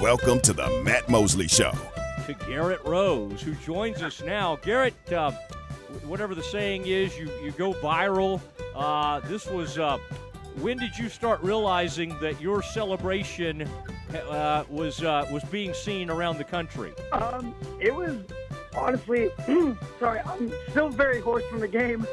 Welcome 0.00 0.40
to 0.40 0.52
the 0.52 0.68
Matt 0.84 1.08
Mosley 1.08 1.48
Show. 1.48 1.72
To 2.26 2.34
Garrett 2.46 2.84
Rose, 2.84 3.40
who 3.40 3.54
joins 3.54 4.02
us 4.02 4.22
now. 4.22 4.56
Garrett, 4.56 4.94
uh, 5.10 5.30
whatever 6.04 6.34
the 6.34 6.42
saying 6.42 6.86
is, 6.86 7.16
you, 7.18 7.30
you 7.42 7.50
go 7.52 7.72
viral. 7.72 8.42
Uh, 8.74 9.20
this 9.20 9.46
was, 9.46 9.78
uh, 9.78 9.96
when 10.60 10.76
did 10.76 10.98
you 10.98 11.08
start 11.08 11.42
realizing 11.42 12.14
that 12.20 12.38
your 12.42 12.62
celebration 12.62 13.66
uh, 14.28 14.64
was 14.68 15.02
uh, 15.02 15.26
was 15.32 15.42
being 15.44 15.72
seen 15.72 16.10
around 16.10 16.36
the 16.36 16.44
country? 16.44 16.92
Um, 17.12 17.54
it 17.80 17.94
was 17.94 18.18
honestly, 18.76 19.30
sorry, 19.98 20.20
I'm 20.20 20.52
still 20.70 20.90
very 20.90 21.22
hoarse 21.22 21.44
from 21.48 21.60
the 21.60 21.68
game, 21.68 22.06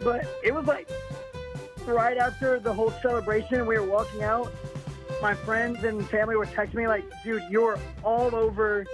but 0.00 0.26
it 0.42 0.54
was 0.54 0.64
like 0.64 0.88
right 1.84 2.16
after 2.16 2.58
the 2.58 2.72
whole 2.72 2.92
celebration, 3.02 3.66
we 3.66 3.78
were 3.78 3.86
walking 3.86 4.22
out. 4.22 4.50
My 5.22 5.34
friends 5.34 5.84
and 5.84 6.08
family 6.08 6.36
were 6.36 6.46
texting 6.46 6.74
me 6.74 6.88
like, 6.88 7.04
"Dude, 7.24 7.42
you're 7.50 7.78
all 8.02 8.34
over 8.34 8.86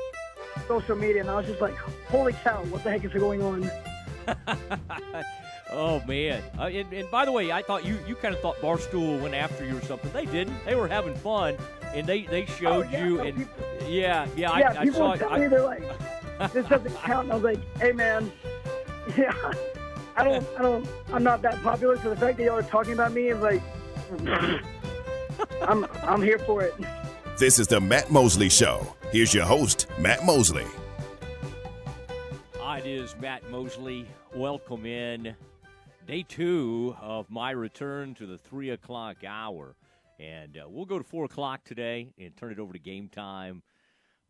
social 0.67 0.97
media," 0.97 1.21
and 1.21 1.31
I 1.31 1.37
was 1.37 1.47
just 1.47 1.61
like, 1.61 1.77
"Holy 2.09 2.33
cow, 2.33 2.63
what 2.65 2.83
the 2.85 2.91
heck 2.91 3.05
is 3.05 3.13
going 3.13 3.43
on?" 3.43 3.71
oh 5.71 6.03
man! 6.07 6.43
Uh, 6.59 6.65
and, 6.65 6.93
and, 6.93 7.11
by 7.11 7.25
the 7.25 7.33
way, 7.33 7.53
I 7.53 7.63
thought 7.63 7.85
you 7.85 7.99
you 8.07 8.15
kind 8.15 8.35
of 8.35 8.41
thought 8.41 8.57
Barstool 8.57 9.21
went 9.21 9.35
after 9.35 9.65
you 9.67 9.77
or 9.77 9.83
something. 9.83 10.11
They 10.13 10.27
didn't. 10.27 10.65
They 10.65 10.75
were 10.75 10.89
having 10.89 11.15
fun, 11.17 11.57
and 11.95 12.07
they 12.07 12.23
they 12.23 12.47
showed 12.47 12.87
oh, 12.87 12.91
yeah, 12.91 13.05
you. 13.05 13.17
no, 13.17 13.23
and 13.25 13.37
people, 13.37 13.55
yeah, 13.83 14.27
yeah, 14.37 14.59
yeah, 14.59 14.71
I, 14.71 14.81
I 14.81 14.85
people 14.85 14.99
saw. 14.99 15.15
Tell 15.17 15.33
I, 15.33 15.39
me 15.41 15.47
they're 15.49 15.63
like, 15.63 16.53
"This 16.53 16.67
doesn't 16.67 16.97
count." 17.03 17.25
And 17.25 17.33
I 17.33 17.35
was 17.35 17.45
like, 17.45 17.79
"Hey, 17.79 17.93
man, 17.93 18.33
yeah." 19.17 19.53
I 20.17 20.23
don't, 20.23 20.47
I 20.57 20.63
don't, 20.63 20.87
I'm 21.13 21.25
not 21.25 21.43
that 21.43 21.61
popular, 21.65 21.99
so 22.01 22.11
the 22.11 22.17
fact 22.17 22.37
that 22.37 22.45
y'all 22.45 22.57
are 22.57 22.63
talking 22.63 22.93
about 22.93 23.13
me 23.13 23.31
is 23.31 23.41
like, 23.41 23.61
I'm, 25.63 25.87
I'm 26.03 26.23
here 26.23 26.39
for 26.39 26.63
it. 26.63 26.75
This 27.39 27.59
is 27.59 27.67
the 27.67 27.81
Matt 27.81 28.11
Mosley 28.11 28.49
Show. 28.49 28.95
Here's 29.11 29.35
your 29.35 29.45
host, 29.45 29.87
Matt 29.99 30.25
Mosley. 30.25 30.67
It 32.85 32.91
is 32.91 33.17
Matt 33.19 33.51
Mosley. 33.51 34.07
Welcome 34.35 34.85
in 34.85 35.35
day 36.07 36.23
two 36.23 36.95
of 37.01 37.31
my 37.31 37.53
return 37.53 38.15
to 38.17 38.27
the 38.27 38.37
three 38.37 38.69
o'clock 38.71 39.25
hour. 39.27 39.75
And 40.21 40.59
uh, 40.59 40.69
we'll 40.69 40.85
go 40.85 40.99
to 40.99 41.05
four 41.05 41.25
o'clock 41.25 41.65
today 41.65 42.13
and 42.19 42.37
turn 42.37 42.53
it 42.53 42.59
over 42.59 42.75
to 42.75 42.79
game 42.79 43.09
time. 43.09 43.63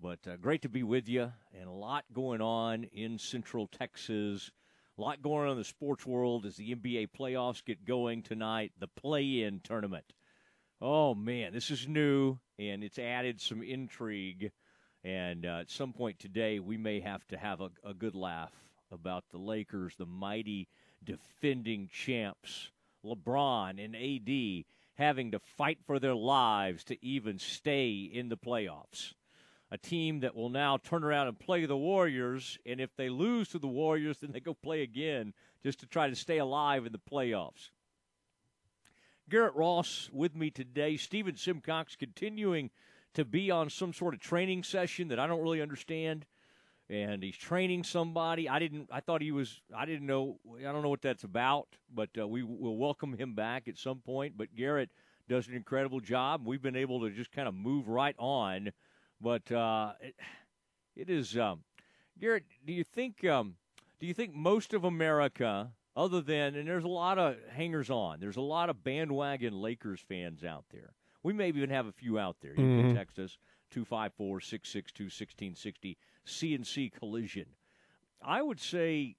But 0.00 0.20
uh, 0.28 0.36
great 0.36 0.62
to 0.62 0.69
be 0.69 0.84
with 0.84 1.08
you, 1.08 1.32
and 1.58 1.69
a 1.69 1.72
lot 1.72 2.05
going 2.12 2.41
on 2.41 2.84
in 2.92 3.19
Central 3.19 3.66
Texas. 3.66 4.52
A 4.98 5.00
lot 5.00 5.20
going 5.20 5.47
on 5.47 5.52
in 5.52 5.58
the 5.58 5.64
sports 5.64 6.06
world 6.06 6.47
as 6.47 6.55
the 6.55 6.77
NBA 6.77 7.08
playoffs 7.19 7.64
get 7.64 7.84
going 7.84 8.22
tonight. 8.22 8.70
The 8.78 8.86
play 8.86 9.42
in 9.42 9.58
tournament. 9.64 10.12
Oh, 10.80 11.14
man, 11.14 11.53
this 11.53 11.70
is 11.70 11.89
new, 11.89 12.39
and 12.58 12.83
it's 12.84 12.98
added 12.98 13.41
some 13.41 13.62
intrigue. 13.62 14.50
And 15.03 15.47
uh, 15.47 15.58
at 15.61 15.70
some 15.70 15.92
point 15.92 16.19
today, 16.19 16.58
we 16.58 16.77
may 16.77 17.00
have 17.00 17.27
to 17.28 17.36
have 17.36 17.61
a, 17.61 17.70
a 17.84 17.94
good 17.94 18.14
laugh 18.14 18.53
about 18.91 19.25
the 19.31 19.39
Lakers, 19.39 19.94
the 19.97 20.06
mighty 20.06 20.69
defending 21.03 21.89
champs, 21.92 22.70
LeBron 23.05 23.84
and 23.84 23.94
AD 23.94 24.64
having 24.94 25.33
to 25.33 25.39
fight 25.39 25.78
for 25.86 25.98
their 25.98 26.14
lives 26.14 26.84
to 26.84 27.05
even 27.05 27.38
stay 27.38 28.09
in 28.12 28.28
the 28.28 28.36
playoffs 28.36 29.14
a 29.75 29.78
team 29.78 30.20
that 30.20 30.36
will 30.36 30.50
now 30.50 30.77
turn 30.77 31.03
around 31.03 31.27
and 31.27 31.36
play 31.36 31.66
the 31.66 31.77
Warriors. 31.77 32.59
And 32.64 32.81
if 32.81 32.94
they 32.94 33.09
lose 33.09 33.48
to 33.48 33.59
the 33.59 33.66
Warriors, 33.66 34.19
then 34.19 34.31
they 34.31 34.38
go 34.38 34.55
play 34.55 34.83
again 34.83 35.34
just 35.64 35.81
to 35.81 35.86
try 35.86 36.09
to 36.09 36.14
stay 36.14 36.38
alive 36.38 36.86
in 36.86 36.92
the 36.92 36.98
playoffs. 36.98 37.70
Garrett 39.28 39.55
Ross 39.55 40.11
with 40.12 40.34
me 40.34 40.50
today. 40.50 40.97
Stephen 40.97 41.36
Simcox 41.36 41.97
continuing 41.97 42.70
to 43.14 43.25
be 43.25 43.50
on 43.50 43.70
some 43.70 43.92
sort 43.92 44.14
of 44.14 44.20
training 44.20 44.62
session 44.62 45.08
that 45.08 45.19
I 45.19 45.27
don't 45.27 45.42
really 45.42 45.62
understand. 45.62 46.27
And 46.91 47.22
he's 47.22 47.36
training 47.36 47.84
somebody. 47.84 48.48
I 48.48 48.58
didn't. 48.58 48.91
I 48.92 49.00
thought 49.00 49.22
he 49.22 49.33
was. 49.33 49.62
I 49.75 49.86
didn't 49.86 50.06
know. 50.06 50.39
I 50.58 50.70
don't 50.70 50.83
know 50.83 50.91
what 50.91 51.00
that's 51.00 51.25
about. 51.25 51.69
But 51.93 52.10
uh, 52.19 52.28
we 52.28 52.43
will 52.43 52.76
welcome 52.76 53.15
him 53.15 53.34
back 53.34 53.69
at 53.69 53.78
some 53.78 54.00
point. 54.00 54.37
But 54.37 54.54
Garrett 54.54 54.91
does 55.27 55.48
an 55.48 55.54
incredible 55.54 56.00
job. 56.00 56.43
We've 56.44 56.60
been 56.60 56.77
able 56.77 57.00
to 57.00 57.10
just 57.10 57.32
kind 57.32 57.48
of 57.48 57.54
move 57.54 57.88
right 57.88 58.15
on 58.19 58.72
but 59.25 59.50
uh, 59.50 59.93
it, 60.00 60.15
it 60.94 61.10
is 61.10 61.37
um, 61.37 61.60
Garrett. 62.21 62.44
Do 62.66 62.72
you 62.72 62.84
think 62.84 63.25
um, 63.25 63.54
do 63.98 64.06
you 64.06 64.15
think 64.15 64.34
most 64.34 64.75
of 64.75 64.84
America, 64.84 65.72
other 65.97 66.21
than 66.21 66.55
and 66.55 66.69
there's 66.69 66.84
a 66.84 66.88
lot 66.88 67.19
of 67.19 67.37
hangers 67.50 67.91
on, 67.91 68.21
there's 68.21 68.37
a 68.37 68.43
lot 68.43 68.71
of 68.71 68.82
bandwagon 68.82 69.60
Lakers 69.60 70.00
fans 70.00 70.44
out 70.44 70.65
there. 70.71 70.94
We 71.22 71.32
may 71.32 71.49
even 71.49 71.71
have 71.71 71.87
a 71.87 71.93
few 71.93 72.19
out 72.19 72.37
there. 72.43 72.53
You 72.53 72.62
mm-hmm. 72.62 72.88
can 72.88 72.97
text 72.97 73.19
us 73.19 73.38
254 73.71 74.41
662 74.41 75.04
1660 75.04 75.97
CNC 76.27 76.93
Collision. 76.93 77.47
I 78.22 78.43
would 78.43 78.60
say 78.60 79.16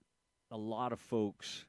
a 0.51 0.57
lot 0.57 0.93
of 0.93 0.99
folks 0.99 1.65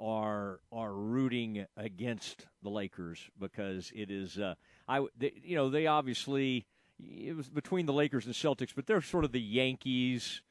are 0.00 0.60
are 0.72 0.92
rooting 0.92 1.66
against 1.76 2.46
the 2.62 2.70
Lakers 2.70 3.30
because 3.38 3.92
it 3.94 4.10
is 4.10 4.38
uh, 4.38 4.54
I 4.88 5.06
they, 5.18 5.32
you 5.42 5.56
know 5.56 5.68
they 5.68 5.86
obviously 5.86 6.66
it 6.98 7.36
was 7.36 7.48
between 7.48 7.86
the 7.86 7.92
Lakers 7.92 8.26
and 8.26 8.34
Celtics, 8.34 8.74
but 8.74 8.86
they're 8.86 9.02
sort 9.02 9.24
of 9.24 9.32
the 9.32 9.40
Yankees 9.40 10.42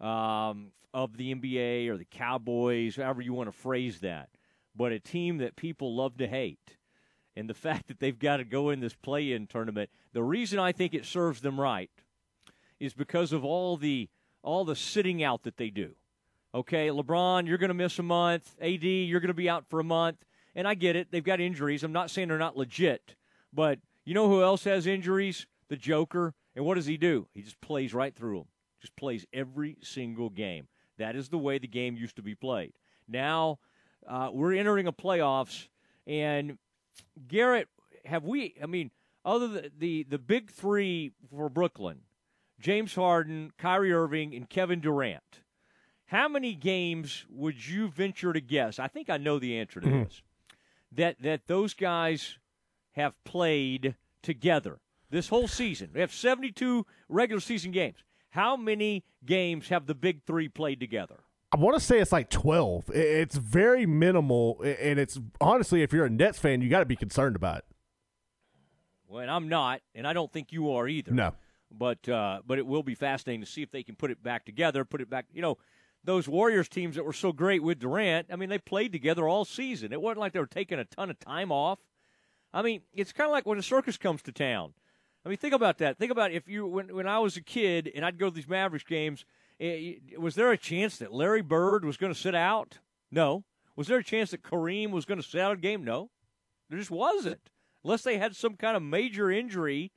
um, 0.00 0.72
of 0.94 1.16
the 1.16 1.34
NBA 1.34 1.88
or 1.88 1.96
the 1.96 2.04
Cowboys, 2.04 2.96
however 2.96 3.22
you 3.22 3.32
want 3.32 3.48
to 3.48 3.56
phrase 3.56 4.00
that. 4.00 4.28
But 4.74 4.92
a 4.92 5.00
team 5.00 5.38
that 5.38 5.56
people 5.56 5.94
love 5.94 6.16
to 6.18 6.26
hate. 6.26 6.76
And 7.36 7.48
the 7.48 7.54
fact 7.68 7.88
that 7.88 8.00
they've 8.00 8.18
got 8.18 8.38
to 8.38 8.44
go 8.44 8.70
in 8.70 8.80
this 8.80 8.94
play 8.94 9.32
in 9.32 9.46
tournament, 9.46 9.90
the 10.12 10.22
reason 10.22 10.58
I 10.58 10.72
think 10.72 10.94
it 10.94 11.04
serves 11.04 11.40
them 11.40 11.60
right 11.60 11.90
is 12.80 12.94
because 12.94 13.32
of 13.32 13.44
all 13.44 13.76
the 13.76 14.08
all 14.42 14.64
the 14.64 14.76
sitting 14.76 15.22
out 15.22 15.42
that 15.42 15.56
they 15.56 15.68
do. 15.68 15.96
Okay, 16.54 16.88
LeBron, 16.88 17.46
you're 17.46 17.58
going 17.58 17.68
to 17.68 17.74
miss 17.74 17.98
a 17.98 18.02
month. 18.02 18.56
AD, 18.60 18.84
you're 18.84 19.20
going 19.20 19.28
to 19.28 19.34
be 19.34 19.50
out 19.50 19.66
for 19.68 19.80
a 19.80 19.84
month. 19.84 20.24
And 20.54 20.66
I 20.66 20.74
get 20.74 20.96
it. 20.96 21.08
They've 21.10 21.22
got 21.22 21.40
injuries. 21.40 21.82
I'm 21.82 21.92
not 21.92 22.10
saying 22.10 22.28
they're 22.28 22.38
not 22.38 22.56
legit. 22.56 23.16
But 23.52 23.80
you 24.04 24.14
know 24.14 24.28
who 24.28 24.42
else 24.42 24.64
has 24.64 24.86
injuries? 24.86 25.46
the 25.68 25.76
Joker. 25.76 26.34
And 26.56 26.64
what 26.64 26.74
does 26.74 26.86
he 26.86 26.96
do? 26.96 27.28
He 27.34 27.42
just 27.42 27.60
plays 27.60 27.94
right 27.94 28.14
through 28.14 28.38
them, 28.38 28.46
just 28.80 28.96
plays 28.96 29.26
every 29.32 29.76
single 29.82 30.30
game. 30.30 30.68
That 30.98 31.16
is 31.16 31.28
the 31.28 31.38
way 31.38 31.58
the 31.58 31.68
game 31.68 31.96
used 31.96 32.16
to 32.16 32.22
be 32.22 32.34
played. 32.34 32.72
Now 33.06 33.58
uh, 34.06 34.30
we're 34.32 34.54
entering 34.54 34.86
a 34.86 34.92
playoffs, 34.92 35.68
and 36.06 36.58
Garrett, 37.26 37.68
have 38.04 38.24
we? 38.24 38.54
I 38.62 38.66
mean, 38.66 38.90
other 39.24 39.48
than 39.48 39.70
the 39.78 40.04
the 40.04 40.18
big 40.18 40.50
three 40.50 41.12
for 41.30 41.48
Brooklyn, 41.48 42.00
James 42.60 42.94
Harden, 42.94 43.52
Kyrie 43.58 43.92
Irving, 43.92 44.34
and 44.34 44.48
Kevin 44.48 44.80
Durant. 44.80 45.42
How 46.06 46.26
many 46.26 46.54
games 46.54 47.26
would 47.28 47.66
you 47.66 47.88
venture 47.88 48.32
to 48.32 48.40
guess? 48.40 48.78
I 48.78 48.88
think 48.88 49.10
I 49.10 49.18
know 49.18 49.38
the 49.38 49.58
answer 49.58 49.80
to 49.80 49.86
mm-hmm. 49.86 50.04
this. 50.04 50.22
That 50.92 51.16
that 51.20 51.46
those 51.46 51.74
guys 51.74 52.38
have 52.92 53.12
played 53.24 53.94
together 54.22 54.80
this 55.10 55.28
whole 55.28 55.48
season. 55.48 55.90
We 55.94 56.00
have 56.00 56.12
72 56.12 56.86
regular 57.08 57.40
season 57.40 57.72
games. 57.72 57.98
How 58.30 58.56
many 58.56 59.04
games 59.24 59.68
have 59.68 59.86
the 59.86 59.94
big 59.94 60.24
three 60.24 60.48
played 60.48 60.80
together? 60.80 61.20
I 61.50 61.56
want 61.56 61.78
to 61.78 61.80
say 61.80 61.98
it's 61.98 62.12
like 62.12 62.28
12. 62.28 62.90
It's 62.90 63.36
very 63.36 63.86
minimal. 63.86 64.60
And 64.62 64.98
it's 64.98 65.18
honestly, 65.40 65.82
if 65.82 65.92
you're 65.92 66.04
a 66.04 66.10
Nets 66.10 66.38
fan, 66.38 66.60
you 66.60 66.68
got 66.68 66.80
to 66.80 66.86
be 66.86 66.96
concerned 66.96 67.36
about 67.36 67.58
it. 67.58 67.64
Well, 69.08 69.20
and 69.20 69.30
I'm 69.30 69.48
not, 69.48 69.80
and 69.94 70.06
I 70.06 70.12
don't 70.12 70.30
think 70.30 70.52
you 70.52 70.70
are 70.72 70.86
either. 70.86 71.12
No. 71.12 71.32
But, 71.70 72.06
uh, 72.08 72.40
but 72.46 72.58
it 72.58 72.66
will 72.66 72.82
be 72.82 72.94
fascinating 72.94 73.40
to 73.40 73.46
see 73.46 73.62
if 73.62 73.70
they 73.70 73.82
can 73.82 73.94
put 73.94 74.10
it 74.10 74.22
back 74.22 74.44
together, 74.44 74.84
put 74.84 75.00
it 75.00 75.08
back. 75.08 75.26
You 75.32 75.40
know, 75.40 75.56
those 76.04 76.28
Warriors 76.28 76.68
teams 76.68 76.96
that 76.96 77.04
were 77.04 77.14
so 77.14 77.32
great 77.32 77.62
with 77.62 77.78
Durant, 77.78 78.28
I 78.30 78.36
mean, 78.36 78.50
they 78.50 78.58
played 78.58 78.92
together 78.92 79.26
all 79.26 79.46
season. 79.46 79.92
It 79.92 80.00
wasn't 80.00 80.20
like 80.20 80.32
they 80.32 80.40
were 80.40 80.46
taking 80.46 80.78
a 80.78 80.84
ton 80.84 81.10
of 81.10 81.18
time 81.18 81.50
off. 81.50 81.78
I 82.52 82.62
mean, 82.62 82.82
it's 82.94 83.12
kind 83.12 83.26
of 83.26 83.32
like 83.32 83.46
when 83.46 83.58
a 83.58 83.62
circus 83.62 83.96
comes 83.96 84.22
to 84.22 84.32
town. 84.32 84.74
I 85.24 85.28
mean, 85.28 85.38
think 85.38 85.54
about 85.54 85.78
that. 85.78 85.98
Think 85.98 86.12
about 86.12 86.32
if 86.32 86.48
you 86.48 86.66
when 86.66 86.94
when 86.94 87.06
I 87.06 87.18
was 87.18 87.36
a 87.36 87.42
kid 87.42 87.90
and 87.94 88.04
I'd 88.04 88.18
go 88.18 88.28
to 88.28 88.34
these 88.34 88.48
Mavericks 88.48 88.84
games. 88.84 89.24
It, 89.58 90.00
eh, 90.12 90.16
was 90.18 90.36
there 90.36 90.52
a 90.52 90.56
chance 90.56 90.98
that 90.98 91.12
Larry 91.12 91.42
Bird 91.42 91.84
was 91.84 91.96
going 91.96 92.12
to 92.12 92.18
sit 92.18 92.34
out? 92.34 92.78
No. 93.10 93.44
Was 93.74 93.88
there 93.88 93.98
a 93.98 94.04
chance 94.04 94.30
that 94.30 94.42
Kareem 94.42 94.90
was 94.90 95.04
going 95.04 95.20
to 95.20 95.28
sit 95.28 95.40
out 95.40 95.52
a 95.52 95.60
game? 95.60 95.84
No. 95.84 96.10
There 96.68 96.78
just 96.78 96.90
wasn't. 96.90 97.50
Unless 97.84 98.02
they 98.02 98.18
had 98.18 98.36
some 98.36 98.54
kind 98.54 98.76
of 98.76 98.82
major 98.82 99.30
injury, 99.30 99.92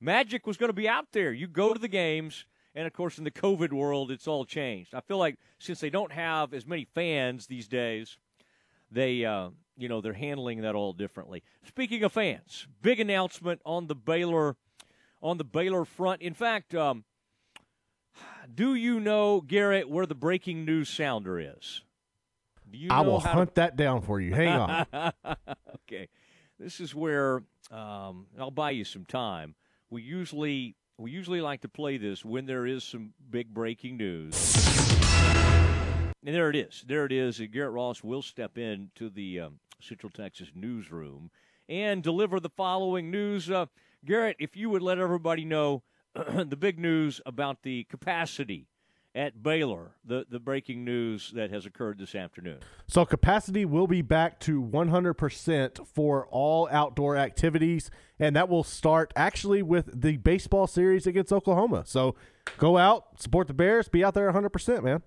Magic 0.00 0.46
was 0.46 0.56
going 0.56 0.68
to 0.68 0.74
be 0.74 0.88
out 0.88 1.06
there. 1.12 1.32
You 1.32 1.46
go 1.46 1.72
to 1.72 1.78
the 1.78 1.88
games, 1.88 2.46
and 2.74 2.86
of 2.86 2.92
course, 2.92 3.18
in 3.18 3.24
the 3.24 3.30
COVID 3.30 3.72
world, 3.72 4.10
it's 4.10 4.28
all 4.28 4.44
changed. 4.44 4.94
I 4.94 5.00
feel 5.00 5.18
like 5.18 5.38
since 5.58 5.80
they 5.80 5.90
don't 5.90 6.12
have 6.12 6.52
as 6.52 6.66
many 6.66 6.84
fans 6.84 7.46
these 7.46 7.68
days, 7.68 8.18
they 8.90 9.24
uh, 9.24 9.50
you 9.76 9.88
know 9.88 10.00
they're 10.00 10.12
handling 10.12 10.62
that 10.62 10.74
all 10.74 10.92
differently. 10.92 11.42
Speaking 11.64 12.02
of 12.04 12.12
fans, 12.12 12.66
big 12.82 13.00
announcement 13.00 13.60
on 13.64 13.86
the 13.86 13.94
Baylor 13.94 14.56
on 15.22 15.38
the 15.38 15.44
Baylor 15.44 15.84
front. 15.84 16.20
In 16.20 16.34
fact, 16.34 16.74
um, 16.74 17.04
do 18.52 18.74
you 18.74 19.00
know, 19.00 19.40
Garrett, 19.40 19.88
where 19.88 20.06
the 20.06 20.14
breaking 20.14 20.64
news 20.64 20.88
sounder 20.88 21.38
is? 21.38 21.82
I 22.90 23.02
will 23.02 23.20
hunt 23.20 23.50
to... 23.50 23.60
that 23.60 23.76
down 23.76 24.00
for 24.00 24.20
you. 24.20 24.34
Hang 24.34 24.48
on. 24.48 24.86
okay. 25.74 26.08
This 26.58 26.80
is 26.80 26.94
where 26.94 27.42
um, 27.70 28.26
I'll 28.38 28.50
buy 28.50 28.70
you 28.70 28.84
some 28.84 29.04
time. 29.04 29.54
We 29.90 30.02
usually 30.02 30.76
we 30.98 31.10
usually 31.10 31.40
like 31.40 31.62
to 31.62 31.68
play 31.68 31.98
this 31.98 32.24
when 32.24 32.46
there 32.46 32.66
is 32.66 32.84
some 32.84 33.12
big 33.30 33.52
breaking 33.52 33.96
news. 33.96 34.34
And 36.24 36.34
there 36.34 36.50
it 36.50 36.56
is. 36.56 36.84
There 36.86 37.04
it 37.04 37.12
is. 37.12 37.40
Garrett 37.52 37.72
Ross 37.72 38.04
will 38.04 38.22
step 38.22 38.56
in 38.56 38.90
to 38.94 39.10
the 39.10 39.40
um, 39.40 39.58
Central 39.80 40.10
Texas 40.10 40.48
newsroom 40.54 41.30
and 41.68 42.02
deliver 42.02 42.38
the 42.38 42.50
following 42.50 43.10
news. 43.10 43.50
Uh, 43.50 43.66
Garrett, 44.04 44.36
if 44.38 44.56
you 44.56 44.70
would 44.70 44.82
let 44.82 44.98
everybody 44.98 45.44
know 45.44 45.82
the 46.14 46.56
big 46.56 46.78
news 46.78 47.20
about 47.26 47.62
the 47.62 47.84
capacity 47.84 48.66
at 49.14 49.42
Baylor, 49.42 49.92
the, 50.04 50.24
the 50.28 50.38
breaking 50.38 50.84
news 50.84 51.32
that 51.34 51.50
has 51.50 51.66
occurred 51.66 51.98
this 51.98 52.14
afternoon. 52.14 52.58
So, 52.86 53.04
capacity 53.04 53.64
will 53.64 53.86
be 53.86 54.00
back 54.00 54.40
to 54.40 54.62
100% 54.62 55.86
for 55.86 56.26
all 56.30 56.68
outdoor 56.70 57.16
activities, 57.16 57.90
and 58.18 58.34
that 58.36 58.48
will 58.48 58.64
start 58.64 59.12
actually 59.14 59.62
with 59.62 60.00
the 60.00 60.16
baseball 60.16 60.66
series 60.66 61.06
against 61.06 61.32
Oklahoma. 61.32 61.84
So, 61.86 62.14
go 62.56 62.78
out, 62.78 63.20
support 63.20 63.48
the 63.48 63.54
Bears, 63.54 63.88
be 63.88 64.02
out 64.02 64.14
there 64.14 64.32
100%, 64.32 64.82
man. 64.82 65.02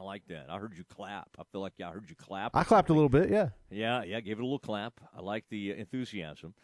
I 0.00 0.02
like 0.02 0.26
that. 0.28 0.46
I 0.48 0.58
heard 0.58 0.72
you 0.78 0.84
clap. 0.84 1.28
I 1.38 1.42
feel 1.52 1.60
like 1.60 1.74
I 1.84 1.90
heard 1.90 2.08
you 2.08 2.16
clap. 2.16 2.56
I 2.56 2.64
clapped 2.64 2.88
a 2.88 2.94
little 2.94 3.10
bit, 3.10 3.28
yeah. 3.28 3.50
Yeah, 3.70 4.02
yeah, 4.02 4.20
gave 4.20 4.38
it 4.38 4.40
a 4.40 4.44
little 4.44 4.58
clap. 4.58 4.94
I 5.14 5.20
like 5.20 5.44
the 5.50 5.72
enthusiasm. 5.72 6.54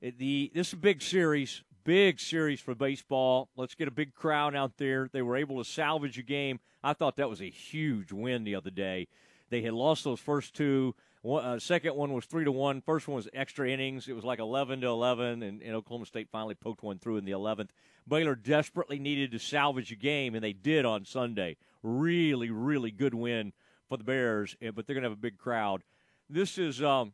It, 0.00 0.16
the 0.16 0.50
This 0.54 0.68
is 0.68 0.72
a 0.72 0.76
big 0.76 1.02
series 1.02 1.62
big 1.84 2.20
series 2.20 2.60
for 2.60 2.74
baseball. 2.74 3.48
Let's 3.56 3.74
get 3.74 3.88
a 3.88 3.90
big 3.90 4.14
crowd 4.14 4.54
out 4.54 4.76
there. 4.76 5.08
They 5.10 5.22
were 5.22 5.36
able 5.38 5.56
to 5.56 5.64
salvage 5.64 6.18
a 6.18 6.22
game. 6.22 6.60
I 6.84 6.92
thought 6.92 7.16
that 7.16 7.30
was 7.30 7.40
a 7.40 7.48
huge 7.48 8.12
win 8.12 8.44
the 8.44 8.56
other 8.56 8.68
day. 8.68 9.08
They 9.48 9.62
had 9.62 9.72
lost 9.72 10.04
those 10.04 10.20
first 10.20 10.54
two. 10.54 10.94
One, 11.22 11.44
uh, 11.44 11.58
second 11.58 11.94
one 11.94 12.12
was 12.12 12.26
three 12.26 12.44
to 12.44 12.52
one. 12.52 12.82
First 12.82 13.08
one 13.08 13.16
was 13.16 13.28
extra 13.32 13.70
innings. 13.70 14.06
It 14.06 14.12
was 14.12 14.24
like 14.24 14.38
eleven 14.38 14.82
to 14.82 14.86
eleven, 14.86 15.42
and, 15.42 15.62
and 15.62 15.74
Oklahoma 15.74 16.04
State 16.06 16.28
finally 16.30 16.54
poked 16.54 16.82
one 16.82 16.98
through 16.98 17.16
in 17.16 17.24
the 17.24 17.32
eleventh. 17.32 17.72
Baylor 18.06 18.34
desperately 18.34 18.98
needed 18.98 19.32
to 19.32 19.38
salvage 19.38 19.90
a 19.90 19.96
game, 19.96 20.34
and 20.34 20.44
they 20.44 20.52
did 20.52 20.84
on 20.84 21.04
Sunday. 21.04 21.56
Really, 21.82 22.50
really 22.50 22.90
good 22.90 23.14
win 23.14 23.52
for 23.88 23.96
the 23.96 24.04
Bears, 24.04 24.56
but 24.60 24.86
they're 24.86 24.94
going 24.94 25.02
to 25.02 25.08
have 25.08 25.18
a 25.18 25.20
big 25.20 25.38
crowd. 25.38 25.82
This 26.28 26.58
is 26.58 26.82
um, 26.82 27.12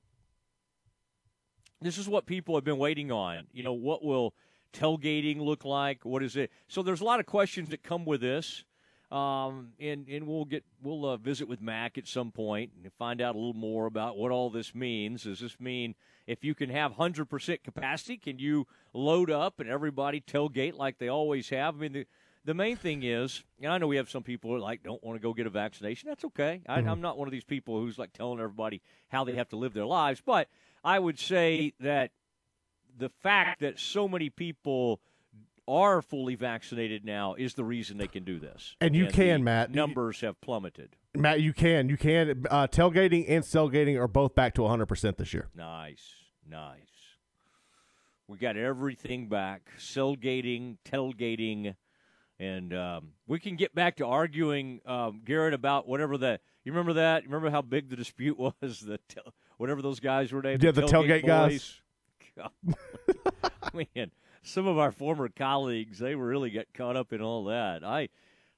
this 1.80 1.98
is 1.98 2.08
what 2.08 2.26
people 2.26 2.54
have 2.54 2.64
been 2.64 2.78
waiting 2.78 3.12
on. 3.12 3.46
You 3.52 3.62
know, 3.62 3.74
what 3.74 4.04
will 4.04 4.34
tailgating 4.72 5.40
look 5.40 5.64
like? 5.64 6.04
What 6.04 6.22
is 6.22 6.36
it? 6.36 6.50
So 6.68 6.82
there's 6.82 7.00
a 7.00 7.04
lot 7.04 7.20
of 7.20 7.26
questions 7.26 7.68
that 7.70 7.82
come 7.82 8.04
with 8.04 8.20
this. 8.20 8.64
Um, 9.12 9.74
and 9.78 10.08
and 10.08 10.26
we'll 10.26 10.46
get 10.46 10.64
we'll 10.82 11.06
uh, 11.06 11.16
visit 11.18 11.46
with 11.46 11.60
Mack 11.60 11.98
at 11.98 12.08
some 12.08 12.32
point 12.32 12.72
and 12.82 12.92
find 12.94 13.20
out 13.20 13.36
a 13.36 13.38
little 13.38 13.52
more 13.52 13.86
about 13.86 14.16
what 14.16 14.32
all 14.32 14.50
this 14.50 14.74
means. 14.74 15.22
Does 15.22 15.38
this 15.38 15.60
mean 15.60 15.94
if 16.26 16.42
you 16.42 16.54
can 16.54 16.70
have 16.70 16.92
hundred 16.92 17.26
percent 17.26 17.62
capacity, 17.62 18.16
can 18.16 18.40
you 18.40 18.66
load 18.92 19.30
up 19.30 19.60
and 19.60 19.68
everybody 19.68 20.20
tailgate 20.20 20.74
like 20.74 20.98
they 20.98 21.08
always 21.08 21.50
have? 21.50 21.76
I 21.76 21.78
mean, 21.78 21.92
the 21.92 22.06
the 22.44 22.54
main 22.54 22.76
thing 22.76 23.02
is, 23.02 23.42
and 23.62 23.72
I 23.72 23.78
know 23.78 23.86
we 23.86 23.96
have 23.96 24.10
some 24.10 24.22
people 24.22 24.50
who 24.50 24.58
like 24.58 24.82
don't 24.82 25.02
want 25.02 25.16
to 25.18 25.22
go 25.22 25.32
get 25.32 25.46
a 25.46 25.50
vaccination. 25.50 26.08
That's 26.08 26.24
okay. 26.26 26.62
I, 26.68 26.80
mm-hmm. 26.80 26.88
I'm 26.88 27.00
not 27.00 27.16
one 27.18 27.26
of 27.28 27.32
these 27.32 27.44
people 27.44 27.80
who's 27.80 27.98
like 27.98 28.12
telling 28.12 28.38
everybody 28.38 28.82
how 29.08 29.24
they 29.24 29.34
have 29.34 29.48
to 29.50 29.56
live 29.56 29.72
their 29.72 29.86
lives, 29.86 30.22
but 30.24 30.48
I 30.82 30.98
would 30.98 31.18
say 31.18 31.72
that 31.80 32.10
the 32.96 33.08
fact 33.08 33.60
that 33.60 33.78
so 33.78 34.06
many 34.06 34.30
people 34.30 35.00
are 35.66 36.02
fully 36.02 36.34
vaccinated 36.34 37.04
now 37.04 37.34
is 37.34 37.54
the 37.54 37.64
reason 37.64 37.96
they 37.96 38.06
can 38.06 38.24
do 38.24 38.38
this. 38.38 38.76
And 38.80 38.94
you 38.94 39.06
and 39.06 39.14
can, 39.14 39.44
Matt. 39.44 39.70
Numbers 39.74 40.20
have 40.20 40.40
plummeted. 40.40 40.96
Matt, 41.14 41.40
you 41.40 41.52
can. 41.52 41.88
You 41.88 41.96
can. 41.96 42.44
Uh, 42.50 42.66
tailgating 42.66 43.24
and 43.28 43.44
sailgating 43.44 43.98
are 43.98 44.08
both 44.08 44.34
back 44.34 44.54
to 44.54 44.62
100% 44.62 45.16
this 45.16 45.32
year. 45.32 45.48
Nice. 45.54 46.12
Nice. 46.48 46.78
We 48.28 48.38
got 48.38 48.56
everything 48.56 49.28
back 49.28 49.70
sailgating, 49.78 50.78
tailgating, 50.84 51.74
and 52.38 52.74
um, 52.74 53.08
we 53.26 53.38
can 53.38 53.56
get 53.56 53.74
back 53.74 53.96
to 53.96 54.06
arguing, 54.06 54.80
um, 54.86 55.22
Garrett, 55.24 55.54
about 55.54 55.88
whatever 55.88 56.18
that. 56.18 56.40
You 56.64 56.72
remember 56.72 56.94
that? 56.94 57.22
You 57.22 57.28
remember 57.28 57.50
how 57.50 57.62
big 57.62 57.90
the 57.90 57.96
dispute 57.96 58.38
was? 58.60 58.80
The 58.80 58.98
whatever 59.56 59.82
those 59.82 60.00
guys 60.00 60.32
were 60.32 60.42
named. 60.42 60.62
Yeah, 60.62 60.72
the, 60.72 60.82
the 60.82 60.86
tailgate, 60.86 61.24
tailgate 61.24 61.26
guys. 61.26 61.80
Man, 63.96 64.10
some 64.42 64.66
of 64.66 64.78
our 64.78 64.92
former 64.92 65.28
colleagues, 65.28 65.98
they 65.98 66.14
really 66.14 66.50
got 66.50 66.66
caught 66.74 66.96
up 66.96 67.12
in 67.12 67.20
all 67.20 67.44
that. 67.44 67.84
I, 67.84 68.08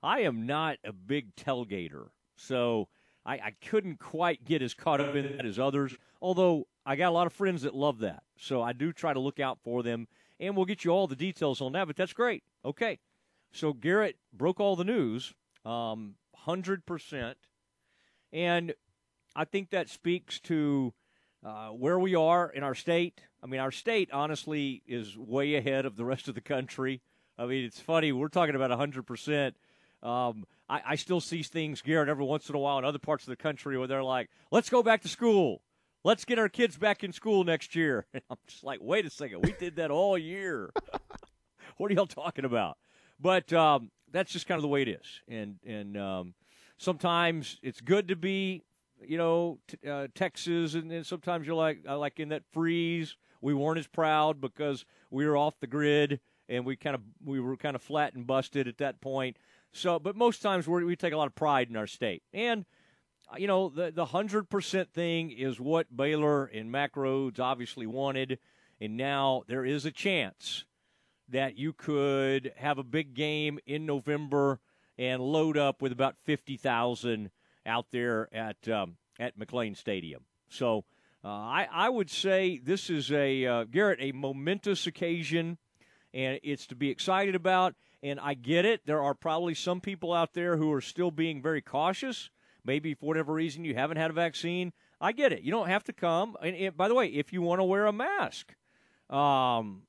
I 0.02 0.20
am 0.20 0.46
not 0.46 0.78
a 0.84 0.92
big 0.92 1.34
tailgater, 1.36 2.08
so 2.34 2.88
I, 3.24 3.34
I 3.34 3.54
couldn't 3.66 3.98
quite 3.98 4.44
get 4.44 4.62
as 4.62 4.72
caught 4.72 5.00
up 5.00 5.14
in 5.14 5.36
that 5.36 5.44
as 5.44 5.58
others. 5.58 5.96
Although 6.22 6.66
I 6.86 6.96
got 6.96 7.10
a 7.10 7.14
lot 7.14 7.26
of 7.26 7.32
friends 7.32 7.62
that 7.62 7.74
love 7.74 7.98
that, 8.00 8.22
so 8.36 8.62
I 8.62 8.72
do 8.72 8.92
try 8.92 9.12
to 9.12 9.20
look 9.20 9.40
out 9.40 9.58
for 9.62 9.82
them, 9.82 10.08
and 10.40 10.56
we'll 10.56 10.64
get 10.64 10.84
you 10.84 10.90
all 10.90 11.06
the 11.06 11.16
details 11.16 11.60
on 11.60 11.72
that. 11.72 11.86
But 11.86 11.96
that's 11.96 12.12
great. 12.12 12.44
Okay, 12.64 12.98
so 13.52 13.72
Garrett 13.72 14.16
broke 14.32 14.60
all 14.60 14.76
the 14.76 14.84
news, 14.84 15.34
um, 15.64 16.14
hundred 16.34 16.86
percent, 16.86 17.38
and 18.32 18.74
I 19.34 19.44
think 19.44 19.70
that 19.70 19.88
speaks 19.88 20.40
to 20.40 20.92
uh, 21.44 21.68
where 21.68 21.98
we 21.98 22.14
are 22.14 22.50
in 22.50 22.62
our 22.62 22.74
state. 22.74 23.20
I 23.42 23.46
mean, 23.46 23.60
our 23.60 23.70
state, 23.70 24.10
honestly, 24.12 24.82
is 24.86 25.16
way 25.16 25.54
ahead 25.54 25.86
of 25.86 25.96
the 25.96 26.04
rest 26.04 26.28
of 26.28 26.34
the 26.34 26.40
country. 26.40 27.02
I 27.38 27.46
mean, 27.46 27.64
it's 27.64 27.78
funny. 27.80 28.12
We're 28.12 28.28
talking 28.28 28.54
about 28.54 28.70
100%. 28.70 29.52
Um, 30.02 30.46
I, 30.68 30.82
I 30.86 30.94
still 30.96 31.20
see 31.20 31.42
things, 31.42 31.82
Garrett, 31.82 32.08
every 32.08 32.24
once 32.24 32.48
in 32.48 32.54
a 32.54 32.58
while 32.58 32.78
in 32.78 32.84
other 32.84 32.98
parts 32.98 33.24
of 33.24 33.30
the 33.30 33.36
country 33.36 33.78
where 33.78 33.86
they're 33.86 34.02
like, 34.02 34.30
let's 34.50 34.70
go 34.70 34.82
back 34.82 35.02
to 35.02 35.08
school. 35.08 35.62
Let's 36.02 36.24
get 36.24 36.38
our 36.38 36.48
kids 36.48 36.76
back 36.76 37.04
in 37.04 37.12
school 37.12 37.44
next 37.44 37.74
year. 37.74 38.06
And 38.14 38.22
I'm 38.30 38.38
just 38.46 38.64
like, 38.64 38.80
wait 38.80 39.06
a 39.06 39.10
second. 39.10 39.42
We 39.42 39.52
did 39.52 39.76
that 39.76 39.90
all 39.90 40.16
year. 40.16 40.72
what 41.76 41.90
are 41.90 41.94
y'all 41.94 42.06
talking 42.06 42.44
about? 42.44 42.78
But 43.18 43.52
um, 43.52 43.90
that's 44.12 44.32
just 44.32 44.46
kind 44.46 44.58
of 44.58 44.62
the 44.62 44.68
way 44.68 44.82
it 44.82 44.88
is. 44.88 45.20
And, 45.28 45.56
and 45.66 45.96
um, 45.96 46.34
sometimes 46.76 47.58
it's 47.62 47.80
good 47.80 48.08
to 48.08 48.16
be 48.16 48.62
you 49.04 49.18
know, 49.18 49.58
t- 49.68 49.88
uh, 49.88 50.08
Texas, 50.14 50.74
and 50.74 50.90
then 50.90 51.04
sometimes 51.04 51.46
you're 51.46 51.56
like, 51.56 51.80
uh, 51.88 51.98
like 51.98 52.18
in 52.18 52.30
that 52.30 52.42
freeze, 52.52 53.16
we 53.40 53.54
weren't 53.54 53.78
as 53.78 53.86
proud 53.86 54.40
because 54.40 54.84
we 55.10 55.26
were 55.26 55.36
off 55.36 55.60
the 55.60 55.66
grid 55.66 56.20
and 56.48 56.64
we 56.64 56.76
kind 56.76 56.94
of 56.94 57.02
we 57.24 57.40
were 57.40 57.56
kind 57.56 57.76
of 57.76 57.82
flat 57.82 58.14
and 58.14 58.26
busted 58.26 58.68
at 58.68 58.78
that 58.78 59.00
point. 59.00 59.36
So, 59.72 59.98
but 59.98 60.16
most 60.16 60.42
times 60.42 60.66
we 60.66 60.84
we 60.84 60.96
take 60.96 61.12
a 61.12 61.16
lot 61.16 61.26
of 61.26 61.34
pride 61.34 61.68
in 61.68 61.76
our 61.76 61.86
state, 61.86 62.22
and 62.32 62.64
uh, 63.30 63.36
you 63.38 63.46
know, 63.46 63.68
the 63.68 63.90
the 63.90 64.06
hundred 64.06 64.48
percent 64.48 64.92
thing 64.92 65.30
is 65.30 65.60
what 65.60 65.94
Baylor 65.94 66.46
and 66.46 66.70
Mack 66.70 66.94
Rhoades 66.94 67.40
obviously 67.40 67.86
wanted, 67.86 68.38
and 68.80 68.96
now 68.96 69.42
there 69.48 69.64
is 69.64 69.84
a 69.84 69.90
chance 69.90 70.64
that 71.28 71.56
you 71.56 71.72
could 71.72 72.52
have 72.56 72.78
a 72.78 72.84
big 72.84 73.14
game 73.14 73.58
in 73.66 73.86
November 73.86 74.60
and 74.98 75.20
load 75.20 75.56
up 75.58 75.82
with 75.82 75.92
about 75.92 76.16
fifty 76.24 76.56
thousand 76.56 77.30
out 77.64 77.86
there 77.90 78.28
at 78.34 78.68
um, 78.68 78.96
at 79.18 79.38
McLane 79.38 79.76
Stadium. 79.76 80.24
So 80.48 80.84
uh, 81.24 81.28
I, 81.28 81.68
I 81.72 81.88
would 81.88 82.10
say 82.10 82.58
this 82.58 82.88
is 82.88 83.10
a 83.10 83.44
uh, 83.46 83.64
Garrett 83.64 83.98
a 84.00 84.12
momentous 84.12 84.86
occasion, 84.86 85.58
and 86.14 86.38
it's 86.42 86.66
to 86.68 86.76
be 86.76 86.90
excited 86.90 87.34
about. 87.34 87.74
And 88.02 88.20
I 88.20 88.34
get 88.34 88.64
it. 88.64 88.82
There 88.86 89.02
are 89.02 89.14
probably 89.14 89.54
some 89.54 89.80
people 89.80 90.12
out 90.12 90.34
there 90.34 90.58
who 90.58 90.72
are 90.72 90.82
still 90.82 91.10
being 91.10 91.42
very 91.42 91.62
cautious. 91.62 92.30
Maybe 92.64 92.94
for 92.94 93.06
whatever 93.06 93.32
reason 93.32 93.64
you 93.64 93.74
haven't 93.74 93.96
had 93.96 94.10
a 94.10 94.14
vaccine. 94.14 94.72
I 95.00 95.12
get 95.12 95.32
it. 95.32 95.42
You 95.42 95.50
don't 95.50 95.68
have 95.68 95.82
to 95.84 95.92
come. 95.92 96.36
And, 96.42 96.54
and 96.56 96.76
by 96.76 96.88
the 96.88 96.94
way, 96.94 97.06
if 97.06 97.32
you 97.32 97.42
want 97.42 97.60
to 97.60 97.64
wear 97.64 97.86
a 97.86 97.92
mask, 97.92 98.54
um, 99.10 99.82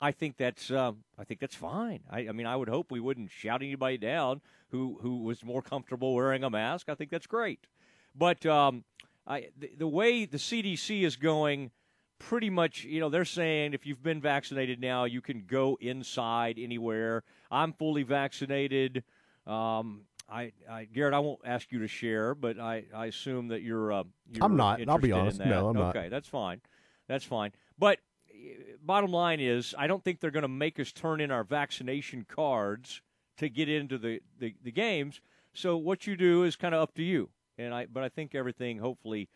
I 0.00 0.12
think 0.12 0.36
that's 0.36 0.70
uh, 0.70 0.92
I 1.18 1.24
think 1.24 1.40
that's 1.40 1.54
fine. 1.54 2.00
I, 2.10 2.28
I, 2.28 2.32
mean, 2.32 2.46
I 2.46 2.56
would 2.56 2.68
hope 2.68 2.90
we 2.90 3.00
wouldn't 3.00 3.30
shout 3.30 3.62
anybody 3.62 3.98
down 3.98 4.40
who 4.70 4.98
who 5.00 5.22
was 5.22 5.44
more 5.44 5.62
comfortable 5.62 6.14
wearing 6.14 6.44
a 6.44 6.50
mask. 6.50 6.88
I 6.88 6.94
think 6.94 7.10
that's 7.10 7.26
great. 7.26 7.66
But 8.14 8.44
um, 8.46 8.84
I, 9.26 9.48
the, 9.58 9.70
the, 9.78 9.88
way 9.88 10.24
the 10.24 10.38
CDC 10.38 11.02
is 11.02 11.16
going, 11.16 11.70
pretty 12.18 12.50
much, 12.50 12.84
you 12.84 13.00
know, 13.00 13.08
they're 13.08 13.24
saying 13.24 13.74
if 13.74 13.86
you've 13.86 14.02
been 14.02 14.20
vaccinated 14.20 14.80
now, 14.80 15.04
you 15.04 15.20
can 15.20 15.44
go 15.46 15.76
inside 15.80 16.58
anywhere. 16.58 17.24
I'm 17.50 17.72
fully 17.74 18.02
vaccinated. 18.02 19.04
Um, 19.46 20.02
I, 20.28 20.52
I, 20.68 20.84
Garrett, 20.84 21.14
I 21.14 21.18
won't 21.18 21.40
ask 21.44 21.70
you 21.70 21.80
to 21.80 21.88
share, 21.88 22.34
but 22.34 22.58
I, 22.58 22.84
I 22.94 23.06
assume 23.06 23.48
that 23.48 23.62
you're. 23.62 23.92
Uh, 23.92 24.04
you're 24.32 24.44
I'm 24.44 24.56
not. 24.56 24.80
I'll 24.88 24.98
be 24.98 25.12
honest. 25.12 25.38
No, 25.38 25.68
I'm 25.68 25.76
okay, 25.76 25.78
not. 25.78 25.96
Okay, 25.96 26.08
that's 26.08 26.28
fine. 26.28 26.60
That's 27.06 27.24
fine. 27.24 27.52
But 27.78 27.98
bottom 28.82 29.10
line 29.10 29.40
is, 29.40 29.74
I 29.78 29.86
don't 29.86 30.02
think 30.02 30.20
they're 30.20 30.30
going 30.30 30.42
to 30.42 30.48
make 30.48 30.78
us 30.78 30.92
turn 30.92 31.20
in 31.20 31.30
our 31.30 31.44
vaccination 31.44 32.26
cards 32.28 33.02
to 33.38 33.48
get 33.48 33.68
into 33.68 33.98
the, 33.98 34.20
the, 34.38 34.54
the 34.62 34.72
games. 34.72 35.20
So 35.52 35.76
what 35.76 36.06
you 36.06 36.16
do 36.16 36.44
is 36.44 36.56
kind 36.56 36.74
of 36.74 36.82
up 36.82 36.94
to 36.94 37.02
you. 37.02 37.30
And 37.58 37.72
I, 37.72 37.86
but 37.86 38.02
I 38.02 38.08
think 38.08 38.34
everything 38.34 38.78
hopefully 38.78 39.28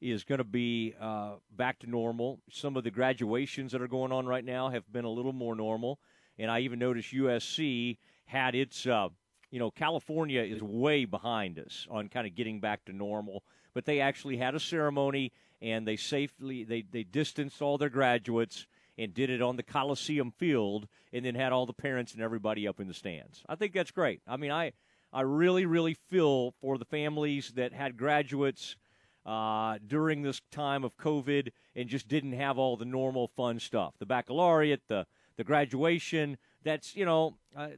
is 0.00 0.24
going 0.24 0.38
to 0.38 0.44
be 0.44 0.94
uh, 1.00 1.34
back 1.56 1.78
to 1.80 1.90
normal. 1.90 2.40
Some 2.50 2.76
of 2.76 2.84
the 2.84 2.90
graduations 2.90 3.72
that 3.72 3.82
are 3.82 3.88
going 3.88 4.12
on 4.12 4.26
right 4.26 4.44
now 4.44 4.68
have 4.68 4.90
been 4.92 5.04
a 5.04 5.10
little 5.10 5.32
more 5.32 5.54
normal, 5.54 5.98
and 6.38 6.50
I 6.50 6.60
even 6.60 6.78
noticed 6.78 7.12
USC 7.12 7.98
had 8.24 8.54
its. 8.54 8.86
Uh, 8.86 9.08
you 9.50 9.60
know, 9.60 9.70
California 9.70 10.42
is 10.42 10.62
way 10.62 11.04
behind 11.04 11.58
us 11.58 11.86
on 11.90 12.08
kind 12.08 12.26
of 12.26 12.34
getting 12.34 12.60
back 12.60 12.84
to 12.86 12.92
normal, 12.92 13.44
but 13.74 13.84
they 13.84 14.00
actually 14.00 14.36
had 14.36 14.54
a 14.54 14.60
ceremony 14.60 15.32
and 15.60 15.86
they 15.86 15.96
safely 15.96 16.64
they 16.64 16.82
they 16.82 17.02
distanced 17.02 17.62
all 17.62 17.78
their 17.78 17.88
graduates 17.88 18.66
and 18.98 19.12
did 19.12 19.28
it 19.28 19.42
on 19.42 19.56
the 19.56 19.62
Coliseum 19.62 20.32
field, 20.38 20.88
and 21.12 21.24
then 21.24 21.34
had 21.34 21.52
all 21.52 21.66
the 21.66 21.72
parents 21.72 22.14
and 22.14 22.22
everybody 22.22 22.66
up 22.66 22.80
in 22.80 22.88
the 22.88 22.94
stands. 22.94 23.42
I 23.48 23.54
think 23.54 23.74
that's 23.74 23.90
great. 23.90 24.20
I 24.26 24.36
mean, 24.36 24.50
I 24.50 24.72
I 25.12 25.22
really 25.22 25.66
really 25.66 25.94
feel 26.08 26.52
for 26.60 26.78
the 26.78 26.84
families 26.84 27.52
that 27.56 27.72
had 27.72 27.96
graduates 27.96 28.76
uh, 29.24 29.78
during 29.86 30.22
this 30.22 30.40
time 30.52 30.84
of 30.84 30.96
COVID 30.96 31.50
and 31.74 31.88
just 31.88 32.08
didn't 32.08 32.32
have 32.32 32.58
all 32.58 32.76
the 32.76 32.84
normal 32.84 33.28
fun 33.28 33.58
stuff. 33.58 33.94
The 33.98 34.06
baccalaureate, 34.06 34.82
the 34.88 35.06
the 35.36 35.44
graduation. 35.44 36.38
That's 36.62 36.96
you 36.96 37.04
know. 37.04 37.36
Uh, 37.54 37.68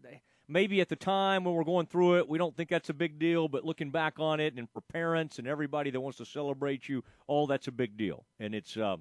maybe 0.48 0.80
at 0.80 0.88
the 0.88 0.96
time 0.96 1.44
when 1.44 1.54
we're 1.54 1.64
going 1.64 1.86
through 1.86 2.18
it, 2.18 2.28
we 2.28 2.38
don't 2.38 2.56
think 2.56 2.70
that's 2.70 2.88
a 2.88 2.94
big 2.94 3.18
deal, 3.18 3.48
but 3.48 3.64
looking 3.64 3.90
back 3.90 4.18
on 4.18 4.40
it, 4.40 4.54
and 4.54 4.68
for 4.70 4.80
parents 4.80 5.38
and 5.38 5.46
everybody 5.46 5.90
that 5.90 6.00
wants 6.00 6.18
to 6.18 6.24
celebrate 6.24 6.88
you, 6.88 7.04
all 7.26 7.46
that's 7.46 7.68
a 7.68 7.72
big 7.72 7.96
deal, 7.96 8.24
and 8.40 8.54
it's 8.54 8.76
uh, 8.76 8.96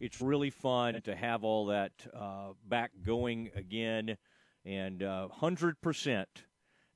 it's 0.00 0.20
really 0.20 0.50
fun 0.50 1.00
to 1.02 1.14
have 1.14 1.44
all 1.44 1.66
that 1.66 1.92
uh, 2.14 2.48
back 2.66 2.90
going 3.04 3.50
again, 3.54 4.16
and 4.64 5.02
uh, 5.02 5.28
hundred 5.28 5.80
percent 5.80 6.44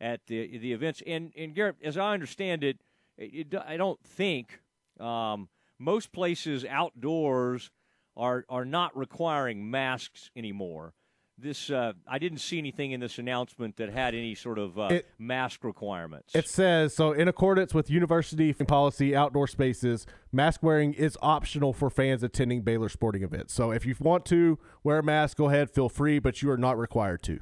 at 0.00 0.26
the 0.26 0.58
the 0.58 0.72
events. 0.72 1.02
And 1.06 1.32
and 1.36 1.54
Garrett, 1.54 1.76
as 1.84 1.96
I 1.96 2.14
understand 2.14 2.64
it, 2.64 2.80
it, 3.18 3.52
it 3.52 3.62
I 3.66 3.76
don't 3.76 4.02
think 4.02 4.60
um, 4.98 5.48
most 5.78 6.12
places 6.12 6.64
outdoors 6.64 7.70
are 8.16 8.44
are 8.48 8.64
not 8.64 8.96
requiring 8.96 9.70
masks 9.70 10.30
anymore. 10.34 10.94
This 11.38 11.68
uh, 11.70 11.92
I 12.08 12.18
didn't 12.18 12.38
see 12.38 12.56
anything 12.56 12.92
in 12.92 13.00
this 13.00 13.18
announcement 13.18 13.76
that 13.76 13.90
had 13.90 14.14
any 14.14 14.34
sort 14.34 14.58
of 14.58 14.78
uh, 14.78 14.88
It- 14.90 15.06
mask 15.18 15.64
requirements. 15.64 16.34
It 16.34 16.48
says 16.48 16.94
so 16.94 17.12
in 17.12 17.28
accordance 17.28 17.74
with 17.74 17.90
university 17.90 18.54
policy, 18.54 19.14
outdoor 19.14 19.46
spaces, 19.46 20.06
mask 20.32 20.62
wearing 20.62 20.94
is 20.94 21.18
optional 21.20 21.74
for 21.74 21.90
fans 21.90 22.22
attending 22.22 22.62
Baylor 22.62 22.88
sporting 22.88 23.22
events. 23.22 23.52
So 23.52 23.70
if 23.70 23.84
you 23.84 23.94
want 24.00 24.24
to 24.26 24.58
wear 24.82 24.98
a 24.98 25.02
mask, 25.02 25.36
go 25.36 25.50
ahead, 25.50 25.70
feel 25.70 25.90
free, 25.90 26.18
but 26.18 26.40
you 26.40 26.50
are 26.50 26.56
not 26.56 26.78
required 26.78 27.22
to. 27.24 27.40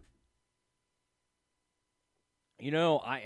You 2.59 2.71
know, 2.73 2.99
I, 2.99 3.25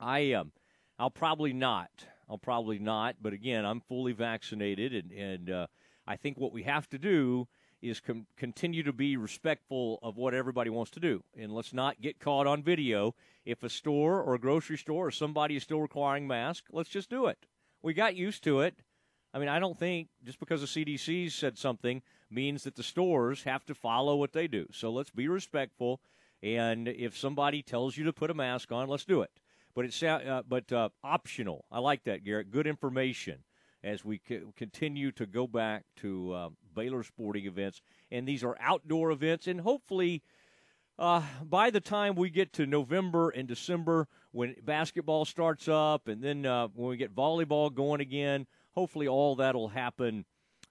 I, 0.00 0.32
um, 0.32 0.52
I'll 0.98 1.10
probably 1.10 1.52
not. 1.52 1.90
I'll 2.28 2.38
probably 2.38 2.78
not. 2.78 3.16
But 3.20 3.32
again, 3.32 3.64
I'm 3.64 3.80
fully 3.80 4.12
vaccinated, 4.12 4.92
and 4.94 5.12
and 5.12 5.50
uh, 5.50 5.66
I 6.06 6.16
think 6.16 6.38
what 6.38 6.52
we 6.52 6.64
have 6.64 6.88
to 6.90 6.98
do 6.98 7.46
is 7.80 8.00
com- 8.00 8.26
continue 8.36 8.82
to 8.82 8.92
be 8.92 9.16
respectful 9.16 9.98
of 10.02 10.16
what 10.16 10.34
everybody 10.34 10.70
wants 10.70 10.90
to 10.92 11.00
do, 11.00 11.22
and 11.36 11.52
let's 11.52 11.72
not 11.72 12.00
get 12.00 12.18
caught 12.18 12.46
on 12.46 12.62
video. 12.62 13.14
If 13.44 13.62
a 13.62 13.68
store 13.68 14.22
or 14.22 14.34
a 14.34 14.38
grocery 14.38 14.78
store 14.78 15.06
or 15.06 15.10
somebody 15.10 15.56
is 15.56 15.62
still 15.62 15.80
requiring 15.80 16.26
masks, 16.26 16.68
let's 16.72 16.90
just 16.90 17.10
do 17.10 17.26
it. 17.26 17.46
We 17.82 17.94
got 17.94 18.16
used 18.16 18.42
to 18.44 18.60
it. 18.60 18.82
I 19.32 19.38
mean, 19.38 19.48
I 19.48 19.58
don't 19.58 19.78
think 19.78 20.08
just 20.24 20.40
because 20.40 20.60
the 20.60 20.66
CDC 20.66 21.30
said 21.30 21.58
something 21.58 22.02
means 22.30 22.64
that 22.64 22.76
the 22.76 22.82
stores 22.82 23.44
have 23.44 23.64
to 23.66 23.74
follow 23.74 24.16
what 24.16 24.32
they 24.32 24.48
do. 24.48 24.66
So 24.72 24.90
let's 24.90 25.10
be 25.10 25.28
respectful. 25.28 26.00
And 26.42 26.88
if 26.88 27.16
somebody 27.16 27.62
tells 27.62 27.96
you 27.96 28.04
to 28.04 28.12
put 28.12 28.30
a 28.30 28.34
mask 28.34 28.72
on, 28.72 28.88
let's 28.88 29.04
do 29.04 29.22
it. 29.22 29.30
But 29.74 29.84
it's 29.84 30.02
uh, 30.02 30.42
but 30.48 30.72
uh, 30.72 30.88
optional. 31.04 31.64
I 31.70 31.78
like 31.78 32.04
that, 32.04 32.24
Garrett. 32.24 32.50
Good 32.50 32.66
information 32.66 33.44
as 33.82 34.04
we 34.04 34.18
co- 34.18 34.52
continue 34.56 35.12
to 35.12 35.26
go 35.26 35.46
back 35.46 35.84
to 35.96 36.32
uh, 36.32 36.48
Baylor 36.74 37.02
sporting 37.02 37.46
events, 37.46 37.80
and 38.10 38.26
these 38.26 38.44
are 38.44 38.56
outdoor 38.60 39.10
events, 39.10 39.46
and 39.46 39.60
hopefully. 39.60 40.22
Uh, 41.00 41.22
by 41.44 41.70
the 41.70 41.80
time 41.80 42.16
we 42.16 42.28
get 42.28 42.52
to 42.52 42.66
November 42.66 43.30
and 43.30 43.46
December, 43.46 44.08
when 44.32 44.56
basketball 44.64 45.24
starts 45.24 45.68
up, 45.68 46.08
and 46.08 46.20
then 46.20 46.44
uh, 46.44 46.66
when 46.74 46.88
we 46.88 46.96
get 46.96 47.14
volleyball 47.14 47.72
going 47.72 48.00
again, 48.00 48.48
hopefully 48.72 49.06
all 49.06 49.36
that'll 49.36 49.68
happen, 49.68 50.24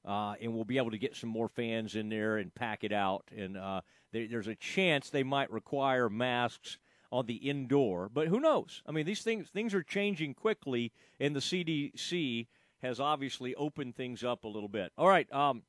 uh, 0.06 0.36
and 0.42 0.54
we'll 0.54 0.66
be 0.66 0.78
able 0.78 0.92
to 0.92 0.98
get 0.98 1.16
some 1.16 1.30
more 1.30 1.48
fans 1.48 1.96
in 1.96 2.10
there 2.10 2.38
and 2.38 2.54
pack 2.54 2.84
it 2.84 2.92
out. 2.92 3.24
And 3.36 3.58
uh, 3.58 3.82
there, 4.12 4.28
there's 4.30 4.48
a 4.48 4.56
chance 4.56 5.10
they 5.10 5.24
might 5.24 5.52
require 5.52 6.10
masks 6.10 6.78
on 7.12 7.26
the 7.26 7.36
indoor, 7.36 8.10
but 8.10 8.28
who 8.28 8.40
knows? 8.40 8.82
I 8.86 8.92
mean, 8.92 9.06
these 9.06 9.22
things 9.22 9.50
things 9.50 9.74
are 9.74 9.84
changing 9.84 10.34
quickly, 10.34 10.92
and 11.20 11.36
the 11.36 11.40
CDC 11.40 12.48
has 12.82 13.00
obviously 13.00 13.56
opened 13.56 13.96
things 13.96 14.24
up 14.24 14.44
a 14.44 14.48
little 14.48 14.70
bit. 14.70 14.92
All 14.98 15.08
right, 15.08 15.32
um, 15.34 15.64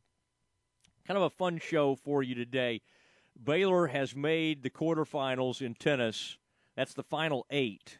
kind 1.06 1.16
of 1.16 1.24
a 1.24 1.30
fun 1.30 1.58
show 1.58 1.94
for 1.94 2.22
you 2.22 2.34
today. 2.34 2.82
Baylor 3.42 3.86
has 3.86 4.14
made 4.14 4.62
the 4.62 4.70
quarterfinals 4.70 5.62
in 5.62 5.74
tennis. 5.74 6.36
That's 6.76 6.94
the 6.94 7.02
final 7.02 7.46
eight 7.50 7.98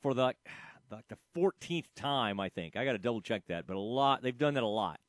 for 0.00 0.14
the 0.14 0.22
like 0.90 1.08
the 1.08 1.18
14th 1.36 1.86
time, 1.94 2.40
I 2.40 2.48
think. 2.48 2.76
I 2.76 2.84
got 2.84 2.92
to 2.92 2.98
double 2.98 3.20
check 3.20 3.46
that, 3.48 3.66
but 3.66 3.76
a 3.76 3.80
lot 3.80 4.22
they've 4.22 4.36
done 4.36 4.54
that 4.54 4.62
a 4.62 4.66
lot. 4.66 5.00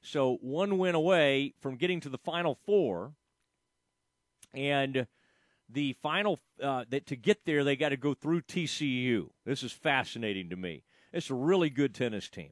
So 0.00 0.38
one 0.40 0.78
win 0.78 0.94
away 0.94 1.54
from 1.60 1.76
getting 1.76 2.00
to 2.00 2.08
the 2.08 2.18
final 2.18 2.58
four, 2.64 3.12
and 4.54 5.06
the 5.68 5.94
final 6.02 6.38
uh, 6.62 6.84
that 6.88 7.06
to 7.06 7.16
get 7.16 7.44
there 7.44 7.64
they 7.64 7.76
got 7.76 7.90
to 7.90 7.96
go 7.96 8.14
through 8.14 8.42
TCU. 8.42 9.30
This 9.44 9.62
is 9.62 9.72
fascinating 9.72 10.48
to 10.50 10.56
me. 10.56 10.84
It's 11.12 11.30
a 11.30 11.34
really 11.34 11.70
good 11.70 11.94
tennis 11.94 12.28
team, 12.28 12.50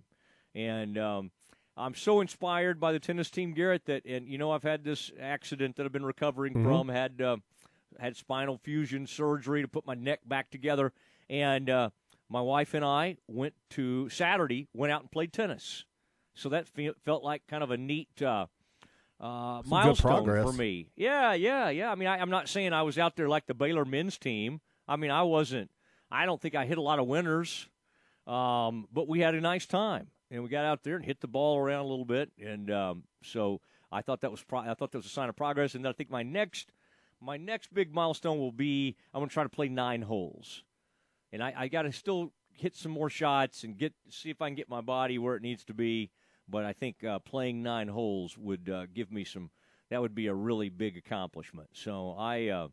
and 0.57 0.99
um, 0.99 1.31
I'm 1.77 1.95
so 1.95 2.21
inspired 2.21 2.81
by 2.81 2.93
the 2.93 2.99
tennis 2.99 3.31
team, 3.31 3.53
Garrett. 3.53 3.85
That 3.87 4.05
and 4.07 4.27
you 4.27 4.39
know 4.39 4.51
I've 4.51 4.63
had 4.63 4.83
this 4.83 5.13
accident 5.21 5.77
that 5.77 5.85
I've 5.87 5.93
been 5.93 6.05
recovering 6.05 6.65
from. 6.65 6.89
Had 6.89 7.21
uh, 7.21 7.37
had 8.01 8.17
spinal 8.17 8.59
fusion 8.59 9.07
surgery 9.07 9.63
to 9.63 9.69
put 9.69 9.87
my 9.87 9.95
neck 9.95 10.21
back 10.27 10.51
together, 10.51 10.93
and 11.29 11.69
uh, 11.71 11.91
my 12.29 12.41
wife 12.41 12.75
and 12.75 12.85
I 12.85 13.19
went 13.29 13.55
to 13.71 14.09
Saturday, 14.09 14.67
went 14.75 14.93
out 14.93 15.03
and 15.03 15.11
played 15.11 15.33
tennis. 15.33 15.85
So 16.35 16.49
that 16.51 16.67
fe- 16.69 16.93
felt 17.05 17.23
like 17.23 17.47
kind 17.47 17.63
of 17.63 17.71
a 17.71 17.77
neat 17.77 18.09
uh, 18.23 18.47
uh, 19.21 19.63
milestone 19.67 20.25
for 20.45 20.53
me. 20.53 20.89
Yeah, 20.97 21.33
yeah, 21.35 21.71
yeah. 21.71 21.91
I 21.91 21.95
mean, 21.95 22.09
I, 22.09 22.19
I'm 22.19 22.31
not 22.31 22.49
saying 22.49 22.73
I 22.73 22.83
was 22.83 22.99
out 22.99 23.17
there 23.17 23.29
like 23.29 23.47
the 23.47 23.55
Baylor 23.55 23.85
men's 23.85 24.19
team. 24.19 24.61
I 24.89 24.97
mean, 24.97 25.11
I 25.11 25.23
wasn't. 25.23 25.71
I 26.11 26.27
don't 26.27 26.41
think 26.41 26.55
I 26.55 26.67
hit 26.67 26.79
a 26.79 26.83
lot 26.83 26.99
of 26.99 27.07
winners, 27.07 27.69
um, 28.27 28.87
but 28.93 29.09
we 29.09 29.21
had 29.21 29.35
a 29.35 29.41
nice 29.41 29.67
time, 29.67 30.09
and 30.31 30.43
we 30.43 30.49
got 30.49 30.65
out 30.65 30.83
there 30.83 30.97
and 30.97 31.05
hit 31.05 31.21
the 31.21 31.29
ball 31.29 31.59
around 31.59 31.85
a 31.85 31.89
little 31.89 32.05
bit, 32.05 32.31
and 32.43 32.71
um, 32.71 33.05
so 33.23 33.61
I 33.93 34.03
thought 34.03 34.21
that 34.23 34.31
was 34.31 34.43
pro- 34.43 34.61
I 34.61 34.75
thought 34.75 34.93
that 34.93 34.99
was 34.99 35.07
a 35.07 35.11
sign 35.11 35.29
of 35.29 35.37
progress. 35.37 35.75
And 35.75 35.85
then 35.85 35.91
I 35.91 35.93
think 35.93 36.11
my 36.11 36.23
next 36.23 36.73
my 37.21 37.37
next 37.37 37.73
big 37.73 37.95
milestone 37.95 38.39
will 38.39 38.53
be 38.53 38.97
I'm 39.15 39.21
going 39.21 39.29
to 39.29 39.33
try 39.35 39.43
to 39.43 39.49
play 39.49 39.69
nine 39.69 40.03
holes, 40.03 40.65
and 41.33 41.43
I, 41.43 41.55
I 41.57 41.69
got 41.69 41.83
to 41.83 41.93
still 41.93 42.33
hit 42.53 42.75
some 42.75 42.93
more 42.93 43.11
shots 43.11 43.65
and 43.65 43.77
get 43.77 43.95
see 44.09 44.31
if 44.31 44.41
I 44.43 44.49
can 44.49 44.57
get 44.57 44.69
my 44.69 44.81
body 44.81 45.19
where 45.19 45.37
it 45.37 45.43
needs 45.43 45.65
to 45.65 45.75
be. 45.75 46.11
But 46.49 46.65
I 46.65 46.73
think 46.73 47.03
uh, 47.03 47.19
playing 47.21 47.63
nine 47.63 47.89
holes 47.89 48.37
would 48.39 48.69
uh, 48.69 48.87
give 48.93 49.11
me 49.11 49.25
some. 49.25 49.51
That 49.91 50.01
would 50.01 50.15
be 50.15 50.27
a 50.27 50.35
really 50.35 50.69
big 50.69 50.97
accomplishment. 50.97 51.71
So 51.73 52.15
I. 52.19 52.49
Uh, 52.49 52.69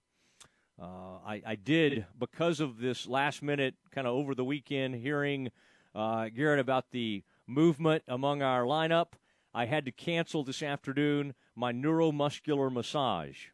uh, 0.81 1.19
I, 1.23 1.41
I 1.45 1.55
did 1.55 2.07
because 2.17 2.59
of 2.59 2.79
this 2.79 3.07
last 3.07 3.43
minute 3.43 3.75
kind 3.91 4.07
of 4.07 4.15
over 4.15 4.33
the 4.33 4.43
weekend 4.43 4.95
hearing 4.95 5.51
uh, 5.93 6.29
Garrett 6.29 6.59
about 6.59 6.89
the 6.89 7.23
movement 7.47 8.03
among 8.07 8.41
our 8.41 8.63
lineup. 8.63 9.13
I 9.53 9.65
had 9.65 9.85
to 9.85 9.91
cancel 9.91 10.43
this 10.43 10.63
afternoon 10.63 11.35
my 11.55 11.71
neuromuscular 11.71 12.71
massage, 12.71 13.47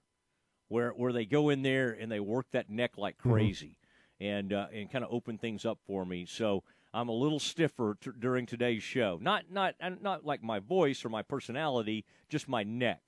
where 0.68 0.92
where 0.92 1.12
they 1.12 1.26
go 1.26 1.50
in 1.50 1.62
there 1.62 1.92
and 1.92 2.12
they 2.12 2.20
work 2.20 2.48
that 2.52 2.70
neck 2.70 2.98
like 2.98 3.18
crazy, 3.18 3.78
and 4.20 4.54
uh, 4.54 4.68
and 4.74 4.92
kind 4.92 5.04
of 5.04 5.12
open 5.12 5.38
things 5.38 5.66
up 5.66 5.80
for 5.86 6.06
me. 6.06 6.26
So 6.26 6.64
I'm 6.94 7.10
a 7.10 7.14
little 7.14 7.40
stiffer 7.40 7.98
t- 8.00 8.12
during 8.18 8.46
today's 8.46 8.84
show. 8.84 9.20
Not 9.22 9.52
not 9.52 9.76
not 10.02 10.26
like 10.26 10.42
my 10.42 10.60
voice 10.60 11.04
or 11.04 11.10
my 11.10 11.22
personality, 11.22 12.06
just 12.30 12.48
my 12.48 12.64
neck. 12.64 13.02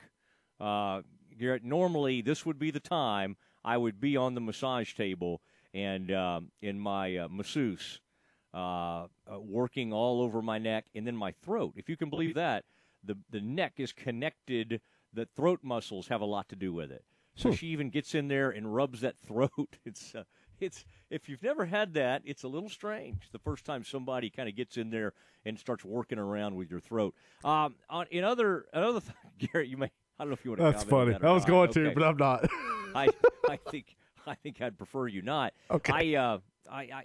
Uh, 0.59 1.01
Garrett, 1.39 1.63
normally 1.63 2.21
this 2.21 2.45
would 2.45 2.59
be 2.59 2.71
the 2.71 2.79
time 2.79 3.37
I 3.63 3.77
would 3.77 3.99
be 3.99 4.17
on 4.17 4.35
the 4.35 4.41
massage 4.41 4.93
table 4.93 5.41
and 5.73 6.11
um, 6.11 6.51
in 6.61 6.79
my 6.79 7.17
uh, 7.17 7.27
masseuse, 7.29 7.99
uh, 8.53 8.57
uh, 9.31 9.39
working 9.39 9.93
all 9.93 10.21
over 10.21 10.41
my 10.41 10.57
neck 10.57 10.85
and 10.93 11.05
then 11.07 11.15
my 11.15 11.31
throat. 11.43 11.73
If 11.75 11.89
you 11.89 11.97
can 11.97 12.09
believe 12.09 12.35
that, 12.35 12.65
the 13.03 13.17
the 13.29 13.41
neck 13.41 13.73
is 13.77 13.91
connected. 13.91 14.81
The 15.13 15.27
throat 15.35 15.59
muscles 15.63 16.07
have 16.07 16.21
a 16.21 16.25
lot 16.25 16.49
to 16.49 16.55
do 16.55 16.73
with 16.73 16.91
it. 16.91 17.03
So 17.35 17.51
she 17.53 17.67
even 17.67 17.89
gets 17.89 18.13
in 18.13 18.27
there 18.27 18.49
and 18.49 18.73
rubs 18.73 19.01
that 19.01 19.17
throat. 19.17 19.77
It's 19.85 20.13
uh, 20.13 20.23
it's 20.59 20.85
if 21.09 21.27
you've 21.27 21.41
never 21.41 21.65
had 21.65 21.93
that, 21.95 22.21
it's 22.23 22.43
a 22.43 22.47
little 22.47 22.69
strange. 22.69 23.29
The 23.31 23.39
first 23.39 23.65
time 23.65 23.83
somebody 23.83 24.29
kind 24.29 24.47
of 24.47 24.55
gets 24.55 24.77
in 24.77 24.91
there 24.91 25.13
and 25.43 25.57
starts 25.57 25.83
working 25.83 26.19
around 26.19 26.55
with 26.55 26.69
your 26.69 26.79
throat. 26.79 27.15
Um, 27.43 27.75
on, 27.89 28.05
in 28.11 28.23
other 28.23 28.65
another 28.73 28.99
thing, 29.01 29.15
Garrett, 29.39 29.69
you 29.69 29.77
may 29.77 29.89
I 30.19 30.23
don't 30.23 30.29
know 30.29 30.33
if 30.33 30.45
you 30.45 30.51
want 30.51 30.59
to. 30.59 30.65
That's 30.65 30.83
funny. 30.83 31.13
that 31.13 31.23
I 31.23 31.31
was 31.31 31.43
not. 31.43 31.49
going 31.49 31.73
to, 31.73 31.91
but 31.95 32.03
I'm 32.03 32.17
not. 32.17 32.47
I 32.95 33.09
I 33.49 33.57
think 33.57 33.95
I 34.27 34.35
think 34.35 34.61
I'd 34.61 34.77
prefer 34.77 35.07
you 35.07 35.21
not. 35.21 35.53
Okay. 35.71 36.15
I 36.15 36.19
uh 36.19 36.37
I, 36.69 36.81
I 36.81 37.03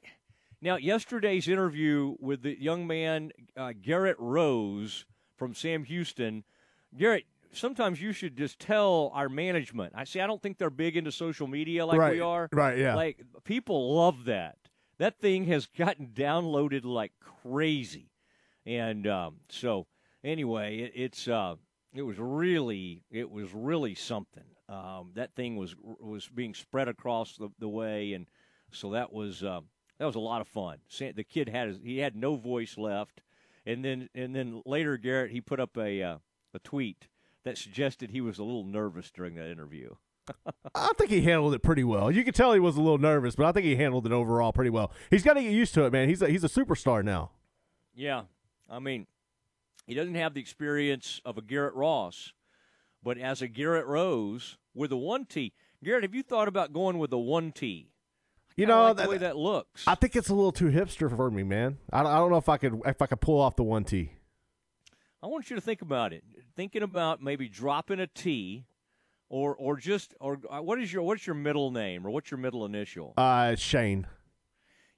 now 0.66 0.76
yesterday's 0.76 1.46
interview 1.46 2.16
with 2.18 2.42
the 2.42 2.60
young 2.60 2.86
man 2.88 3.30
uh, 3.56 3.72
Garrett 3.80 4.16
Rose 4.18 5.06
from 5.36 5.54
Sam 5.54 5.84
Houston. 5.84 6.42
Garrett, 6.96 7.24
sometimes 7.52 8.02
you 8.02 8.12
should 8.12 8.36
just 8.36 8.58
tell 8.58 9.12
our 9.14 9.28
management. 9.28 9.92
I 9.96 10.04
see. 10.04 10.20
I 10.20 10.26
don't 10.26 10.42
think 10.42 10.58
they're 10.58 10.68
big 10.68 10.96
into 10.96 11.12
social 11.12 11.46
media 11.46 11.86
like 11.86 12.00
right. 12.00 12.14
we 12.14 12.20
are. 12.20 12.48
Right. 12.52 12.78
Yeah. 12.78 12.96
Like 12.96 13.22
people 13.44 13.94
love 13.94 14.24
that. 14.24 14.56
That 14.98 15.20
thing 15.20 15.44
has 15.44 15.66
gotten 15.66 16.08
downloaded 16.08 16.84
like 16.84 17.12
crazy, 17.20 18.10
and 18.64 19.06
um, 19.06 19.36
so 19.50 19.86
anyway, 20.24 20.78
it, 20.78 20.92
it's 20.94 21.28
uh, 21.28 21.56
it 21.94 22.02
was 22.02 22.18
really 22.18 23.04
it 23.10 23.30
was 23.30 23.52
really 23.52 23.94
something. 23.94 24.42
Um, 24.68 25.12
that 25.14 25.36
thing 25.36 25.56
was 25.56 25.76
was 25.80 26.28
being 26.28 26.54
spread 26.54 26.88
across 26.88 27.36
the, 27.36 27.50
the 27.58 27.68
way, 27.68 28.14
and 28.14 28.26
so 28.72 28.92
that 28.92 29.12
was 29.12 29.44
uh, 29.44 29.60
that 29.98 30.04
was 30.06 30.14
a 30.14 30.20
lot 30.20 30.40
of 30.40 30.48
fun. 30.48 30.78
The 30.98 31.24
kid 31.24 31.48
had 31.48 31.68
his, 31.68 31.78
he 31.82 31.98
had 31.98 32.16
no 32.16 32.36
voice 32.36 32.76
left, 32.76 33.22
and 33.64 33.84
then 33.84 34.08
and 34.14 34.34
then 34.34 34.62
later 34.66 34.96
Garrett 34.96 35.30
he 35.30 35.40
put 35.40 35.60
up 35.60 35.76
a 35.76 36.02
uh, 36.02 36.18
a 36.54 36.58
tweet 36.58 37.08
that 37.44 37.56
suggested 37.56 38.10
he 38.10 38.20
was 38.20 38.38
a 38.38 38.44
little 38.44 38.64
nervous 38.64 39.10
during 39.10 39.34
that 39.36 39.50
interview. 39.50 39.94
I 40.74 40.90
think 40.98 41.10
he 41.10 41.20
handled 41.20 41.54
it 41.54 41.62
pretty 41.62 41.84
well. 41.84 42.10
You 42.10 42.24
could 42.24 42.34
tell 42.34 42.52
he 42.52 42.60
was 42.60 42.76
a 42.76 42.80
little 42.80 42.98
nervous, 42.98 43.36
but 43.36 43.46
I 43.46 43.52
think 43.52 43.64
he 43.64 43.76
handled 43.76 44.06
it 44.06 44.12
overall 44.12 44.52
pretty 44.52 44.70
well. 44.70 44.90
He's 45.10 45.22
got 45.22 45.34
to 45.34 45.42
get 45.42 45.52
used 45.52 45.72
to 45.74 45.84
it, 45.84 45.92
man. 45.92 46.08
He's 46.08 46.20
a, 46.20 46.28
he's 46.28 46.42
a 46.42 46.48
superstar 46.48 47.04
now. 47.04 47.30
Yeah, 47.94 48.22
I 48.68 48.80
mean, 48.80 49.06
he 49.86 49.94
doesn't 49.94 50.16
have 50.16 50.34
the 50.34 50.40
experience 50.40 51.20
of 51.24 51.38
a 51.38 51.42
Garrett 51.42 51.74
Ross, 51.74 52.32
but 53.02 53.16
as 53.18 53.40
a 53.40 53.48
Garrett 53.48 53.86
Rose 53.86 54.58
with 54.74 54.90
a 54.90 54.96
one 54.96 55.24
T. 55.24 55.52
Garrett, 55.82 56.02
have 56.02 56.14
you 56.14 56.22
thought 56.22 56.48
about 56.48 56.72
going 56.72 56.98
with 56.98 57.12
a 57.12 57.18
one 57.18 57.52
T? 57.52 57.90
You 58.56 58.66
know 58.66 58.84
like 58.84 58.96
the 58.96 59.08
way 59.08 59.18
that 59.18 59.36
looks. 59.36 59.84
I 59.86 59.94
think 59.94 60.16
it's 60.16 60.28
a 60.30 60.34
little 60.34 60.52
too 60.52 60.66
hipster 60.70 61.14
for 61.14 61.30
me, 61.30 61.42
man. 61.42 61.78
I, 61.92 62.00
I 62.00 62.16
don't 62.16 62.30
know 62.30 62.38
if 62.38 62.48
I 62.48 62.56
could 62.56 62.80
if 62.86 63.02
I 63.02 63.06
could 63.06 63.20
pull 63.20 63.40
off 63.40 63.56
the 63.56 63.62
one 63.64 63.84
T. 63.84 64.12
I 65.22 65.26
want 65.26 65.50
you 65.50 65.56
to 65.56 65.62
think 65.62 65.82
about 65.82 66.12
it. 66.12 66.24
Thinking 66.56 66.82
about 66.82 67.22
maybe 67.22 67.48
dropping 67.48 68.00
a 68.00 68.06
T, 68.06 68.64
or 69.28 69.54
or 69.56 69.76
just 69.76 70.14
or 70.20 70.38
uh, 70.50 70.62
what 70.62 70.80
is 70.80 70.90
your 70.92 71.02
what's 71.02 71.26
your 71.26 71.34
middle 71.34 71.70
name 71.70 72.06
or 72.06 72.10
what's 72.10 72.30
your 72.30 72.38
middle 72.38 72.64
initial? 72.64 73.12
Uh, 73.18 73.56
Shane. 73.56 74.06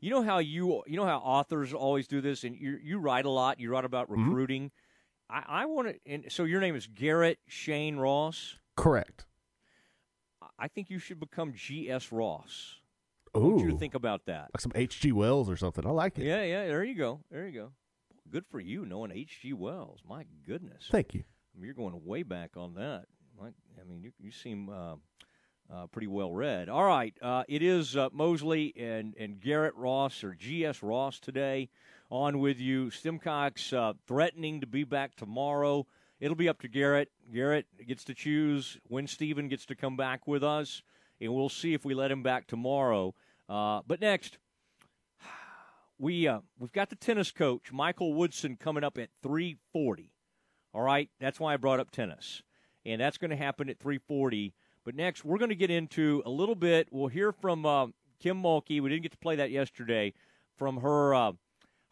You 0.01 0.11
know 0.11 0.23
how 0.23 0.39
you 0.39 0.85
you 0.87 0.97
know 0.97 1.05
how 1.07 1.19
authors 1.19 1.73
always 1.73 2.07
do 2.07 2.21
this, 2.21 2.45
and 2.45 2.55
you 2.55 2.79
you 2.81 2.99
write 3.01 3.25
a 3.25 3.31
lot. 3.31 3.59
You 3.59 3.71
write 3.73 3.85
about 3.85 4.09
Mm-hmm. 4.09 4.29
recruiting. 4.29 4.63
Mm-hmm. 4.67 5.51
I, 5.51 5.63
I 5.63 5.67
want 5.67 5.89
to, 5.89 5.95
and 6.11 6.25
so 6.31 6.45
your 6.45 6.61
name 6.61 6.77
is 6.77 6.87
Garrett 6.87 7.39
Shane 7.49 7.97
Ross. 7.97 8.55
Correct. 8.77 9.27
I 10.59 10.69
think 10.69 10.89
you 10.91 10.99
should 10.99 11.19
become 11.21 11.53
G.S. 11.55 12.11
Ross. 12.13 12.77
Ooh, 13.37 13.41
want 13.41 13.71
you 13.71 13.79
think 13.79 13.95
about 13.95 14.27
that. 14.27 14.51
like 14.55 14.61
some 14.61 14.73
H.G. 14.75 15.13
Wells 15.13 15.49
or 15.51 15.57
something. 15.57 15.87
I 15.87 15.91
like 15.91 16.19
it. 16.19 16.25
Yeah, 16.25 16.43
yeah. 16.43 16.67
There 16.67 16.85
you 16.85 16.95
go. 16.95 17.21
There 17.31 17.47
you 17.47 17.53
go. 17.53 17.73
Good 18.31 18.45
for 18.51 18.61
you 18.61 18.85
knowing 18.85 19.11
H.G. 19.11 19.53
Wells. 19.55 20.01
My 20.09 20.27
goodness. 20.47 20.89
Thank 20.91 21.15
you. 21.15 21.25
I 21.55 21.61
mean, 21.61 21.67
you're 21.67 21.75
going 21.75 22.05
way 22.05 22.23
back 22.23 22.57
on 22.57 22.75
that. 22.75 23.07
Like, 23.41 23.55
I 23.81 23.85
mean, 23.85 24.03
you, 24.03 24.13
you 24.19 24.31
seem 24.31 24.69
uh, 24.69 24.95
uh, 25.73 25.87
pretty 25.87 26.07
well 26.07 26.33
read. 26.33 26.69
All 26.69 26.85
right, 26.85 27.15
uh, 27.23 27.45
it 27.49 27.63
is 27.63 27.97
uh, 27.97 28.09
Mosley 28.13 28.73
and, 28.77 29.15
and 29.19 29.41
Garrett 29.41 29.75
Ross 29.77 30.25
or 30.25 30.35
G.S. 30.35 30.83
Ross 30.83 31.21
today 31.21 31.69
on 32.11 32.39
with 32.39 32.59
you. 32.59 32.91
Simcox 32.91 33.73
uh, 33.73 33.93
threatening 34.07 34.61
to 34.61 34.67
be 34.67 34.85
back 34.85 35.15
tomorrow. 35.17 35.87
It'll 36.21 36.37
be 36.37 36.49
up 36.49 36.61
to 36.63 36.69
Garrett. 36.69 37.11
Garrett 37.33 37.67
gets 37.87 38.05
to 38.05 38.15
choose 38.15 38.79
when 38.85 39.07
Steven 39.07 39.49
gets 39.49 39.67
to 39.67 39.77
come 39.77 39.97
back 39.97 40.27
with 40.27 40.43
us, 40.43 40.83
and 41.21 41.35
we'll 41.35 41.49
see 41.49 41.75
if 41.75 41.85
we 41.85 41.95
let 41.95 42.11
him 42.11 42.23
back 42.23 42.47
tomorrow. 42.47 43.15
Uh, 43.49 43.81
but 43.87 44.01
next, 44.01 44.39
we 45.99 46.29
uh, 46.29 46.41
we've 46.59 46.73
got 46.73 46.91
the 46.91 46.97
tennis 46.97 47.31
coach 47.31 47.73
Michael 47.73 48.15
Woodson 48.15 48.57
coming 48.57 48.85
up 48.85 48.99
at 48.99 49.11
three 49.23 49.57
forty. 49.73 50.13
All 50.75 50.83
right, 50.83 51.11
that's 51.19 51.41
why 51.41 51.55
I 51.55 51.57
brought 51.57 51.81
up 51.81 51.91
tennis, 51.91 52.43
and 52.85 53.01
that's 53.01 53.19
going 53.19 53.31
to 53.31 53.37
happen 53.37 53.69
at 53.69 53.79
three 53.79 53.99
forty. 53.99 54.55
But 54.85 54.95
next, 54.95 55.25
we're 55.25 55.39
going 55.39 55.49
to 55.49 55.55
get 55.55 55.71
into 55.71 56.23
a 56.25 56.31
little 56.31 56.55
bit. 56.55 56.89
We'll 56.91 57.09
hear 57.09 57.33
from 57.33 57.67
uh, 57.67 57.87
Kim 58.21 58.43
Mulkey. 58.43 58.81
We 58.81 58.89
didn't 58.91 59.03
get 59.03 59.13
to 59.13 59.19
play 59.19 59.37
that 59.37 59.51
yesterday. 59.51 60.15
From 60.57 60.79
her 60.79 61.15
uh, 61.15 61.33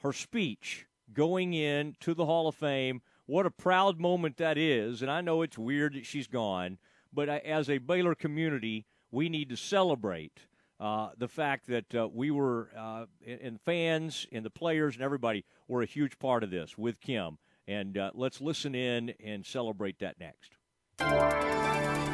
her 0.02 0.12
speech 0.12 0.86
going 1.12 1.54
in 1.54 1.94
to 2.00 2.14
the 2.14 2.26
Hall 2.26 2.48
of 2.48 2.54
Fame. 2.54 3.00
What 3.26 3.46
a 3.46 3.50
proud 3.50 3.98
moment 3.98 4.36
that 4.36 4.58
is, 4.58 5.02
and 5.02 5.10
I 5.10 5.20
know 5.20 5.42
it's 5.42 5.58
weird 5.58 5.94
that 5.94 6.06
she's 6.06 6.26
gone, 6.28 6.78
but 7.12 7.28
uh, 7.28 7.40
as 7.44 7.68
a 7.68 7.78
Baylor 7.78 8.14
community, 8.14 8.86
we 9.10 9.28
need 9.28 9.48
to 9.50 9.56
celebrate 9.56 10.40
uh, 10.78 11.10
the 11.16 11.28
fact 11.28 11.66
that 11.68 11.94
uh, 11.94 12.08
we 12.12 12.30
were, 12.30 12.70
uh, 12.76 13.06
and, 13.26 13.60
fans 13.62 14.26
and 14.30 14.44
the 14.44 14.50
players 14.50 14.94
and 14.94 15.02
everybody 15.02 15.44
were 15.68 15.82
a 15.82 15.86
huge 15.86 16.18
part 16.18 16.42
of 16.42 16.50
this 16.50 16.76
with 16.76 17.00
Kim. 17.00 17.38
And 17.66 17.96
uh, 17.96 18.10
let's 18.14 18.40
listen 18.40 18.74
in 18.74 19.14
and 19.24 19.44
celebrate 19.44 19.98
that 20.00 20.16
next. 20.20 21.65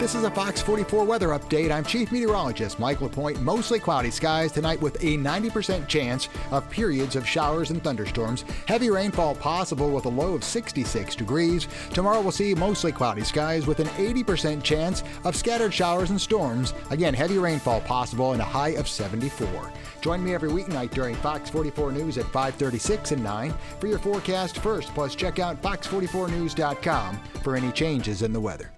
This 0.03 0.17
is 0.17 0.25
a 0.25 0.33
Fox 0.33 0.61
44 0.61 1.05
weather 1.05 1.29
update. 1.29 1.71
I'm 1.71 1.85
Chief 1.85 2.11
Meteorologist 2.11 2.81
Mike 2.81 3.01
LaPointe. 3.01 3.41
Mostly 3.41 3.79
cloudy 3.79 4.11
skies 4.11 4.51
tonight 4.51 4.83
with 4.83 4.97
a 4.97 5.17
90% 5.17 5.87
chance 5.87 6.29
of 6.51 6.69
periods 6.71 7.15
of 7.15 7.25
showers 7.25 7.71
and 7.71 7.85
thunderstorms. 7.85 8.45
Heavy 8.67 8.91
rainfall 8.91 9.37
possible 9.37 9.91
with 9.91 10.07
a 10.07 10.09
low 10.09 10.35
of 10.35 10.43
66 10.43 11.15
degrees. 11.15 11.69
Tomorrow 11.91 12.21
we'll 12.21 12.33
see 12.33 12.53
mostly 12.53 12.91
cloudy 12.91 13.23
skies 13.23 13.69
with 13.69 13.79
an 13.79 13.87
80% 13.91 14.65
chance 14.65 15.05
of 15.23 15.37
scattered 15.37 15.73
showers 15.73 16.11
and 16.11 16.21
storms. 16.21 16.75
Again, 16.91 17.15
heavy 17.15 17.39
rainfall 17.39 17.81
possible 17.83 18.33
and 18.33 18.43
a 18.43 18.45
high 18.45 18.71
of 18.71 18.89
74. 18.89 19.73
Join 20.01 20.25
me 20.25 20.35
every 20.35 20.51
weeknight 20.51 20.91
during 20.91 21.15
Fox 21.15 21.49
44 21.49 21.93
News 21.93 22.19
at 22.19 22.25
536 22.25 23.13
and 23.13 23.23
9 23.23 23.55
for 23.79 23.87
your 23.87 24.01
forecast 24.01 24.59
first. 24.59 24.93
Plus, 24.95 25.15
check 25.15 25.39
out 25.39 25.63
fox44news.com 25.63 27.21
for 27.45 27.55
any 27.55 27.71
changes 27.71 28.23
in 28.23 28.33
the 28.33 28.41
weather. 28.41 28.73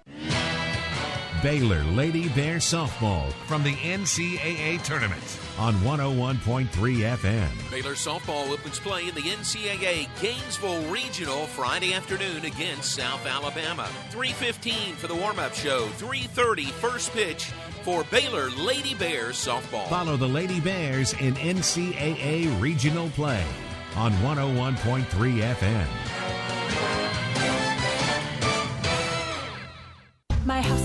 Baylor 1.45 1.83
Lady 1.83 2.27
Bear 2.29 2.55
Softball 2.55 3.31
from 3.45 3.61
the 3.61 3.75
NCAA 3.75 4.81
Tournament 4.81 5.21
on 5.59 5.75
101.3 5.75 6.67
FM. 6.71 7.69
Baylor 7.69 7.93
softball 7.93 8.49
opens 8.49 8.79
play 8.79 9.07
in 9.07 9.13
the 9.13 9.21
NCAA 9.21 10.09
Gainesville 10.19 10.81
Regional 10.91 11.45
Friday 11.45 11.93
afternoon 11.93 12.45
against 12.45 12.95
South 12.95 13.23
Alabama. 13.27 13.87
3:15 14.09 14.95
for 14.95 15.05
the 15.05 15.13
warm-up 15.13 15.53
show. 15.53 15.87
3:30 15.99 16.71
first 16.81 17.13
pitch 17.13 17.43
for 17.83 18.03
Baylor 18.05 18.49
Lady 18.49 18.95
Bears 18.95 19.37
softball. 19.37 19.87
Follow 19.87 20.17
the 20.17 20.27
Lady 20.27 20.59
Bears 20.59 21.13
in 21.13 21.35
NCAA 21.35 22.47
regional 22.59 23.09
play 23.09 23.45
on 23.95 24.11
101.3 24.23 25.43
FM. 25.43 25.85
My 30.43 30.61
house 30.61 30.84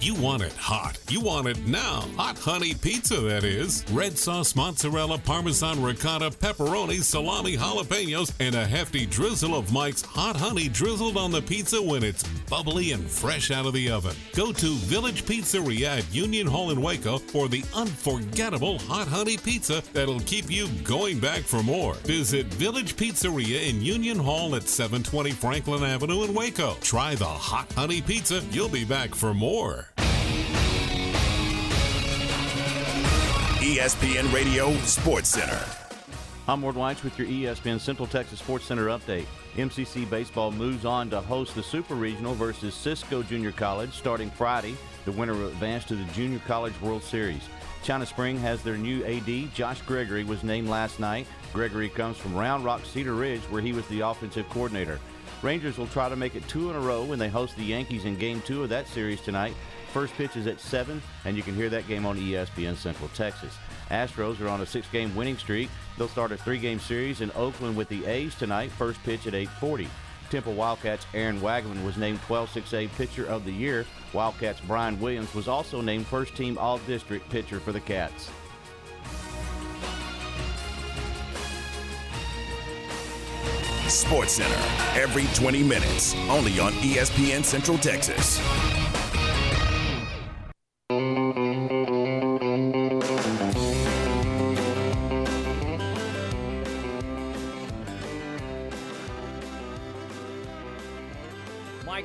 You 0.00 0.14
want 0.14 0.42
it 0.42 0.52
hot. 0.52 0.98
You 1.08 1.20
want 1.20 1.48
it 1.48 1.66
now. 1.66 2.02
Hot 2.16 2.38
honey 2.38 2.74
pizza, 2.74 3.20
that 3.20 3.44
is. 3.44 3.84
Red 3.90 4.16
sauce, 4.16 4.54
mozzarella, 4.54 5.18
parmesan, 5.18 5.82
ricotta, 5.82 6.30
pepperoni, 6.30 7.02
salami, 7.02 7.56
jalapenos, 7.56 8.32
and 8.38 8.54
a 8.54 8.66
hefty 8.66 9.06
drizzle 9.06 9.54
of 9.54 9.72
Mike's 9.72 10.02
hot 10.02 10.36
honey 10.36 10.68
drizzled 10.68 11.16
on 11.16 11.30
the 11.30 11.42
pizza 11.42 11.82
when 11.82 12.04
it's 12.04 12.22
bubbly 12.48 12.92
and 12.92 13.08
fresh 13.10 13.50
out 13.50 13.66
of 13.66 13.72
the 13.72 13.90
oven. 13.90 14.14
Go 14.34 14.52
to 14.52 14.74
Village 14.86 15.24
Pizzeria 15.24 15.98
at 15.98 16.14
Union 16.14 16.46
Hall 16.46 16.70
in 16.70 16.80
Waco 16.80 17.18
for 17.18 17.48
the 17.48 17.64
unforgettable 17.74 18.78
hot 18.80 19.08
honey 19.08 19.36
pizza 19.36 19.82
that'll 19.92 20.20
keep 20.20 20.50
you 20.50 20.68
going 20.84 21.18
back 21.18 21.40
for 21.40 21.62
more. 21.62 21.94
Visit 22.04 22.46
Village 22.46 22.96
Pizzeria 22.96 23.68
in 23.68 23.82
Union 23.82 24.18
Hall 24.18 24.54
at 24.54 24.68
720 24.68 25.30
Franklin 25.32 25.82
Avenue 25.82 26.22
in 26.24 26.34
Waco. 26.34 26.76
Try 26.80 27.14
the 27.14 27.24
hot 27.24 27.72
honey 27.72 28.02
pizza. 28.02 28.42
You'll 28.50 28.68
be 28.68 28.84
back 28.84 29.14
for 29.14 29.34
more. 29.34 29.85
ESPN 33.66 34.32
Radio 34.32 34.72
Sports 34.84 35.30
Center. 35.30 35.60
I'm 36.46 36.62
Ward 36.62 36.76
Weitz 36.76 37.02
with 37.02 37.18
your 37.18 37.26
ESPN 37.26 37.80
Central 37.80 38.06
Texas 38.06 38.38
Sports 38.38 38.64
Center 38.64 38.86
update. 38.86 39.26
MCC 39.56 40.08
Baseball 40.08 40.52
moves 40.52 40.84
on 40.84 41.10
to 41.10 41.20
host 41.20 41.56
the 41.56 41.64
Super 41.64 41.96
Regional 41.96 42.36
versus 42.36 42.76
Cisco 42.76 43.24
Junior 43.24 43.50
College 43.50 43.90
starting 43.90 44.30
Friday. 44.30 44.76
The 45.04 45.10
winner 45.10 45.34
will 45.34 45.48
advance 45.48 45.84
to 45.86 45.96
the 45.96 46.04
Junior 46.12 46.38
College 46.46 46.80
World 46.80 47.02
Series. 47.02 47.42
China 47.82 48.06
Spring 48.06 48.38
has 48.38 48.62
their 48.62 48.76
new 48.76 49.04
AD. 49.04 49.52
Josh 49.52 49.82
Gregory 49.82 50.22
was 50.22 50.44
named 50.44 50.68
last 50.68 51.00
night. 51.00 51.26
Gregory 51.52 51.88
comes 51.88 52.16
from 52.16 52.36
Round 52.36 52.64
Rock 52.64 52.82
Cedar 52.84 53.14
Ridge, 53.14 53.42
where 53.50 53.62
he 53.62 53.72
was 53.72 53.86
the 53.88 53.98
offensive 53.98 54.48
coordinator. 54.48 55.00
Rangers 55.42 55.76
will 55.76 55.88
try 55.88 56.08
to 56.08 56.14
make 56.14 56.36
it 56.36 56.46
two 56.46 56.70
in 56.70 56.76
a 56.76 56.80
row 56.80 57.02
when 57.02 57.18
they 57.18 57.28
host 57.28 57.56
the 57.56 57.64
Yankees 57.64 58.04
in 58.04 58.16
Game 58.16 58.40
2 58.42 58.62
of 58.62 58.68
that 58.68 58.86
series 58.86 59.20
tonight. 59.20 59.54
First 59.96 60.12
pitch 60.16 60.36
is 60.36 60.46
at 60.46 60.60
7, 60.60 61.00
and 61.24 61.38
you 61.38 61.42
can 61.42 61.54
hear 61.54 61.70
that 61.70 61.88
game 61.88 62.04
on 62.04 62.18
ESPN 62.18 62.76
Central 62.76 63.08
Texas. 63.14 63.56
Astros 63.90 64.38
are 64.42 64.48
on 64.48 64.60
a 64.60 64.66
six-game 64.66 65.16
winning 65.16 65.38
streak. 65.38 65.70
They'll 65.96 66.06
start 66.06 66.32
a 66.32 66.36
three-game 66.36 66.80
series 66.80 67.22
in 67.22 67.30
Oakland 67.34 67.74
with 67.78 67.88
the 67.88 68.04
A's 68.04 68.34
tonight. 68.34 68.70
First 68.72 69.02
pitch 69.04 69.26
at 69.26 69.32
8:40. 69.32 69.88
Temple 70.28 70.52
Wildcats' 70.52 71.06
Aaron 71.14 71.40
Wagman 71.40 71.82
was 71.82 71.96
named 71.96 72.20
12-6A 72.28 72.88
Pitcher 72.88 73.24
of 73.24 73.46
the 73.46 73.50
Year. 73.50 73.86
Wildcats' 74.12 74.60
Brian 74.66 75.00
Williams 75.00 75.34
was 75.34 75.48
also 75.48 75.80
named 75.80 76.06
first-team 76.06 76.58
All-District 76.58 77.26
Pitcher 77.30 77.58
for 77.58 77.72
the 77.72 77.80
Cats. 77.80 78.28
Sports 83.88 84.34
Center 84.34 85.00
every 85.00 85.24
20 85.32 85.62
minutes, 85.62 86.14
only 86.28 86.60
on 86.60 86.72
ESPN 86.82 87.42
Central 87.42 87.78
Texas. 87.78 88.42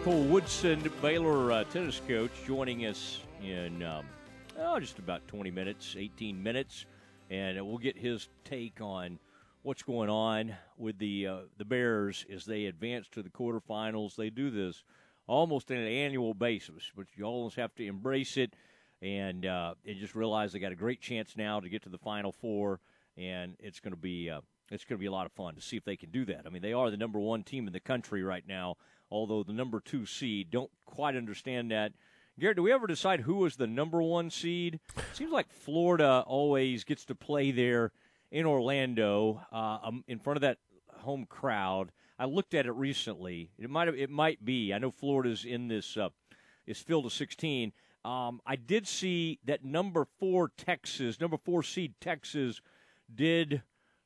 Michael 0.03 0.23
Woodson, 0.23 0.91
Baylor 0.99 1.51
uh, 1.51 1.63
tennis 1.65 2.01
coach, 2.07 2.31
joining 2.47 2.87
us 2.87 3.19
in 3.43 3.83
um, 3.83 4.03
oh, 4.57 4.79
just 4.79 4.97
about 4.97 5.27
20 5.27 5.51
minutes, 5.51 5.95
18 5.95 6.41
minutes, 6.41 6.87
and 7.29 7.63
we'll 7.63 7.77
get 7.77 7.95
his 7.95 8.27
take 8.43 8.81
on 8.81 9.19
what's 9.61 9.83
going 9.83 10.09
on 10.09 10.55
with 10.75 10.97
the 10.97 11.27
uh, 11.27 11.37
the 11.59 11.65
Bears 11.65 12.25
as 12.33 12.45
they 12.45 12.65
advance 12.65 13.09
to 13.09 13.21
the 13.21 13.29
quarterfinals. 13.29 14.15
They 14.15 14.31
do 14.31 14.49
this 14.49 14.83
almost 15.27 15.69
on 15.69 15.77
an 15.77 15.85
annual 15.85 16.33
basis, 16.33 16.91
but 16.95 17.05
you 17.15 17.23
almost 17.25 17.55
have 17.57 17.75
to 17.75 17.85
embrace 17.85 18.37
it 18.37 18.55
and 19.03 19.45
uh, 19.45 19.75
and 19.85 19.99
just 19.99 20.15
realize 20.15 20.51
they 20.51 20.57
got 20.57 20.71
a 20.71 20.75
great 20.75 20.99
chance 20.99 21.37
now 21.37 21.59
to 21.59 21.69
get 21.69 21.83
to 21.83 21.89
the 21.89 21.99
Final 21.99 22.31
Four, 22.31 22.79
and 23.17 23.55
it's 23.59 23.79
going 23.79 23.93
to 23.93 24.01
be 24.01 24.31
uh, 24.31 24.41
it's 24.71 24.83
going 24.83 24.97
to 24.97 24.99
be 24.99 25.05
a 25.05 25.11
lot 25.11 25.27
of 25.27 25.31
fun 25.33 25.53
to 25.53 25.61
see 25.61 25.77
if 25.77 25.85
they 25.85 25.95
can 25.95 26.09
do 26.09 26.25
that. 26.25 26.47
I 26.47 26.49
mean, 26.49 26.63
they 26.63 26.73
are 26.73 26.89
the 26.89 26.97
number 26.97 27.19
one 27.19 27.43
team 27.43 27.67
in 27.67 27.73
the 27.73 27.79
country 27.79 28.23
right 28.23 28.47
now, 28.47 28.77
although 29.12 29.43
the 29.43 29.54
number 29.54 29.80
two 29.80 30.06
seed 30.06 30.50
don't 30.50 30.71
quite 30.86 31.15
understand 31.15 31.71
that. 31.71 31.91
Garrett, 32.39 32.56
do 32.56 32.63
we 32.63 32.71
ever 32.71 32.88
decide 32.88 33.19
who 33.19 33.36
was 33.36 33.58
the 33.58 33.67
number 33.67 34.02
one 34.02 34.30
seed? 34.30 34.80
seems 35.13 35.32
like 35.32 35.52
Florida 35.52 36.24
always 36.26 36.84
gets 36.84 37.06
to 37.06 37.15
play 37.15 37.52
there 37.52 37.91
in 38.32 38.45
Orlando 38.45 39.41
uh, 39.52 39.80
um, 39.84 40.04
in 40.08 40.17
front 40.17 40.38
of 40.38 40.41
that 40.41 40.58
home 41.02 41.26
crowd. 41.26 41.91
I 42.17 42.26
looked 42.26 42.54
at 42.54 42.65
it 42.65 42.71
recently. 42.71 43.52
It 43.58 43.69
might 43.69 43.89
it 43.89 44.10
might 44.10 44.43
be. 44.45 44.74
I 44.74 44.78
know 44.78 44.91
Florida's 44.91 45.43
in 45.43 45.67
this 45.67 45.97
uh, 45.97 46.10
is 46.65 46.80
filled 46.80 47.06
to 47.06 47.10
16. 47.10 47.74
Um, 48.04 48.41
I 48.45 48.56
did 48.56 48.88
see 48.88 49.39
that 49.45 49.63
number 49.63 50.08
four 50.19 50.52
Texas, 50.58 51.19
number 51.19 51.38
four 51.38 51.62
seed 51.62 51.93
Texas, 52.00 52.62
did 53.13 53.62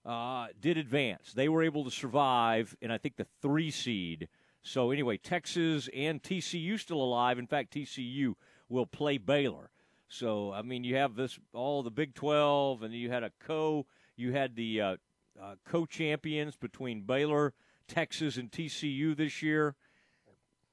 uh, 0.06 0.48
did 0.60 0.78
advance. 0.78 1.34
They 1.34 1.50
were 1.50 1.64
able 1.64 1.84
to 1.84 1.92
survive, 1.92 2.76
and 2.82 2.92
I 2.92 2.98
think 2.98 3.16
the 3.16 3.28
three 3.42 3.72
seed. 3.72 4.28
So 4.66 4.90
anyway, 4.90 5.18
Texas 5.18 5.88
and 5.96 6.22
TCU 6.22 6.80
still 6.80 7.00
alive. 7.00 7.38
In 7.38 7.46
fact, 7.46 7.72
TCU 7.72 8.34
will 8.68 8.88
play 8.88 9.20
Baylor. 9.20 9.70
So 10.08 10.52
I 10.52 10.64
mean, 10.64 10.84
you 10.84 10.96
have 10.96 11.16
this 11.16 11.38
all 11.54 11.84
the 11.84 11.92
Big 11.92 12.16
Twelve, 12.16 12.82
and 12.82 12.92
you 12.94 13.12
had 13.12 13.24
a 13.24 13.32
co. 13.40 13.86
You 14.18 14.32
had 14.32 14.56
the 14.56 14.82
uh, 14.82 14.96
uh, 15.42 15.56
co-champions 15.66 16.56
between 16.56 17.02
Baylor, 17.02 17.54
Texas, 17.88 18.38
and 18.38 18.52
TCU 18.52 19.16
this 19.16 19.44
year, 19.44 19.76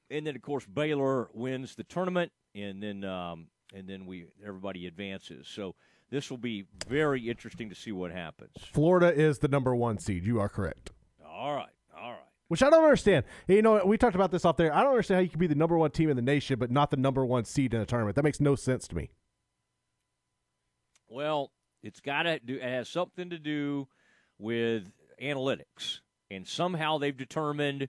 and 0.09 0.25
then 0.25 0.35
of 0.35 0.41
course 0.41 0.65
Baylor 0.65 1.29
wins 1.31 1.75
the 1.75 1.83
tournament, 1.83 2.31
and 2.55 2.81
then 2.81 3.03
um, 3.03 3.47
and 3.75 3.87
then 3.87 4.07
we 4.07 4.25
everybody 4.43 4.87
advances. 4.87 5.47
So 5.47 5.75
this 6.09 6.31
will 6.31 6.39
be 6.39 6.65
very 6.87 7.29
interesting 7.29 7.69
to 7.69 7.75
see 7.75 7.91
what 7.91 8.11
happens. 8.11 8.55
Florida 8.71 9.13
is 9.13 9.37
the 9.37 9.47
number 9.47 9.75
one 9.75 9.99
seed. 9.99 10.25
You 10.25 10.39
are 10.39 10.49
correct. 10.49 10.89
All 11.23 11.53
right. 11.53 11.69
Which 12.49 12.61
I 12.61 12.69
don't 12.69 12.83
understand. 12.83 13.25
You 13.47 13.61
know, 13.61 13.83
we 13.85 13.97
talked 13.97 14.15
about 14.15 14.31
this 14.31 14.45
off 14.45 14.57
there. 14.57 14.73
I 14.73 14.81
don't 14.81 14.91
understand 14.91 15.17
how 15.17 15.21
you 15.21 15.29
can 15.29 15.39
be 15.39 15.47
the 15.47 15.55
number 15.55 15.77
one 15.77 15.91
team 15.91 16.09
in 16.09 16.15
the 16.15 16.21
nation, 16.21 16.59
but 16.59 16.69
not 16.69 16.91
the 16.91 16.97
number 16.97 17.25
one 17.25 17.45
seed 17.45 17.73
in 17.73 17.81
a 17.81 17.85
tournament. 17.85 18.15
That 18.15 18.23
makes 18.23 18.39
no 18.39 18.55
sense 18.55 18.87
to 18.89 18.95
me. 18.95 19.09
Well, 21.07 21.51
it's 21.81 21.99
got 21.99 22.23
to 22.23 22.39
do. 22.39 22.55
It 22.55 22.63
has 22.63 22.89
something 22.89 23.29
to 23.29 23.39
do 23.39 23.87
with 24.37 24.91
analytics, 25.21 25.99
and 26.29 26.47
somehow 26.47 26.97
they've 26.97 27.15
determined 27.15 27.87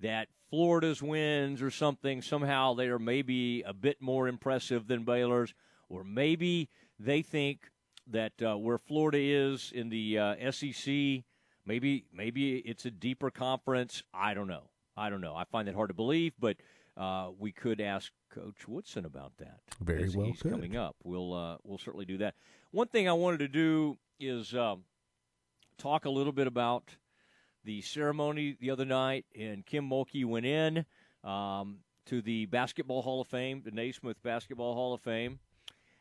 that 0.00 0.28
Florida's 0.50 1.02
wins 1.02 1.60
or 1.60 1.70
something. 1.70 2.22
Somehow 2.22 2.74
they 2.74 2.88
are 2.88 2.98
maybe 2.98 3.62
a 3.62 3.72
bit 3.72 4.00
more 4.00 4.28
impressive 4.28 4.86
than 4.86 5.04
Baylor's, 5.04 5.54
or 5.88 6.04
maybe 6.04 6.68
they 6.98 7.22
think 7.22 7.70
that 8.06 8.32
uh, 8.42 8.56
where 8.56 8.78
Florida 8.78 9.18
is 9.20 9.72
in 9.74 9.88
the 9.88 10.18
uh, 10.18 10.50
SEC, 10.50 11.24
maybe 11.68 12.06
maybe 12.12 12.56
it's 12.56 12.86
a 12.86 12.90
deeper 12.90 13.30
conference. 13.30 14.02
I 14.12 14.34
don't 14.34 14.48
know. 14.48 14.70
I 14.96 15.10
don't 15.10 15.20
know. 15.20 15.36
I 15.36 15.44
find 15.44 15.68
that 15.68 15.76
hard 15.76 15.90
to 15.90 15.94
believe, 15.94 16.32
but 16.40 16.56
uh, 16.96 17.28
we 17.38 17.52
could 17.52 17.80
ask 17.80 18.10
Coach 18.34 18.66
Woodson 18.66 19.04
about 19.04 19.32
that. 19.38 19.60
Very 19.80 20.08
well 20.08 20.26
he's 20.26 20.42
could. 20.42 20.50
coming 20.50 20.76
up. 20.76 20.96
We'll 21.04 21.32
uh, 21.32 21.58
we'll 21.62 21.78
certainly 21.78 22.06
do 22.06 22.18
that. 22.18 22.34
One 22.72 22.88
thing 22.88 23.08
I 23.08 23.12
wanted 23.12 23.38
to 23.38 23.48
do 23.48 23.98
is 24.18 24.54
um, 24.54 24.82
talk 25.76 26.06
a 26.06 26.10
little 26.10 26.32
bit 26.32 26.48
about 26.48 26.96
the 27.64 27.82
ceremony 27.82 28.56
the 28.60 28.70
other 28.70 28.84
night, 28.84 29.26
and 29.38 29.64
Kim 29.64 29.88
Mulkey 29.88 30.24
went 30.24 30.46
in 30.46 30.84
um, 31.22 31.78
to 32.06 32.22
the 32.22 32.46
Basketball 32.46 33.02
Hall 33.02 33.20
of 33.20 33.28
Fame, 33.28 33.62
the 33.64 33.70
Naismith 33.70 34.20
Basketball 34.22 34.74
Hall 34.74 34.94
of 34.94 35.00
Fame, 35.00 35.38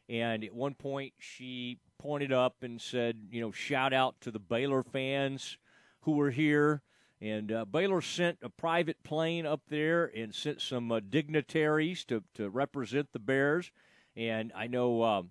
and 0.10 0.44
at 0.44 0.54
one 0.54 0.74
point 0.74 1.14
she 1.20 1.80
pointed 2.00 2.32
up 2.32 2.58
and 2.62 2.80
said, 2.82 3.18
you 3.32 3.42
know, 3.42 3.52
shout 3.52 3.94
out 3.94 4.16
to 4.22 4.32
the 4.32 4.40
Baylor 4.40 4.84
fans 4.84 5.58
who 6.02 6.14
were 6.14 6.32
here. 6.32 6.82
And 7.20 7.52
uh, 7.52 7.66
Baylor 7.66 8.02
sent 8.02 8.38
a 8.44 8.50
private 8.50 9.04
plane 9.04 9.46
up 9.46 9.62
there 9.70 10.06
and 10.16 10.34
sent 10.34 10.62
some 10.62 10.92
uh, 10.92 11.00
dignitaries 11.10 12.06
to, 12.06 12.24
to 12.36 12.50
represent 12.50 13.12
the 13.12 13.20
Bears. 13.20 13.72
And 14.16 14.52
I 14.56 14.68
know 14.68 15.04
um, 15.04 15.30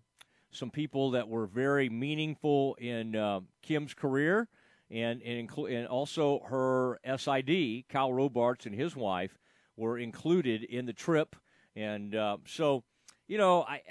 some 0.50 0.70
people 0.70 1.12
that 1.12 1.28
were 1.28 1.46
very 1.46 1.88
meaningful 1.88 2.74
in 2.80 3.14
uh, 3.14 3.40
Kim's 3.62 3.94
career 3.94 4.48
and 4.90 5.20
and, 5.22 5.48
inclu- 5.48 5.76
and 5.76 5.86
also 5.86 6.40
her 6.48 6.98
SID, 7.16 7.84
Kyle 7.88 8.12
Robarts 8.12 8.66
and 8.66 8.74
his 8.74 8.94
wife, 8.94 9.38
were 9.76 9.98
included 9.98 10.62
in 10.64 10.86
the 10.86 10.92
trip. 10.92 11.36
And 11.74 12.14
uh, 12.14 12.38
so 12.46 12.84
you 13.28 13.38
know, 13.38 13.62
I 13.62 13.82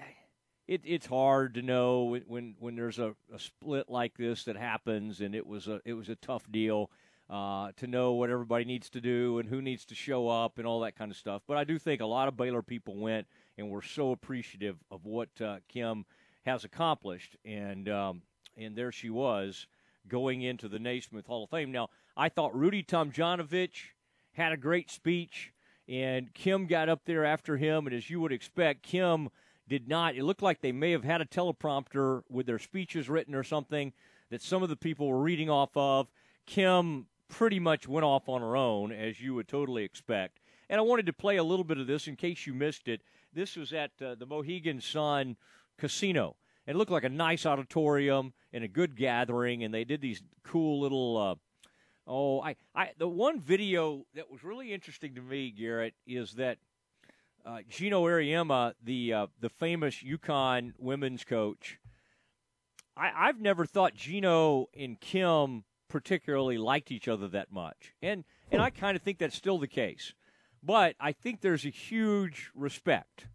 it, 0.67 0.82
it's 0.84 1.06
hard 1.06 1.54
to 1.56 1.62
know 1.62 2.17
when 2.28 2.56
when, 2.60 2.75
there's 2.75 2.99
a, 2.99 3.15
a 3.34 3.39
split 3.39 3.89
like 3.89 4.17
this 4.17 4.45
that 4.45 4.58
happens, 4.58 5.21
and 5.21 5.36
it 5.36 5.45
was 5.45 5.67
a 5.67 5.82
it 5.86 5.93
was 5.93 6.10
a 6.10 6.15
tough 6.15 6.49
deal 6.51 6.89
uh, 7.30 7.71
to 7.78 7.88
know 7.88 8.13
what 8.13 8.30
everybody 8.30 8.65
needs 8.65 8.89
to 8.91 9.01
do 9.01 9.39
and 9.39 9.47
who 9.47 9.62
needs 9.62 9.86
to 9.86 9.95
show 9.95 10.28
up 10.28 10.58
and 10.58 10.67
all 10.67 10.80
that 10.82 10.95
kind 10.95 11.12
of 11.12 11.17
stuff. 11.17 11.43
But 11.47 11.58
I 11.58 11.63
do 11.63 11.78
think 11.78 12.01
a 12.01 12.06
lot 12.06 12.28
of 12.28 12.38
Baylor 12.38 12.62
people 12.62 12.95
went 12.95 13.28
and 13.58 13.69
were 13.69 13.82
so 13.82 14.12
appreciative 14.12 14.78
of 14.91 15.06
what 15.06 15.30
uh, 15.39 15.58
Kim 15.67 16.06
has 16.45 16.63
accomplished, 16.63 17.36
and 17.45 17.88
um, 17.88 18.21
and 18.58 18.75
there 18.75 18.91
she 18.91 19.10
was 19.10 19.67
going 20.08 20.41
into 20.41 20.67
the 20.67 20.80
Naismith 20.80 21.28
Hall 21.28 21.43
of 21.43 21.49
Fame. 21.51 21.71
Now 21.71 21.89
I 22.17 22.30
thought 22.30 22.56
Rudy 22.56 22.84
Tomjanovich 22.84 23.91
had 24.34 24.51
a 24.51 24.58
great 24.58 24.89
speech, 24.89 25.54
and 25.88 26.34
Kim 26.34 26.65
got 26.65 26.89
up 26.89 27.01
there 27.06 27.23
after 27.23 27.58
him, 27.58 27.86
and 27.86 27.95
as 27.95 28.10
you 28.10 28.19
would 28.19 28.32
expect, 28.32 28.82
Kim 28.82 29.30
did 29.67 29.88
not. 29.88 30.15
It 30.15 30.23
looked 30.23 30.41
like 30.41 30.62
they 30.62 30.71
may 30.71 30.91
have 30.91 31.04
had 31.04 31.21
a 31.21 31.25
teleprompter 31.25 32.21
with 32.30 32.45
their 32.45 32.60
speeches 32.60 33.10
written 33.10 33.36
or 33.36 33.43
something 33.43 33.93
that 34.30 34.41
some 34.41 34.63
of 34.63 34.69
the 34.69 34.75
people 34.75 35.08
were 35.08 35.21
reading 35.21 35.49
off 35.49 35.75
of. 35.75 36.08
Kim 36.45 37.08
pretty 37.28 37.60
much 37.60 37.88
went 37.88 38.06
off 38.06 38.30
on 38.30 38.41
her 38.41 38.56
own, 38.56 38.91
as 38.91 39.19
you 39.19 39.34
would 39.34 39.47
totally 39.47 39.84
expect. 39.84 40.39
And 40.69 40.80
I 40.80 40.84
wanted 40.84 41.06
to 41.08 41.13
play 41.13 41.38
a 41.38 41.43
little 41.43 41.65
bit 41.65 41.78
of 41.78 41.88
this 41.88 42.08
in 42.08 42.15
case 42.15 42.45
you 42.45 42.54
missed 42.54 42.88
it. 42.88 43.01
This 43.34 43.56
was 43.56 43.73
at 43.73 43.91
uh, 44.01 44.15
the 44.15 44.25
Mohegan 44.25 44.82
Sun 44.82 45.38
Casino. 45.78 46.36
It 46.65 46.75
looked 46.75 46.91
like 46.91 47.04
a 47.04 47.10
nice 47.10 47.45
auditorium 47.45 48.34
and 48.51 48.63
a 48.63 48.67
good 48.67 48.95
gathering, 48.95 49.63
and 49.63 49.73
they 49.73 49.84
did 49.84 50.01
these 50.01 50.23
cool 50.43 50.80
little. 50.80 51.17
Uh, 51.17 51.36
oh, 52.08 52.41
I, 52.41 52.56
I 52.73 52.91
the 52.97 53.08
one 53.08 53.39
video 53.39 54.06
that 54.15 54.32
was 54.32 54.43
really 54.43 54.73
interesting 54.73 55.13
to 55.15 55.21
me, 55.21 55.51
Garrett, 55.51 55.93
is 56.08 56.34
that 56.34 56.58
uh, 57.45 57.60
Geno 57.69 58.03
Auriemma, 58.03 58.73
the 58.84 59.13
uh, 59.13 59.27
the 59.39 59.49
famous 59.49 60.03
UConn 60.03 60.73
women's 60.77 61.23
coach. 61.23 61.79
I, 62.97 63.12
I've 63.15 63.39
never 63.39 63.65
thought 63.65 63.93
Geno 63.93 64.67
and 64.77 64.99
Kim 64.99 65.63
particularly 65.88 66.58
liked 66.58 66.91
each 66.91 67.08
other 67.08 67.27
that 67.29 67.51
much, 67.51 67.93
and 68.01 68.23
and 68.51 68.62
I 68.62 68.69
kind 68.69 68.95
of 68.95 69.03
think 69.03 69.19
that's 69.19 69.36
still 69.36 69.60
the 69.60 69.67
case. 69.67 70.13
But 70.63 70.95
I 70.99 71.12
think 71.12 71.41
there's 71.41 71.65
a 71.65 71.69
huge 71.69 72.49
respect 72.55 73.27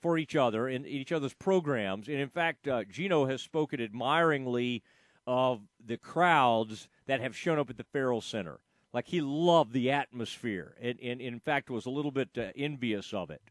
for 0.00 0.16
each 0.16 0.36
other 0.36 0.68
in 0.68 0.86
each 0.86 1.12
other's 1.12 1.34
programs, 1.34 2.08
and 2.08 2.18
in 2.18 2.28
fact, 2.28 2.68
uh, 2.68 2.84
Geno 2.84 3.26
has 3.26 3.42
spoken 3.42 3.80
admiringly 3.80 4.82
of 5.26 5.62
the 5.84 5.96
crowds 5.96 6.88
that 7.06 7.20
have 7.20 7.36
shown 7.36 7.58
up 7.58 7.70
at 7.70 7.76
the 7.76 7.84
Ferrell 7.84 8.20
Center. 8.20 8.60
Like 8.92 9.08
he 9.08 9.20
loved 9.20 9.72
the 9.72 9.90
atmosphere, 9.90 10.74
and, 10.80 10.98
and, 11.00 11.20
in 11.20 11.38
fact 11.38 11.70
was 11.70 11.86
a 11.86 11.90
little 11.90 12.10
bit 12.10 12.30
uh, 12.36 12.48
envious 12.56 13.12
of 13.12 13.30
it. 13.30 13.42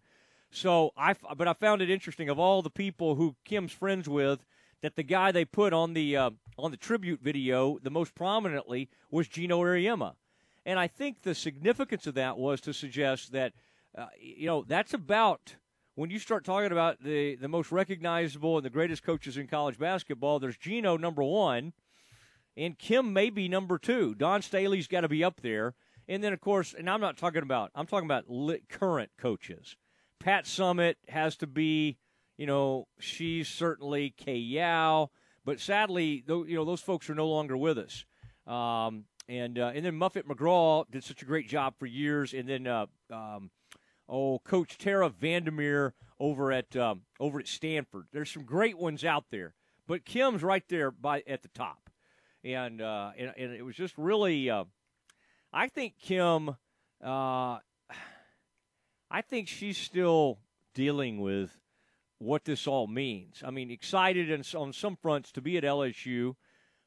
So 0.52 0.92
I, 0.98 1.16
but 1.38 1.48
I 1.48 1.54
found 1.54 1.82
it 1.82 1.90
interesting 1.90 2.28
of 2.30 2.40
all 2.40 2.62
the 2.62 2.70
people 2.70 3.16
who 3.16 3.36
Kim's 3.46 3.72
friends 3.72 4.10
with, 4.10 4.46
that 4.82 4.96
the 4.96 5.04
guy 5.04 5.32
they 5.32 5.46
put 5.46 5.74
on 5.74 5.94
the 5.94 6.18
uh, 6.18 6.32
on 6.58 6.72
the 6.72 6.78
tribute 6.78 7.22
video 7.22 7.78
the 7.82 7.90
most 7.90 8.16
prominently 8.16 8.90
was 9.12 9.28
Geno 9.28 9.62
Auriemma, 9.62 10.16
and 10.66 10.80
I 10.80 10.88
think 10.88 11.22
the 11.22 11.36
significance 11.36 12.08
of 12.08 12.16
that 12.16 12.38
was 12.38 12.60
to 12.62 12.74
suggest 12.74 13.32
that 13.32 13.54
uh, 13.98 14.08
you 14.20 14.48
know 14.48 14.64
that's 14.68 14.94
about 14.94 15.56
when 15.96 16.10
you 16.10 16.20
start 16.20 16.44
talking 16.44 16.72
about 16.72 17.02
the 17.04 17.36
the 17.36 17.48
most 17.48 17.72
recognizable 17.72 18.58
and 18.58 18.66
the 18.66 18.70
greatest 18.70 19.04
coaches 19.04 19.38
in 19.38 19.48
college 19.48 19.78
basketball. 19.78 20.40
There's 20.40 20.58
Geno 20.58 20.98
number 20.98 21.24
one 21.24 21.74
and 22.60 22.78
Kim 22.78 23.14
may 23.14 23.30
be 23.30 23.48
number 23.48 23.78
two. 23.78 24.14
Dawn 24.14 24.42
Staley's 24.42 24.88
got 24.88 25.02
to 25.02 25.08
be 25.08 25.24
up 25.24 25.42
there, 25.42 25.76
and 26.08 26.22
then 26.22 26.34
of 26.34 26.42
course, 26.42 26.76
and 26.78 26.90
I'm 26.90 27.00
not 27.02 27.18
talking 27.18 27.42
about 27.42 27.72
I'm 27.74 27.88
talking 27.88 28.06
about 28.06 28.26
current 28.70 29.12
coaches. 29.18 29.78
Pat 30.20 30.44
Summitt 30.44 30.96
has 31.08 31.38
to 31.38 31.48
be, 31.48 31.98
you 32.38 32.46
know, 32.46 32.88
she's 33.00 33.48
certainly 33.48 34.14
Kay 34.18 34.36
Yow, 34.36 35.10
but 35.46 35.62
sadly, 35.62 36.22
though, 36.28 36.44
you 36.44 36.56
know, 36.56 36.66
those 36.66 36.82
folks 36.82 37.10
are 37.10 37.16
no 37.16 37.30
longer 37.30 37.56
with 37.56 37.78
us. 37.78 38.04
Um, 38.46 39.06
and 39.30 39.58
uh, 39.58 39.72
and 39.74 39.86
then 39.86 39.96
Muffet 39.96 40.28
McGraw 40.28 40.84
did 40.92 41.04
such 41.04 41.22
a 41.22 41.26
great 41.26 41.48
job 41.48 41.76
for 41.80 41.86
years, 41.86 42.34
and 42.34 42.50
then 42.50 42.68
uh, 42.68 42.88
um, 43.10 43.52
oh, 44.10 44.40
Coach 44.40 44.78
Tara 44.78 45.10
VanDerveer 45.10 45.94
over 46.20 46.52
at 46.52 46.76
um, 46.76 47.04
over 47.22 47.40
at 47.40 47.48
Stanford. 47.48 48.08
There's 48.12 48.32
some 48.32 48.44
great 48.44 48.78
ones 48.78 49.06
out 49.06 49.26
there, 49.32 49.54
but 49.88 50.04
Kim's 50.04 50.44
right 50.44 50.68
there 50.68 50.92
by 50.92 51.24
at 51.26 51.44
the 51.44 51.50
top 51.50 51.89
and 52.44 52.82
uh, 52.82 53.12
and, 53.18 53.34
and 53.38 53.54
it 53.54 53.64
was 53.64 53.76
just 53.76 53.98
really. 53.98 54.50
Uh, 54.50 54.66
I 55.52 55.68
think 55.68 55.94
Kim. 56.02 56.50
Uh, 57.04 57.58
I 59.12 59.22
think 59.28 59.48
she's 59.48 59.78
still 59.78 60.40
dealing 60.76 61.20
with 61.20 61.58
what 62.20 62.46
this 62.46 62.68
all 62.68 62.86
means. 62.86 63.42
I 63.44 63.50
mean, 63.50 63.72
excited 63.72 64.30
and 64.30 64.48
on 64.56 64.74
some 64.74 64.96
fronts 64.96 65.32
to 65.32 65.42
be 65.42 65.58
at 65.58 65.64
LSU, 65.64 66.36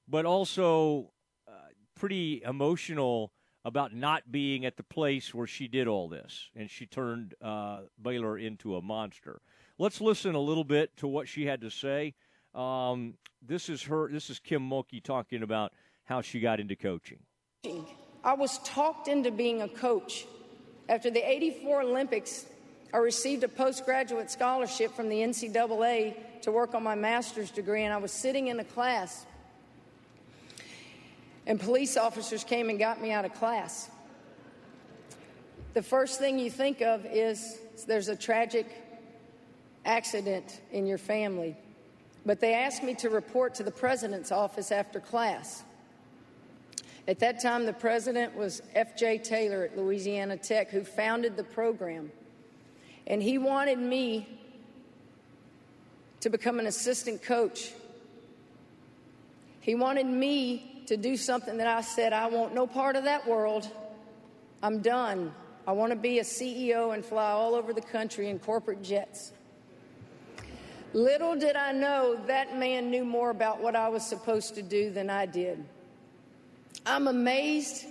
but 0.06 0.24
also 0.24 1.10
uh, 1.48 1.68
pretty 1.96 2.42
emotional 2.44 3.32
about 3.64 3.94
not 3.94 4.30
being 4.30 4.64
at 4.64 4.76
the 4.76 4.82
place 4.82 5.34
where 5.34 5.46
she 5.46 5.68
did 5.68 5.88
all 5.88 6.08
this, 6.08 6.50
and 6.54 6.70
she 6.70 6.86
turned 6.86 7.34
uh, 7.40 7.80
Baylor 8.00 8.36
into 8.36 8.76
a 8.76 8.82
monster. 8.82 9.40
Let's 9.78 10.00
listen 10.00 10.34
a 10.34 10.40
little 10.40 10.64
bit 10.64 10.96
to 10.98 11.08
what 11.08 11.28
she 11.28 11.46
had 11.46 11.60
to 11.62 11.70
say. 11.70 12.14
Um, 12.54 13.14
this 13.46 13.68
is 13.68 13.82
her. 13.84 14.08
This 14.08 14.30
is 14.30 14.38
Kim 14.38 14.68
Mulkey 14.68 15.02
talking 15.02 15.42
about 15.42 15.72
how 16.04 16.20
she 16.20 16.40
got 16.40 16.60
into 16.60 16.76
coaching. 16.76 17.18
I 18.24 18.34
was 18.34 18.58
talked 18.58 19.08
into 19.08 19.30
being 19.30 19.62
a 19.62 19.68
coach. 19.68 20.26
After 20.88 21.10
the 21.10 21.28
84 21.28 21.82
Olympics, 21.82 22.46
I 22.92 22.98
received 22.98 23.42
a 23.44 23.48
postgraduate 23.48 24.30
scholarship 24.30 24.94
from 24.94 25.08
the 25.08 25.16
NCAA 25.16 26.14
to 26.42 26.52
work 26.52 26.74
on 26.74 26.82
my 26.82 26.94
master's 26.94 27.50
degree, 27.50 27.84
and 27.84 27.94
I 27.94 27.96
was 27.96 28.12
sitting 28.12 28.48
in 28.48 28.60
a 28.60 28.64
class, 28.64 29.24
and 31.46 31.58
police 31.58 31.96
officers 31.96 32.44
came 32.44 32.68
and 32.68 32.78
got 32.78 33.00
me 33.00 33.12
out 33.12 33.24
of 33.24 33.32
class. 33.34 33.88
The 35.74 35.82
first 35.82 36.18
thing 36.18 36.38
you 36.38 36.50
think 36.50 36.82
of 36.82 37.06
is 37.06 37.58
there's 37.86 38.08
a 38.08 38.16
tragic 38.16 38.66
accident 39.84 40.60
in 40.70 40.86
your 40.86 40.98
family. 40.98 41.56
But 42.24 42.40
they 42.40 42.54
asked 42.54 42.82
me 42.82 42.94
to 42.96 43.11
report 43.11 43.54
to 43.56 43.62
the 43.62 43.70
president's 43.70 44.30
office 44.30 44.70
after 44.70 45.00
class. 45.00 45.64
At 47.08 47.18
that 47.18 47.42
time, 47.42 47.66
the 47.66 47.72
president 47.72 48.37
was 48.37 48.62
F. 48.74 48.96
Jay 48.96 49.18
Taylor 49.18 49.64
at 49.64 49.76
Louisiana 49.76 50.37
Tech, 50.37 50.70
who 50.70 50.85
founded 50.85 51.37
the 51.37 51.42
program. 51.42 52.12
And 53.08 53.20
he 53.20 53.38
wanted 53.38 53.78
me 53.78 54.28
to 56.20 56.30
become 56.30 56.61
an 56.61 56.66
assistant 56.66 57.22
coach. 57.22 57.72
He 59.61 59.74
wanted 59.74 60.06
me 60.06 60.85
to 60.87 60.96
do 60.96 61.16
something 61.16 61.56
that 61.56 61.66
I 61.66 61.80
said, 61.80 62.12
I 62.12 62.26
want 62.26 62.54
no 62.54 62.66
part 62.66 62.94
of 62.94 63.04
that 63.04 63.26
world. 63.26 63.68
I'm 64.62 64.80
done. 64.80 65.35
I 65.66 65.72
want 65.72 65.90
to 65.90 65.96
be 65.96 66.20
a 66.20 66.22
CEO 66.22 66.94
and 66.94 67.04
fly 67.04 67.30
all 67.30 67.56
over 67.56 67.72
the 67.72 67.80
country 67.80 68.28
in 68.28 68.38
corporate 68.38 68.82
jets. 68.82 69.32
Little 70.94 71.37
did 71.37 71.57
I 71.57 71.72
know 71.72 72.20
that 72.26 72.59
man 72.59 72.90
knew 72.90 73.05
more 73.05 73.31
about 73.31 73.62
what 73.62 73.74
I 73.74 73.88
was 73.88 74.07
supposed 74.07 74.55
to 74.57 74.62
do 74.62 74.90
than 74.90 75.09
I 75.09 75.24
did. 75.24 75.64
I'm 76.85 77.09
amazed 77.09 77.87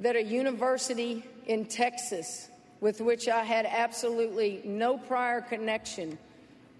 that 0.00 0.16
a 0.16 0.22
university 0.22 1.24
in 1.46 1.66
Texas, 1.66 2.48
with 2.80 3.00
which 3.00 3.28
I 3.28 3.44
had 3.44 3.66
absolutely 3.66 4.62
no 4.64 4.98
prior 4.98 5.40
connection, 5.40 6.18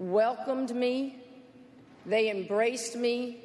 welcomed 0.00 0.74
me, 0.74 1.20
they 2.04 2.28
embraced 2.28 2.96
me, 2.96 3.38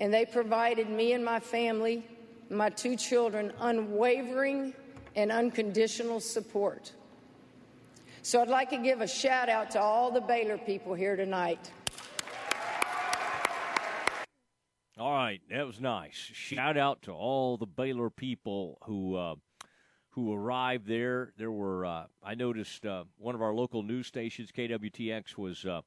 and 0.00 0.12
they 0.12 0.26
provided 0.26 0.90
me 0.90 1.12
and 1.12 1.24
my 1.24 1.38
family, 1.38 2.04
my 2.50 2.68
two 2.70 2.96
children, 2.96 3.52
unwavering 3.60 4.74
and 5.14 5.30
unconditional 5.30 6.18
support. 6.18 6.92
So 8.26 8.42
I'd 8.42 8.48
like 8.48 8.70
to 8.70 8.78
give 8.78 9.02
a 9.02 9.06
shout 9.06 9.48
out 9.48 9.70
to 9.70 9.80
all 9.80 10.10
the 10.10 10.20
Baylor 10.20 10.58
people 10.58 10.94
here 10.94 11.14
tonight. 11.14 11.70
All 14.98 15.12
right, 15.12 15.40
that 15.48 15.64
was 15.64 15.80
nice. 15.80 16.16
Shout 16.16 16.76
out 16.76 17.02
to 17.02 17.12
all 17.12 17.56
the 17.56 17.66
Baylor 17.66 18.10
people 18.10 18.78
who 18.82 19.14
uh, 19.14 19.36
who 20.08 20.34
arrived 20.34 20.88
there. 20.88 21.34
There 21.38 21.52
were 21.52 21.86
uh, 21.86 22.06
I 22.20 22.34
noticed 22.34 22.84
uh, 22.84 23.04
one 23.16 23.36
of 23.36 23.42
our 23.42 23.54
local 23.54 23.84
news 23.84 24.08
stations, 24.08 24.50
KWTX, 24.50 25.38
was 25.38 25.64
uh, 25.64 25.82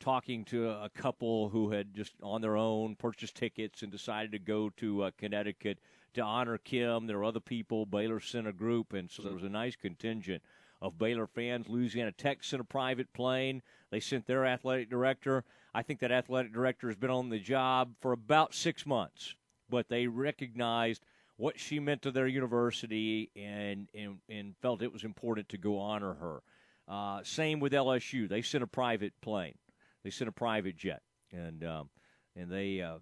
talking 0.00 0.46
to 0.46 0.70
a 0.70 0.88
couple 0.88 1.50
who 1.50 1.68
had 1.72 1.92
just 1.92 2.14
on 2.22 2.40
their 2.40 2.56
own 2.56 2.96
purchased 2.96 3.34
tickets 3.34 3.82
and 3.82 3.92
decided 3.92 4.32
to 4.32 4.38
go 4.38 4.70
to 4.78 5.02
uh, 5.02 5.10
Connecticut 5.18 5.80
to 6.14 6.22
honor 6.22 6.56
Kim. 6.56 7.06
There 7.06 7.18
were 7.18 7.24
other 7.24 7.40
people. 7.40 7.84
Baylor 7.84 8.20
sent 8.20 8.48
a 8.48 8.54
group, 8.54 8.94
and 8.94 9.10
so 9.10 9.22
there 9.22 9.34
was 9.34 9.44
a 9.44 9.50
nice 9.50 9.76
contingent 9.76 10.42
of 10.80 10.98
Baylor 10.98 11.26
fans. 11.26 11.68
Louisiana 11.68 12.12
Tech 12.12 12.44
sent 12.44 12.60
a 12.60 12.64
private 12.64 13.12
plane. 13.12 13.62
They 13.90 14.00
sent 14.00 14.26
their 14.26 14.46
athletic 14.46 14.90
director. 14.90 15.44
I 15.74 15.82
think 15.82 16.00
that 16.00 16.12
athletic 16.12 16.52
director 16.52 16.88
has 16.88 16.96
been 16.96 17.10
on 17.10 17.30
the 17.30 17.38
job 17.38 17.94
for 18.00 18.12
about 18.12 18.54
six 18.54 18.86
months, 18.86 19.34
but 19.68 19.88
they 19.88 20.06
recognized 20.06 21.04
what 21.36 21.58
she 21.58 21.78
meant 21.78 22.02
to 22.02 22.10
their 22.10 22.26
university 22.26 23.30
and, 23.36 23.88
and, 23.94 24.18
and 24.28 24.54
felt 24.60 24.82
it 24.82 24.92
was 24.92 25.04
important 25.04 25.48
to 25.50 25.58
go 25.58 25.78
honor 25.78 26.14
her. 26.14 26.42
Uh, 26.88 27.20
same 27.22 27.60
with 27.60 27.72
LSU. 27.72 28.28
They 28.28 28.42
sent 28.42 28.64
a 28.64 28.66
private 28.66 29.12
plane. 29.20 29.54
They 30.04 30.10
sent 30.10 30.28
a 30.28 30.32
private 30.32 30.76
jet, 30.76 31.02
and 31.32 31.62
um, 31.62 31.90
and 32.34 32.50
they 32.50 32.80
uh, 32.80 32.98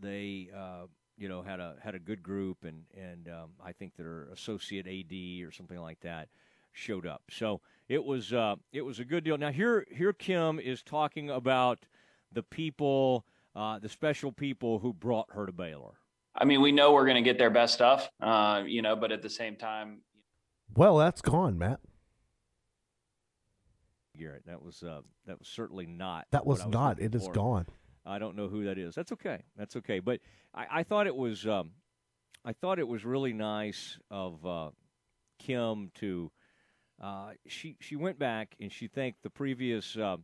they 0.00 0.50
uh, 0.56 0.86
you 1.16 1.28
know 1.28 1.42
had 1.42 1.58
a 1.58 1.74
had 1.82 1.96
a 1.96 1.98
good 1.98 2.22
group, 2.22 2.58
and 2.62 2.84
and 2.96 3.28
um, 3.28 3.50
I 3.64 3.72
think 3.72 3.96
their 3.96 4.28
associate 4.32 4.86
AD 4.86 5.44
or 5.44 5.50
something 5.50 5.80
like 5.80 5.98
that 6.00 6.28
showed 6.74 7.06
up. 7.06 7.22
So 7.30 7.60
it 7.88 8.04
was 8.04 8.32
uh, 8.32 8.56
it 8.72 8.82
was 8.82 8.98
a 8.98 9.04
good 9.04 9.24
deal. 9.24 9.38
Now 9.38 9.50
here 9.50 9.86
here 9.90 10.12
Kim 10.12 10.58
is 10.60 10.82
talking 10.82 11.30
about 11.30 11.86
the 12.32 12.42
people, 12.42 13.24
uh, 13.56 13.78
the 13.78 13.88
special 13.88 14.32
people 14.32 14.78
who 14.80 14.92
brought 14.92 15.28
her 15.32 15.46
to 15.46 15.52
Baylor. 15.52 15.94
I 16.36 16.44
mean, 16.44 16.60
we 16.60 16.72
know 16.72 16.92
we're 16.92 17.04
going 17.06 17.22
to 17.22 17.28
get 17.30 17.38
their 17.38 17.50
best 17.50 17.74
stuff, 17.74 18.10
uh, 18.20 18.64
you 18.66 18.82
know, 18.82 18.96
but 18.96 19.12
at 19.12 19.22
the 19.22 19.30
same 19.30 19.54
time, 19.54 20.00
Well, 20.74 20.96
that's 20.96 21.22
gone, 21.22 21.56
Matt. 21.56 21.78
Garrett, 24.18 24.46
that 24.46 24.62
was 24.62 24.82
uh, 24.82 25.00
that 25.26 25.38
was 25.38 25.48
certainly 25.48 25.86
not. 25.86 26.26
That 26.32 26.46
what 26.46 26.58
was 26.58 26.66
not. 26.66 26.96
looking 26.96 27.06
It 27.06 27.14
is 27.14 27.26
for. 27.26 27.32
gone. 27.32 27.66
I 28.06 28.18
don't 28.18 28.36
know 28.36 28.48
who 28.48 28.64
that 28.64 28.78
is. 28.78 28.94
That's 28.94 29.12
okay. 29.12 29.42
That's 29.56 29.76
okay. 29.76 29.98
But 30.00 30.20
I, 30.54 30.66
I 30.70 30.82
thought 30.82 31.06
it 31.06 31.16
was 31.16 31.46
um, 31.46 31.70
I 32.44 32.52
thought 32.52 32.78
it 32.78 32.86
was 32.86 33.04
really 33.04 33.32
nice 33.32 33.98
of 34.10 34.44
uh, 34.44 34.70
Kim 35.38 35.90
to 35.96 36.30
uh, 37.00 37.30
she 37.46 37.76
she 37.80 37.96
went 37.96 38.18
back 38.18 38.54
and 38.60 38.72
she 38.72 38.86
thanked 38.86 39.22
the 39.22 39.30
previous 39.30 39.96
uh, 39.96 40.16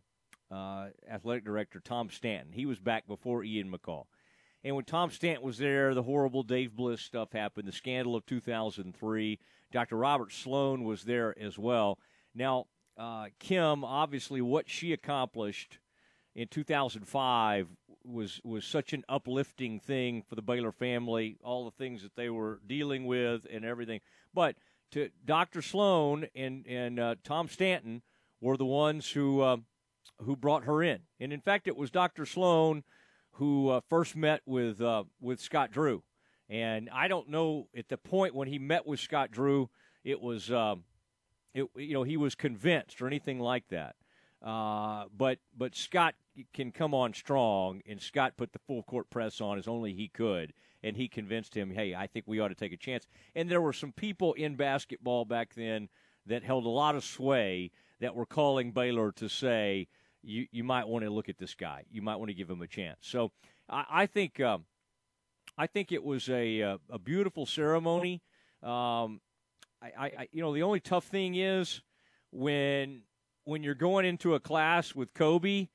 uh, 0.50 0.88
athletic 1.11 1.44
director 1.44 1.80
Tom 1.80 2.11
Stanton. 2.11 2.52
He 2.52 2.66
was 2.66 2.78
back 2.78 3.06
before 3.06 3.44
Ian 3.44 3.70
McCaw. 3.70 4.04
And 4.62 4.76
when 4.76 4.85
Tom 4.85 5.11
Stanton 5.11 5.44
was 5.44 5.59
there, 5.59 5.94
the 5.94 6.02
horrible 6.02 6.42
Dave 6.42 6.76
Bliss 6.76 7.00
stuff 7.00 7.33
happened, 7.33 7.66
the 7.66 7.72
scandal 7.72 8.14
of 8.14 8.26
2003. 8.26 9.38
Dr. 9.72 9.96
Robert 9.96 10.33
Sloan 10.33 10.85
was 10.85 11.04
there 11.04 11.35
as 11.40 11.59
well. 11.59 11.98
Now, 12.35 12.66
uh, 12.98 13.28
Kim, 13.38 13.85
obviously, 13.85 14.42
what 14.42 14.68
she 14.68 14.92
accomplished 14.92 15.78
in 16.35 16.48
2005 16.48 17.68
was 18.04 18.40
was 18.44 18.64
such 18.64 18.92
an 18.92 19.04
uplifting 19.09 19.80
thing 19.80 20.22
for 20.22 20.35
the 20.35 20.42
Baylor 20.42 20.72
family, 20.72 21.37
all 21.42 21.64
the 21.64 21.70
things 21.70 22.02
that 22.02 22.16
they 22.16 22.30
were 22.30 22.61
dealing 22.66 23.06
with 23.06 23.46
and 23.50 23.64
everything. 23.64 24.00
But 24.35 24.56
to 24.92 25.11
Dr. 25.24 25.62
Sloan 25.62 26.26
and 26.35 26.66
and 26.66 26.98
uh, 26.98 27.14
Tom 27.24 27.48
Stanton 27.48 28.03
were 28.40 28.57
the 28.57 28.64
ones 28.64 29.11
who 29.11 29.40
uh, 29.40 29.59
who 30.18 30.37
brought 30.37 30.64
her 30.64 30.83
in, 30.83 31.00
and 31.18 31.33
in 31.33 31.40
fact, 31.40 31.66
it 31.66 31.76
was 31.76 31.90
Dr. 31.90 32.26
Sloan 32.26 32.85
who 33.33 33.68
uh, 33.68 33.81
first 33.88 34.16
met 34.16 34.42
with 34.46 34.81
uh, 34.81 35.05
with 35.20 35.40
Scott 35.40 35.70
Drew, 35.70 36.03
and 36.48 36.88
I 36.92 37.09
don't 37.09 37.29
know 37.29 37.68
at 37.76 37.88
the 37.88 37.96
point 37.96 38.35
when 38.35 38.48
he 38.48 38.59
met 38.59 38.87
with 38.87 39.00
Scott 39.00 39.31
Drew, 39.31 39.70
it 40.05 40.20
was 40.20 40.50
um, 40.50 40.85
it 41.55 41.66
you 41.76 41.94
know 41.94 42.03
he 42.03 42.16
was 42.16 42.35
convinced 42.35 43.00
or 43.00 43.07
anything 43.07 43.40
like 43.40 43.68
that. 43.68 43.96
Uh, 44.42 45.05
but 45.16 45.38
but 45.57 45.74
Scott 45.74 46.14
can 46.55 46.72
come 46.72 46.94
on 46.94 47.12
strong, 47.12 47.83
and 47.87 48.00
Scott 48.00 48.37
put 48.37 48.53
the 48.53 48.59
full 48.59 48.83
court 48.83 49.11
press 49.11 49.40
on 49.40 49.59
as 49.59 49.68
only 49.68 49.92
he 49.92 50.09
could, 50.09 50.53
and 50.82 50.96
he 50.96 51.08
convinced 51.08 51.56
him, 51.56 51.70
hey, 51.70 51.94
I 51.94 52.06
think 52.06 52.26
we 52.26 52.40
ought 52.40 52.48
to 52.48 52.54
take 52.54 52.72
a 52.72 52.76
chance. 52.76 53.06
And 53.34 53.50
there 53.50 53.60
were 53.60 53.72
some 53.72 53.92
people 53.92 54.32
in 54.34 54.56
basketball 54.56 55.24
back 55.24 55.54
then 55.54 55.88
that 56.26 56.42
held 56.42 56.64
a 56.64 56.70
lot 56.70 56.94
of 56.94 57.04
sway 57.04 57.70
that 58.00 58.14
were 58.14 58.26
calling 58.26 58.72
Baylor 58.72 59.12
to 59.12 59.28
say, 59.28 59.88
you 60.22 60.46
you 60.52 60.64
might 60.64 60.86
want 60.86 61.04
to 61.04 61.10
look 61.10 61.28
at 61.28 61.38
this 61.38 61.54
guy, 61.54 61.84
you 61.90 62.02
might 62.02 62.16
want 62.16 62.28
to 62.28 62.34
give 62.34 62.50
him 62.50 62.62
a 62.62 62.66
chance. 62.66 62.98
So 63.00 63.32
I, 63.68 63.84
I 63.90 64.06
think 64.06 64.40
um, 64.40 64.64
I 65.56 65.66
think 65.66 65.92
it 65.92 66.04
was 66.04 66.28
a 66.28 66.60
a, 66.60 66.78
a 66.90 66.98
beautiful 66.98 67.46
ceremony. 67.46 68.22
Um, 68.62 69.20
I, 69.82 69.90
I 69.98 70.28
you 70.32 70.42
know 70.42 70.52
the 70.52 70.62
only 70.62 70.80
tough 70.80 71.04
thing 71.04 71.36
is 71.36 71.80
when 72.30 73.02
when 73.44 73.62
you're 73.62 73.74
going 73.74 74.04
into 74.04 74.34
a 74.34 74.40
class 74.40 74.94
with 74.94 75.14
Kobe, 75.14 75.68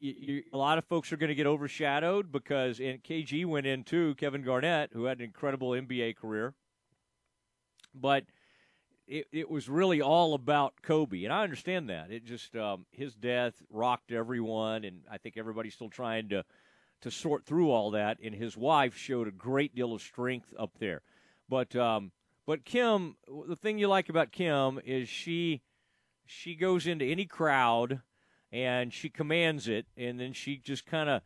you, 0.00 0.14
you, 0.18 0.42
a 0.52 0.56
lot 0.56 0.78
of 0.78 0.84
folks 0.84 1.12
are 1.12 1.16
going 1.16 1.28
to 1.28 1.34
get 1.34 1.46
overshadowed 1.46 2.30
because 2.32 2.80
and 2.80 3.02
KG 3.02 3.46
went 3.46 3.66
in 3.66 3.84
too. 3.84 4.14
Kevin 4.16 4.42
Garnett, 4.42 4.90
who 4.92 5.04
had 5.04 5.18
an 5.18 5.24
incredible 5.24 5.70
NBA 5.70 6.16
career, 6.16 6.54
but 7.94 8.24
it, 9.06 9.26
it 9.32 9.50
was 9.50 9.68
really 9.68 10.00
all 10.00 10.34
about 10.34 10.74
Kobe, 10.82 11.24
and 11.24 11.32
I 11.32 11.42
understand 11.42 11.90
that. 11.90 12.10
It 12.10 12.24
just 12.24 12.56
um, 12.56 12.86
his 12.90 13.14
death 13.14 13.54
rocked 13.70 14.12
everyone, 14.12 14.84
and 14.84 15.02
I 15.10 15.18
think 15.18 15.36
everybody's 15.36 15.74
still 15.74 15.90
trying 15.90 16.28
to 16.30 16.44
to 17.02 17.10
sort 17.10 17.44
through 17.44 17.70
all 17.70 17.90
that. 17.90 18.18
And 18.22 18.34
his 18.34 18.56
wife 18.56 18.96
showed 18.96 19.28
a 19.28 19.32
great 19.32 19.74
deal 19.74 19.92
of 19.92 20.00
strength 20.00 20.54
up 20.58 20.72
there, 20.78 21.02
but 21.48 21.76
um, 21.76 22.12
but 22.46 22.64
Kim, 22.64 23.16
the 23.48 23.56
thing 23.56 23.78
you 23.78 23.88
like 23.88 24.08
about 24.08 24.32
Kim 24.32 24.80
is 24.84 25.08
she 25.08 25.62
she 26.26 26.54
goes 26.54 26.86
into 26.86 27.04
any 27.04 27.26
crowd 27.26 28.00
and 28.54 28.92
she 28.92 29.10
commands 29.10 29.66
it, 29.66 29.84
and 29.96 30.18
then 30.18 30.32
she 30.32 30.56
just 30.56 30.86
kind 30.86 31.10
of 31.10 31.22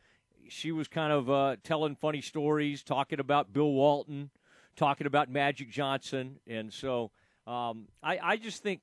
she 0.48 0.72
was 0.72 0.88
kind 0.88 1.12
of 1.12 1.30
uh, 1.30 1.56
telling 1.62 1.94
funny 1.94 2.22
stories, 2.22 2.82
talking 2.82 3.20
about 3.20 3.52
Bill 3.52 3.70
Walton, 3.70 4.30
talking 4.76 5.06
about 5.06 5.28
Magic 5.28 5.70
Johnson, 5.70 6.40
and 6.46 6.72
so 6.72 7.10
um, 7.46 7.86
I, 8.02 8.18
I 8.22 8.36
just 8.38 8.62
think 8.62 8.80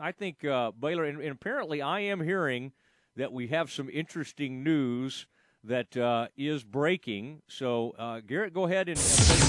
I 0.00 0.10
think 0.12 0.42
uh, 0.42 0.70
Baylor, 0.70 1.04
and, 1.04 1.20
and 1.20 1.32
apparently 1.32 1.82
I 1.82 2.00
am 2.00 2.22
hearing 2.22 2.72
that 3.16 3.30
we 3.30 3.48
have 3.48 3.70
some 3.70 3.90
interesting 3.90 4.64
news 4.64 5.26
that 5.62 5.94
uh, 5.98 6.28
is 6.38 6.64
breaking. 6.64 7.42
So 7.46 7.94
uh, 7.98 8.20
Garrett, 8.26 8.54
go 8.54 8.64
ahead 8.64 8.88
and. 8.88 9.39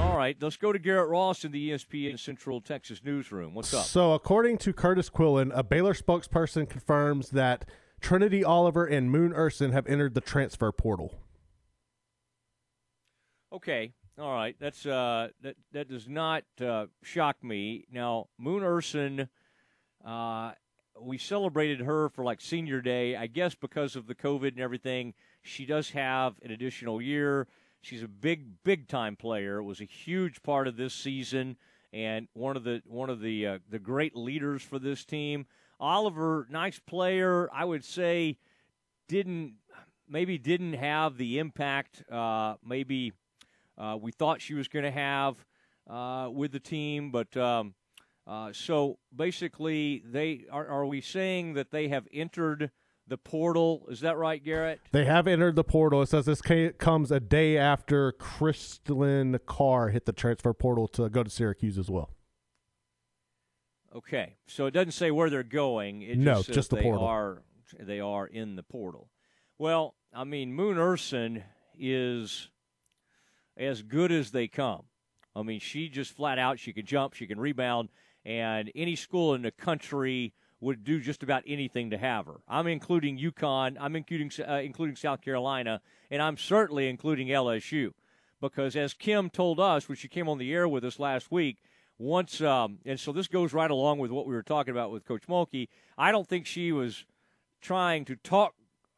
All 0.00 0.16
right, 0.16 0.34
let's 0.40 0.56
go 0.56 0.72
to 0.72 0.78
Garrett 0.78 1.10
Ross 1.10 1.44
in 1.44 1.52
the 1.52 1.70
ESPN 1.70 2.18
Central 2.18 2.62
Texas 2.62 3.02
newsroom. 3.04 3.54
What's 3.54 3.74
up? 3.74 3.84
So, 3.84 4.14
according 4.14 4.56
to 4.58 4.72
Curtis 4.72 5.10
Quillen, 5.10 5.52
a 5.54 5.62
Baylor 5.62 5.92
spokesperson 5.92 6.66
confirms 6.66 7.30
that 7.30 7.66
Trinity 8.00 8.42
Oliver 8.42 8.86
and 8.86 9.10
Moon 9.10 9.34
Ursin 9.34 9.72
have 9.72 9.86
entered 9.86 10.14
the 10.14 10.22
transfer 10.22 10.72
portal. 10.72 11.18
Okay, 13.52 13.92
all 14.18 14.32
right. 14.32 14.56
That's 14.58 14.86
uh, 14.86 15.28
that 15.42 15.56
that 15.72 15.90
does 15.90 16.08
not 16.08 16.44
uh, 16.64 16.86
shock 17.02 17.44
me. 17.44 17.84
Now, 17.92 18.28
Moon 18.38 18.62
Ursin, 18.62 19.28
uh, 20.02 20.52
we 20.98 21.18
celebrated 21.18 21.80
her 21.80 22.08
for 22.08 22.24
like 22.24 22.40
senior 22.40 22.80
day. 22.80 23.16
I 23.16 23.26
guess 23.26 23.54
because 23.54 23.96
of 23.96 24.06
the 24.06 24.14
COVID 24.14 24.52
and 24.52 24.60
everything, 24.60 25.12
she 25.42 25.66
does 25.66 25.90
have 25.90 26.36
an 26.42 26.52
additional 26.52 27.02
year. 27.02 27.48
She's 27.82 28.02
a 28.02 28.08
big, 28.08 28.62
big 28.62 28.88
time 28.88 29.16
player. 29.16 29.58
It 29.58 29.64
was 29.64 29.80
a 29.80 29.84
huge 29.84 30.42
part 30.42 30.68
of 30.68 30.76
this 30.76 30.94
season 30.94 31.56
and 31.92 32.28
one 32.34 32.56
of 32.56 32.64
the 32.64 32.82
one 32.86 33.10
of 33.10 33.20
the 33.20 33.46
uh, 33.46 33.58
the 33.68 33.78
great 33.78 34.14
leaders 34.14 34.62
for 34.62 34.78
this 34.78 35.04
team. 35.04 35.46
Oliver, 35.78 36.46
nice 36.50 36.78
player. 36.78 37.48
I 37.52 37.64
would 37.64 37.84
say 37.84 38.38
didn't 39.08 39.54
maybe 40.08 40.38
didn't 40.38 40.74
have 40.74 41.16
the 41.16 41.38
impact 41.38 42.04
uh, 42.10 42.54
maybe 42.64 43.12
uh, 43.78 43.96
we 44.00 44.12
thought 44.12 44.42
she 44.42 44.54
was 44.54 44.68
going 44.68 44.84
to 44.84 44.90
have 44.90 45.44
uh, 45.88 46.28
with 46.30 46.52
the 46.52 46.60
team. 46.60 47.10
But 47.10 47.34
um, 47.36 47.74
uh, 48.26 48.52
so 48.52 48.98
basically, 49.14 50.02
they 50.04 50.44
are, 50.52 50.66
are 50.66 50.86
we 50.86 51.00
saying 51.00 51.54
that 51.54 51.70
they 51.70 51.88
have 51.88 52.06
entered 52.12 52.70
the 53.10 53.18
portal? 53.18 53.84
Is 53.90 54.00
that 54.00 54.16
right, 54.16 54.42
Garrett? 54.42 54.80
They 54.92 55.04
have 55.04 55.26
entered 55.26 55.56
the 55.56 55.64
portal. 55.64 56.00
It 56.00 56.08
says 56.08 56.24
this 56.24 56.40
comes 56.78 57.10
a 57.10 57.20
day 57.20 57.58
after 57.58 58.12
Kristlyn 58.12 59.38
Carr 59.44 59.88
hit 59.88 60.06
the 60.06 60.12
transfer 60.12 60.54
portal 60.54 60.88
to 60.88 61.10
go 61.10 61.22
to 61.22 61.28
Syracuse 61.28 61.76
as 61.76 61.90
well. 61.90 62.10
Okay, 63.94 64.36
so 64.46 64.66
it 64.66 64.70
doesn't 64.70 64.92
say 64.92 65.10
where 65.10 65.28
they're 65.28 65.42
going. 65.42 66.02
It 66.02 66.16
No, 66.16 66.36
just, 66.36 66.52
just 66.52 66.70
the 66.70 66.76
they 66.76 66.82
portal. 66.82 67.04
Are 67.04 67.42
they 67.78 67.98
are 67.98 68.26
in 68.26 68.54
the 68.54 68.62
portal? 68.62 69.10
Well, 69.58 69.96
I 70.14 70.22
mean, 70.22 70.54
Moon 70.54 70.78
Ursin 70.78 71.42
is 71.76 72.48
as 73.56 73.82
good 73.82 74.12
as 74.12 74.30
they 74.30 74.46
come. 74.46 74.84
I 75.34 75.42
mean, 75.42 75.58
she 75.58 75.88
just 75.88 76.12
flat 76.12 76.38
out 76.38 76.60
she 76.60 76.72
can 76.72 76.86
jump, 76.86 77.14
she 77.14 77.26
can 77.26 77.40
rebound, 77.40 77.88
and 78.24 78.70
any 78.76 78.94
school 78.94 79.34
in 79.34 79.42
the 79.42 79.50
country 79.50 80.34
would 80.60 80.84
do 80.84 81.00
just 81.00 81.22
about 81.22 81.42
anything 81.46 81.90
to 81.90 81.98
have 81.98 82.26
her. 82.26 82.40
I'm 82.46 82.66
including 82.66 83.18
UConn, 83.18 83.76
I'm 83.80 83.96
including 83.96 84.30
uh, 84.46 84.56
including 84.56 84.96
South 84.96 85.22
Carolina, 85.22 85.80
and 86.10 86.20
I'm 86.20 86.36
certainly 86.36 86.88
including 86.88 87.28
LSU 87.28 87.92
because 88.40 88.76
as 88.76 88.94
Kim 88.94 89.30
told 89.30 89.60
us 89.60 89.88
when 89.88 89.96
she 89.96 90.08
came 90.08 90.28
on 90.28 90.38
the 90.38 90.52
air 90.52 90.68
with 90.68 90.84
us 90.84 90.98
last 90.98 91.30
week, 91.30 91.58
once 91.98 92.40
um, 92.40 92.78
and 92.84 92.98
so 92.98 93.12
this 93.12 93.28
goes 93.28 93.52
right 93.52 93.70
along 93.70 93.98
with 93.98 94.10
what 94.10 94.26
we 94.26 94.34
were 94.34 94.42
talking 94.42 94.72
about 94.72 94.90
with 94.90 95.04
Coach 95.04 95.26
Mulkey. 95.28 95.68
I 95.98 96.12
don't 96.12 96.28
think 96.28 96.46
she 96.46 96.72
was 96.72 97.04
trying 97.60 98.04
to 98.06 98.16
talk 98.16 98.54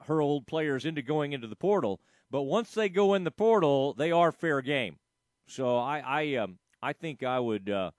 her 0.07 0.20
old 0.20 0.47
players 0.47 0.84
into 0.84 1.03
going 1.03 1.32
into 1.32 1.47
the 1.47 1.57
portal, 1.57 2.01
but 2.30 2.43
once 2.43 2.72
they 2.74 2.89
go 2.89 3.14
in 3.14 3.24
the 3.24 3.30
portal, 3.30 3.95
they 3.95 4.11
are 4.11 4.32
fair 4.32 4.62
game. 4.62 4.97
So 5.47 5.76
I 5.76 5.99
I 6.05 6.34
um, 6.37 6.59
I 6.82 6.93
think 6.93 7.22
I 7.22 7.39
would 7.39 7.70
uh, 7.70 7.93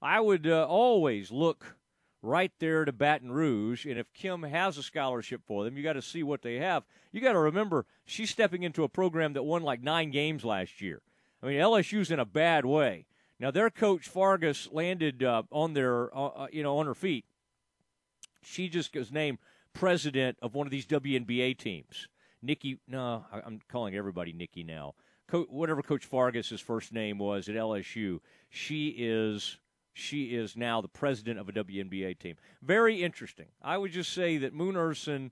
I 0.00 0.20
would 0.20 0.46
uh, 0.46 0.66
always 0.66 1.30
look 1.30 1.76
right 2.24 2.52
there 2.58 2.84
to 2.84 2.92
Baton 2.92 3.30
Rouge, 3.30 3.84
and 3.86 3.98
if 3.98 4.12
Kim 4.12 4.42
has 4.42 4.78
a 4.78 4.82
scholarship 4.82 5.42
for 5.46 5.64
them, 5.64 5.76
you 5.76 5.82
got 5.82 5.92
to 5.94 6.02
see 6.02 6.22
what 6.22 6.42
they 6.42 6.56
have. 6.56 6.84
You 7.12 7.20
got 7.20 7.32
to 7.32 7.38
remember 7.38 7.86
she's 8.04 8.30
stepping 8.30 8.62
into 8.62 8.82
a 8.84 8.88
program 8.88 9.34
that 9.34 9.42
won 9.42 9.62
like 9.62 9.82
nine 9.82 10.10
games 10.10 10.44
last 10.44 10.80
year. 10.80 11.02
I 11.42 11.46
mean 11.46 11.58
LSU's 11.58 12.10
in 12.10 12.18
a 12.18 12.24
bad 12.24 12.64
way. 12.64 13.06
Now 13.38 13.50
their 13.50 13.70
coach 13.70 14.08
Fargas 14.08 14.68
landed 14.72 15.22
uh, 15.22 15.42
on 15.50 15.74
their 15.74 16.16
uh, 16.16 16.26
uh, 16.26 16.46
you 16.50 16.62
know 16.62 16.78
on 16.78 16.86
her 16.86 16.94
feet 16.94 17.26
she 18.44 18.68
just 18.68 18.94
was 18.94 19.12
named 19.12 19.38
president 19.72 20.38
of 20.42 20.54
one 20.54 20.66
of 20.66 20.70
these 20.70 20.86
WNBA 20.86 21.58
teams. 21.58 22.08
Nikki, 22.42 22.78
no, 22.86 23.24
I'm 23.32 23.60
calling 23.68 23.94
everybody 23.94 24.32
Nikki 24.32 24.62
now. 24.62 24.94
Co- 25.26 25.46
whatever 25.48 25.82
Coach 25.82 26.04
Vargas's 26.04 26.60
first 26.60 26.92
name 26.92 27.18
was 27.18 27.48
at 27.48 27.54
LSU, 27.54 28.20
she 28.50 28.88
is 28.98 29.58
she 29.94 30.34
is 30.34 30.56
now 30.56 30.80
the 30.80 30.88
president 30.88 31.38
of 31.38 31.48
a 31.48 31.52
WNBA 31.52 32.18
team. 32.18 32.36
Very 32.60 33.02
interesting. 33.02 33.46
I 33.62 33.78
would 33.78 33.92
just 33.92 34.12
say 34.12 34.36
that 34.38 34.52
Moon 34.52 34.76
Ursin 34.76 35.30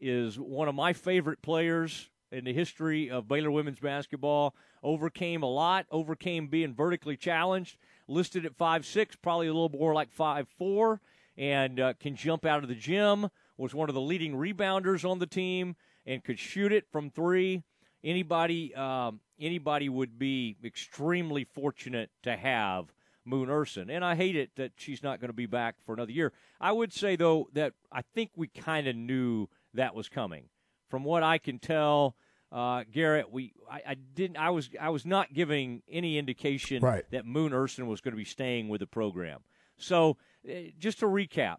is 0.00 0.38
one 0.38 0.66
of 0.66 0.74
my 0.74 0.92
favorite 0.94 1.42
players 1.42 2.08
in 2.32 2.44
the 2.44 2.52
history 2.52 3.10
of 3.10 3.28
Baylor 3.28 3.50
women's 3.50 3.80
basketball. 3.80 4.54
Overcame 4.82 5.42
a 5.42 5.50
lot, 5.50 5.86
overcame 5.90 6.48
being 6.48 6.74
vertically 6.74 7.16
challenged, 7.16 7.76
listed 8.06 8.46
at 8.46 8.56
five 8.56 8.86
six, 8.86 9.14
probably 9.14 9.46
a 9.46 9.52
little 9.52 9.68
more 9.68 9.92
like 9.92 10.10
five 10.10 10.48
four, 10.56 11.00
and 11.36 11.78
uh, 11.78 11.92
can 12.00 12.16
jump 12.16 12.46
out 12.46 12.62
of 12.62 12.68
the 12.68 12.74
gym. 12.74 13.28
Was 13.56 13.74
one 13.74 13.88
of 13.88 13.94
the 13.94 14.00
leading 14.00 14.34
rebounders 14.34 15.08
on 15.08 15.18
the 15.18 15.26
team 15.26 15.76
and 16.06 16.24
could 16.24 16.38
shoot 16.38 16.72
it 16.72 16.86
from 16.90 17.10
three. 17.10 17.64
Anybody, 18.04 18.72
um, 18.76 19.20
anybody 19.40 19.88
would 19.88 20.18
be 20.18 20.56
extremely 20.64 21.44
fortunate 21.44 22.10
to 22.22 22.36
have 22.36 22.92
Moon 23.28 23.50
Ursin. 23.50 23.90
And 23.90 24.04
I 24.04 24.14
hate 24.14 24.34
it 24.36 24.50
that 24.56 24.72
she's 24.76 25.02
not 25.02 25.20
going 25.20 25.28
to 25.28 25.34
be 25.34 25.46
back 25.46 25.76
for 25.84 25.92
another 25.94 26.12
year. 26.12 26.32
I 26.60 26.72
would 26.72 26.92
say, 26.92 27.14
though, 27.16 27.48
that 27.52 27.74
I 27.92 28.02
think 28.02 28.30
we 28.36 28.48
kind 28.48 28.86
of 28.88 28.96
knew 28.96 29.48
that 29.74 29.94
was 29.94 30.08
coming. 30.08 30.44
From 30.88 31.04
what 31.04 31.22
I 31.22 31.38
can 31.38 31.58
tell, 31.58 32.16
uh, 32.50 32.84
Garrett, 32.90 33.30
we 33.30 33.52
I, 33.70 33.82
I 33.88 33.94
didn't 33.94 34.38
I 34.38 34.48
was 34.50 34.70
I 34.80 34.88
was 34.88 35.04
not 35.04 35.34
giving 35.34 35.82
any 35.90 36.16
indication 36.16 36.82
Right. 36.82 37.04
that 37.10 37.26
Moon 37.26 37.52
Ursin 37.52 37.86
was 37.86 38.00
going 38.00 38.12
to 38.12 38.16
be 38.16 38.24
staying 38.24 38.68
with 38.70 38.80
the 38.80 38.86
program. 38.86 39.40
So 39.76 40.16
uh, 40.48 40.52
just 40.78 41.00
to 41.00 41.06
recap, 41.06 41.58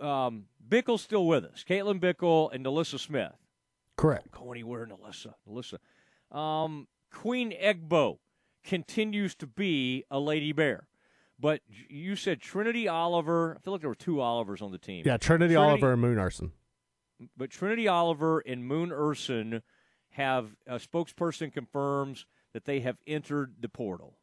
um, 0.00 0.46
Bickle's 0.68 1.02
still 1.02 1.26
with 1.26 1.44
us. 1.44 1.64
Caitlin 1.68 2.00
Bickle 2.00 2.52
and 2.52 2.64
NaLyssa 2.64 2.98
Smith. 2.98 3.32
Correct. 3.96 4.30
Go 4.32 4.50
anywhere, 4.50 4.86
NaLyssa. 4.86 5.34
NaLyssa. 5.48 6.36
Um, 6.36 6.88
Queen 7.12 7.52
Egbo 7.52 8.18
continues 8.64 9.34
to 9.36 9.46
be 9.46 10.04
a 10.10 10.18
Lady 10.18 10.52
Bear. 10.52 10.86
But 11.38 11.60
you 11.88 12.16
said 12.16 12.40
Trinity 12.40 12.88
Oliver. 12.88 13.56
I 13.56 13.60
feel 13.62 13.72
like 13.74 13.80
there 13.80 13.90
were 13.90 13.94
two 13.94 14.22
Olivers 14.22 14.62
on 14.62 14.72
the 14.72 14.78
team. 14.78 15.02
Yeah, 15.04 15.16
Trinity, 15.16 15.56
Oliver 15.56 15.92
and 15.92 16.00
Moon 16.00 16.18
Ursin. 16.18 16.52
But 17.36 17.50
Trinity 17.50 17.88
Oliver 17.88 18.40
and 18.40 18.64
Moon 18.64 18.92
Ursin 18.92 19.62
have 20.10 20.54
a 20.66 20.76
spokesperson 20.76 21.52
confirms 21.52 22.24
that 22.52 22.64
they 22.64 22.80
have 22.80 22.96
entered 23.06 23.54
the 23.60 23.68
portal. 23.68 24.16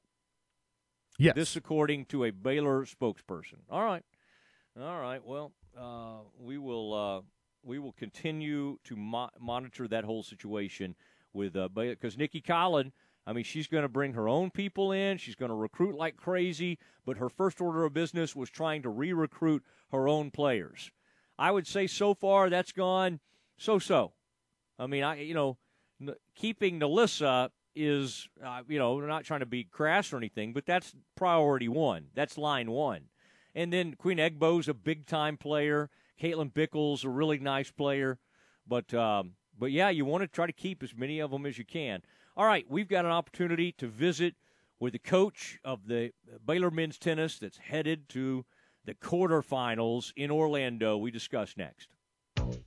Yes. 1.20 1.36
This 1.36 1.56
according 1.56 2.06
to 2.06 2.24
a 2.24 2.32
Baylor 2.32 2.86
spokesperson. 2.86 3.60
All 3.70 3.84
right. 3.84 4.04
All 4.80 5.00
right. 5.00 5.24
Well, 5.24 5.52
uh, 5.78 6.20
we 6.40 6.58
will 6.58 6.94
uh, 6.94 7.22
we 7.64 7.78
will 7.78 7.92
continue 7.92 8.78
to 8.86 8.96
mo- 8.96 9.30
monitor 9.40 9.88
that 9.90 10.06
whole 10.06 10.24
situation 10.24 10.96
with 11.34 11.56
uh, 11.56 11.68
Baylor 11.68 11.96
because 11.96 12.18
Nikki 12.18 12.42
Collen. 12.42 12.92
I 13.26 13.34
mean, 13.34 13.44
she's 13.44 13.68
going 13.68 13.84
to 13.84 13.90
bring 13.90 14.14
her 14.14 14.28
own 14.28 14.50
people 14.50 14.92
in. 14.92 15.18
She's 15.18 15.36
going 15.36 15.50
to 15.50 15.56
recruit 15.56 15.96
like 15.96 16.18
crazy. 16.18 16.80
But 17.06 17.18
her 17.18 17.30
first 17.30 17.62
order 17.62 17.86
of 17.86 17.94
business 17.94 18.36
was 18.36 18.50
trying 18.50 18.82
to 18.84 18.90
re-recruit 18.90 19.64
her 19.92 20.08
own 20.08 20.32
players. 20.32 20.92
I 21.38 21.52
would 21.52 21.68
say 21.68 21.88
so 21.88 22.14
far 22.14 22.50
that's 22.50 22.72
gone 22.72 23.20
so-so. 23.58 24.14
I 24.80 24.88
mean, 24.88 25.04
I 25.04 25.22
you 25.22 25.34
know, 25.34 25.58
keeping 26.36 26.80
NaLyssa 26.80 27.50
is 27.76 28.28
uh, 28.44 28.62
you 28.68 28.80
know, 28.80 29.00
not 29.00 29.24
trying 29.24 29.40
to 29.42 29.46
be 29.46 29.64
crass 29.64 30.12
or 30.12 30.18
anything, 30.18 30.54
but 30.54 30.66
that's 30.66 30.96
priority 31.16 31.68
one. 31.68 32.08
That's 32.16 32.38
line 32.38 32.72
one. 32.72 33.06
And 33.54 33.72
then 33.72 33.96
Queen 33.96 34.18
Egbo's 34.18 34.68
a 34.68 34.74
big 34.74 35.06
time 35.06 35.38
player. 35.38 35.90
Caitlin 36.22 36.54
Bickle's 36.54 37.04
a 37.04 37.10
really 37.10 37.40
nice 37.40 37.72
player, 37.72 38.20
but 38.68 38.94
um, 38.94 39.34
but 39.58 39.72
yeah, 39.72 39.90
you 39.90 40.06
want 40.06 40.22
to 40.22 40.28
try 40.28 40.46
to 40.46 40.54
keep 40.54 40.84
as 40.84 40.96
many 40.96 41.20
of 41.20 41.32
them 41.32 41.46
as 41.46 41.58
you 41.58 41.66
can. 41.66 42.02
All 42.38 42.46
right, 42.46 42.66
we've 42.70 42.88
got 42.88 43.04
an 43.04 43.12
opportunity 43.12 43.74
to 43.74 43.88
visit 43.88 44.36
with 44.80 44.94
the 44.94 45.00
coach 45.00 45.60
of 45.66 45.88
the 45.88 46.12
Baylor 46.46 46.72
men's 46.72 46.98
tennis 46.98 47.38
that's 47.38 47.58
headed 47.58 48.08
to 48.10 48.46
the 48.86 48.94
quarterfinals 48.94 50.14
in 50.16 50.32
Orlando. 50.32 50.98
We 50.98 51.12
discuss 51.12 51.56
next. 51.58 51.90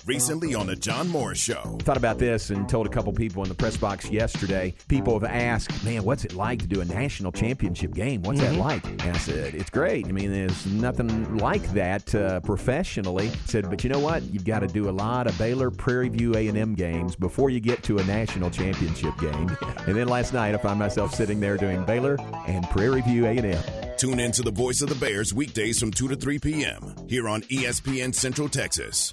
Recently 0.07 0.55
on 0.55 0.67
the 0.67 0.77
John 0.77 1.09
Moore 1.09 1.35
Show. 1.35 1.79
Thought 1.83 1.97
about 1.97 2.19
this 2.19 2.51
and 2.51 2.69
told 2.69 2.87
a 2.87 2.91
couple 2.91 3.13
people 3.13 3.43
in 3.43 3.49
the 3.49 3.55
press 3.55 3.77
box 3.77 4.11
yesterday. 4.11 4.75
People 4.89 5.19
have 5.19 5.31
asked, 5.31 5.85
man, 5.85 6.05
what's 6.05 6.25
it 6.25 6.35
like 6.35 6.61
to 6.61 6.67
do 6.67 6.81
a 6.81 6.85
national 6.85 7.33
championship 7.33 7.95
game? 7.95 8.23
What's 8.23 8.41
that 8.41 8.55
like? 8.57 8.85
And 8.85 9.03
I 9.03 9.19
said, 9.19 9.55
it's 9.55 9.71
great. 9.71 10.07
I 10.07 10.13
mean, 10.13 10.33
there's 10.33 10.67
nothing 10.67 11.37
like 11.39 11.63
that 11.73 12.15
uh, 12.15 12.41
professionally. 12.41 13.31
said, 13.47 13.71
but 13.71 13.83
you 13.85 13.91
know 13.91 13.99
what? 13.99 14.23
You've 14.25 14.45
got 14.45 14.61
to 14.61 14.67
do 14.67 14.89
a 14.89 14.93
lot 14.93 15.27
of 15.27 15.37
Baylor 15.39 15.71
Prairie 15.71 16.09
View 16.09 16.35
A&M 16.35 16.75
games 16.75 17.17
before 17.17 17.51
you 17.51 17.61
get 17.61 17.83
to 17.85 17.99
a 17.99 18.05
national 18.05 18.51
championship 18.51 19.17
game. 19.19 19.57
And 19.87 19.95
then 19.95 20.09
last 20.09 20.33
night, 20.33 20.55
I 20.55 20.59
found 20.59 20.79
myself 20.79 21.15
sitting 21.15 21.41
there 21.41 21.59
doing 21.59 21.85
Baylor 21.85 22.17
and 22.47 22.65
Prairie 22.71 23.03
View 23.03 23.27
A&M. 23.27 23.63
Tune 23.99 24.19
in 24.19 24.33
to 24.33 24.43
the 24.43 24.51
voice 24.51 24.81
of 24.81 24.89
the 24.89 24.95
Bears 24.95 25.35
weekdays 25.35 25.79
from 25.79 25.91
2 25.91 26.09
to 26.09 26.17
3 26.17 26.39
p.m. 26.39 26.95
here 27.07 27.29
on 27.29 27.43
ESPN 27.43 28.15
Central 28.15 28.49
Texas. 28.49 29.13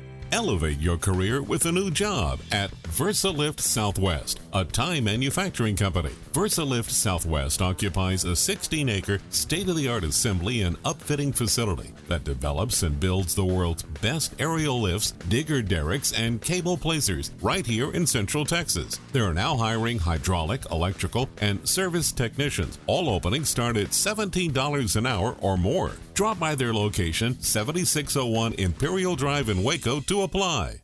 Elevate 0.31 0.79
your 0.79 0.97
career 0.97 1.41
with 1.41 1.65
a 1.65 1.71
new 1.73 1.91
job 1.91 2.39
at 2.53 2.71
VersaLift 2.83 3.59
Southwest, 3.59 4.39
a 4.53 4.63
tie 4.63 5.01
manufacturing 5.01 5.75
company. 5.75 6.11
VersaLift 6.31 6.89
Southwest 6.89 7.61
occupies 7.61 8.23
a 8.23 8.33
16 8.33 8.87
acre, 8.87 9.19
state 9.29 9.67
of 9.67 9.75
the 9.75 9.89
art 9.89 10.05
assembly 10.05 10.61
and 10.61 10.81
upfitting 10.83 11.35
facility 11.35 11.91
that 12.07 12.23
develops 12.23 12.83
and 12.83 12.97
builds 12.97 13.35
the 13.35 13.43
world's 13.43 13.83
best 13.83 14.33
aerial 14.39 14.79
lifts, 14.79 15.11
digger 15.11 15.61
derricks, 15.61 16.13
and 16.13 16.41
cable 16.41 16.77
placers 16.77 17.31
right 17.41 17.65
here 17.65 17.91
in 17.91 18.07
Central 18.07 18.45
Texas. 18.45 18.99
They 19.11 19.19
are 19.19 19.33
now 19.33 19.57
hiring 19.57 19.99
hydraulic, 19.99 20.61
electrical, 20.71 21.27
and 21.41 21.67
service 21.67 22.13
technicians. 22.13 22.79
All 22.87 23.09
openings 23.09 23.49
start 23.49 23.75
at 23.75 23.89
$17 23.89 24.95
an 24.95 25.05
hour 25.05 25.35
or 25.41 25.57
more. 25.57 25.91
Drop 26.21 26.37
by 26.37 26.53
their 26.53 26.71
location, 26.71 27.41
7601 27.41 28.53
Imperial 28.59 29.15
Drive 29.15 29.49
in 29.49 29.63
Waco, 29.63 29.99
to 30.01 30.21
apply. 30.21 30.83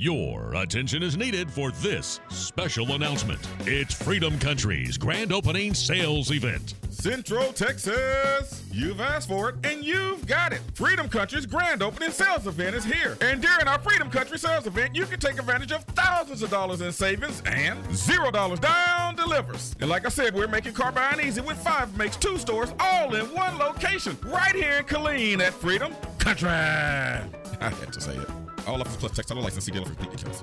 Your 0.00 0.54
attention 0.54 1.02
is 1.02 1.16
needed 1.16 1.50
for 1.50 1.72
this 1.72 2.20
special 2.28 2.92
announcement. 2.92 3.40
It's 3.60 3.92
Freedom 3.92 4.38
Country's 4.38 4.96
grand 4.96 5.32
opening 5.32 5.74
sales 5.74 6.30
event. 6.30 6.74
Central 6.88 7.52
Texas. 7.52 8.62
You've 8.70 9.00
asked 9.00 9.26
for 9.26 9.48
it 9.48 9.56
and 9.64 9.84
you've 9.84 10.24
got 10.24 10.52
it. 10.52 10.60
Freedom 10.74 11.08
Country's 11.08 11.46
grand 11.46 11.82
opening 11.82 12.12
sales 12.12 12.46
event 12.46 12.76
is 12.76 12.84
here. 12.84 13.16
And 13.20 13.42
during 13.42 13.66
our 13.66 13.80
Freedom 13.80 14.08
Country 14.08 14.38
sales 14.38 14.68
event, 14.68 14.94
you 14.94 15.04
can 15.04 15.18
take 15.18 15.36
advantage 15.36 15.72
of 15.72 15.82
thousands 15.84 16.42
of 16.42 16.50
dollars 16.50 16.80
in 16.80 16.92
savings 16.92 17.42
and 17.44 17.78
zero 17.92 18.30
dollars 18.30 18.60
down 18.60 19.16
delivers. 19.16 19.74
And 19.80 19.90
like 19.90 20.06
I 20.06 20.10
said, 20.10 20.32
we're 20.32 20.46
making 20.46 20.74
car 20.74 20.92
buying 20.92 21.18
easy 21.26 21.40
with 21.40 21.58
five 21.58 21.96
makes 21.98 22.16
two 22.16 22.38
stores 22.38 22.72
all 22.78 23.16
in 23.16 23.26
one 23.34 23.58
location 23.58 24.16
right 24.26 24.54
here 24.54 24.74
in 24.74 24.84
Killeen 24.84 25.40
at 25.40 25.54
Freedom 25.54 25.92
Country. 26.18 26.48
I 26.50 27.24
had 27.60 27.92
to 27.92 28.00
say 28.00 28.14
it. 28.14 28.28
All 28.68 28.80
offers 28.82 28.96
plus 28.96 29.12
textile 29.12 29.40
license 29.40 29.64
dealer 29.64 29.86
for 29.86 29.94
complete 29.94 30.18
details. 30.18 30.42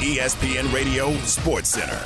ESPN 0.00 0.72
Radio 0.72 1.12
Sports 1.18 1.68
Center. 1.68 2.00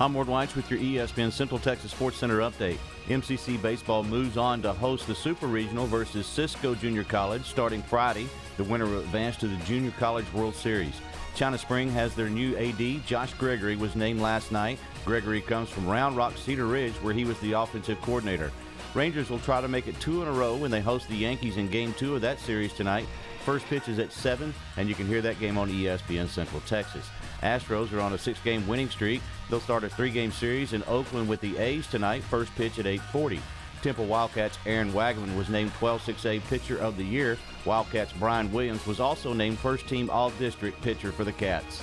I'm 0.00 0.14
Ward 0.14 0.28
Whites 0.28 0.54
with 0.54 0.70
your 0.70 0.80
ESPN 0.80 1.30
Central 1.30 1.58
Texas 1.60 1.90
Sports 1.90 2.16
Center 2.16 2.38
update. 2.38 2.78
MCC 3.08 3.60
Baseball 3.60 4.02
moves 4.02 4.36
on 4.36 4.62
to 4.62 4.72
host 4.72 5.06
the 5.06 5.14
Super 5.14 5.46
Regional 5.46 5.86
versus 5.86 6.26
Cisco 6.26 6.74
Junior 6.74 7.04
College 7.04 7.44
starting 7.44 7.82
Friday. 7.82 8.26
The 8.56 8.64
winner 8.64 8.86
will 8.86 9.00
advance 9.00 9.36
to 9.38 9.46
the 9.46 9.56
Junior 9.64 9.92
College 9.98 10.30
World 10.32 10.54
Series. 10.54 10.94
China 11.34 11.58
Spring 11.58 11.90
has 11.90 12.14
their 12.14 12.30
new 12.30 12.56
AD. 12.56 13.06
Josh 13.06 13.34
Gregory 13.34 13.76
was 13.76 13.94
named 13.94 14.20
last 14.20 14.52
night. 14.52 14.78
Gregory 15.04 15.42
comes 15.42 15.68
from 15.68 15.86
Round 15.86 16.16
Rock 16.16 16.36
Cedar 16.38 16.66
Ridge, 16.66 16.94
where 16.94 17.12
he 17.12 17.26
was 17.26 17.38
the 17.40 17.52
offensive 17.52 18.00
coordinator. 18.00 18.50
Rangers 18.96 19.28
will 19.28 19.38
try 19.38 19.60
to 19.60 19.68
make 19.68 19.88
it 19.88 20.00
two 20.00 20.22
in 20.22 20.28
a 20.28 20.32
row 20.32 20.56
when 20.56 20.70
they 20.70 20.80
host 20.80 21.06
the 21.10 21.16
Yankees 21.16 21.58
in 21.58 21.68
Game 21.68 21.92
2 21.98 22.14
of 22.14 22.22
that 22.22 22.40
series 22.40 22.72
tonight. 22.72 23.06
First 23.44 23.66
pitch 23.66 23.88
is 23.88 23.98
at 23.98 24.10
7, 24.10 24.54
and 24.78 24.88
you 24.88 24.94
can 24.94 25.06
hear 25.06 25.20
that 25.20 25.38
game 25.38 25.58
on 25.58 25.68
ESPN 25.68 26.26
Central 26.28 26.62
Texas. 26.62 27.06
Astros 27.42 27.92
are 27.92 28.00
on 28.00 28.14
a 28.14 28.18
six-game 28.18 28.66
winning 28.66 28.88
streak. 28.88 29.20
They'll 29.50 29.60
start 29.60 29.84
a 29.84 29.90
three-game 29.90 30.32
series 30.32 30.72
in 30.72 30.82
Oakland 30.84 31.28
with 31.28 31.42
the 31.42 31.58
A's 31.58 31.86
tonight. 31.86 32.24
First 32.24 32.54
pitch 32.54 32.78
at 32.78 32.86
8:40. 32.86 33.38
Temple 33.82 34.06
Wildcats 34.06 34.56
Aaron 34.64 34.90
Wagman 34.94 35.36
was 35.36 35.50
named 35.50 35.72
12-6A 35.74 36.40
Pitcher 36.48 36.78
of 36.78 36.96
the 36.96 37.04
Year. 37.04 37.36
Wildcats 37.66 38.14
Brian 38.14 38.50
Williams 38.50 38.86
was 38.86 38.98
also 38.98 39.34
named 39.34 39.58
first-team 39.58 40.08
All-District 40.08 40.80
Pitcher 40.80 41.12
for 41.12 41.24
the 41.24 41.32
Cats. 41.32 41.82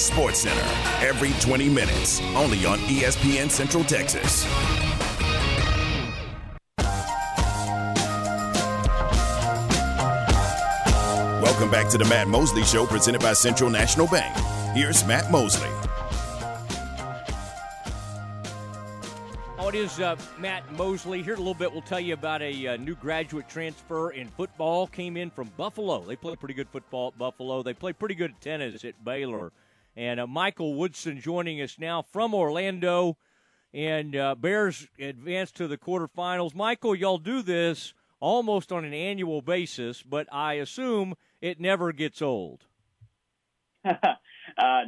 Sports 0.00 0.40
Center 0.40 1.06
every 1.06 1.32
20 1.40 1.68
minutes, 1.68 2.20
only 2.34 2.64
on 2.64 2.78
ESPN 2.80 3.50
Central 3.50 3.84
Texas. 3.84 4.46
Welcome 11.42 11.70
back 11.70 11.90
to 11.90 11.98
the 11.98 12.06
Matt 12.06 12.26
Mosley 12.26 12.64
Show 12.64 12.86
presented 12.86 13.20
by 13.20 13.34
Central 13.34 13.68
National 13.68 14.06
Bank. 14.06 14.34
Here's 14.74 15.06
Matt 15.06 15.30
Mosley. 15.30 15.68
Oh, 19.58 19.68
it 19.68 19.74
is 19.74 20.00
uh, 20.00 20.16
Matt 20.38 20.72
Mosley. 20.72 21.22
Here 21.22 21.34
in 21.34 21.38
a 21.38 21.42
little 21.42 21.52
bit, 21.52 21.70
we'll 21.70 21.82
tell 21.82 22.00
you 22.00 22.14
about 22.14 22.40
a 22.40 22.66
uh, 22.66 22.76
new 22.78 22.94
graduate 22.94 23.46
transfer 23.48 24.10
in 24.12 24.28
football. 24.28 24.86
Came 24.86 25.18
in 25.18 25.30
from 25.30 25.50
Buffalo. 25.58 26.00
They 26.00 26.16
play 26.16 26.34
pretty 26.34 26.54
good 26.54 26.68
football 26.70 27.08
at 27.08 27.18
Buffalo. 27.18 27.62
They 27.62 27.74
play 27.74 27.92
pretty 27.92 28.14
good 28.14 28.32
tennis 28.40 28.84
at 28.86 29.04
Baylor. 29.04 29.52
And 30.00 30.18
uh, 30.18 30.26
Michael 30.26 30.76
Woodson 30.76 31.20
joining 31.20 31.60
us 31.60 31.76
now 31.78 32.00
from 32.00 32.32
Orlando. 32.32 33.18
And 33.74 34.16
uh, 34.16 34.34
Bears 34.34 34.88
advance 34.98 35.52
to 35.52 35.68
the 35.68 35.76
quarterfinals. 35.76 36.54
Michael, 36.54 36.94
y'all 36.94 37.18
do 37.18 37.42
this 37.42 37.92
almost 38.18 38.72
on 38.72 38.86
an 38.86 38.94
annual 38.94 39.42
basis, 39.42 40.02
but 40.02 40.26
I 40.32 40.54
assume 40.54 41.16
it 41.42 41.60
never 41.60 41.92
gets 41.92 42.22
old. 42.22 42.64
uh, 43.84 43.94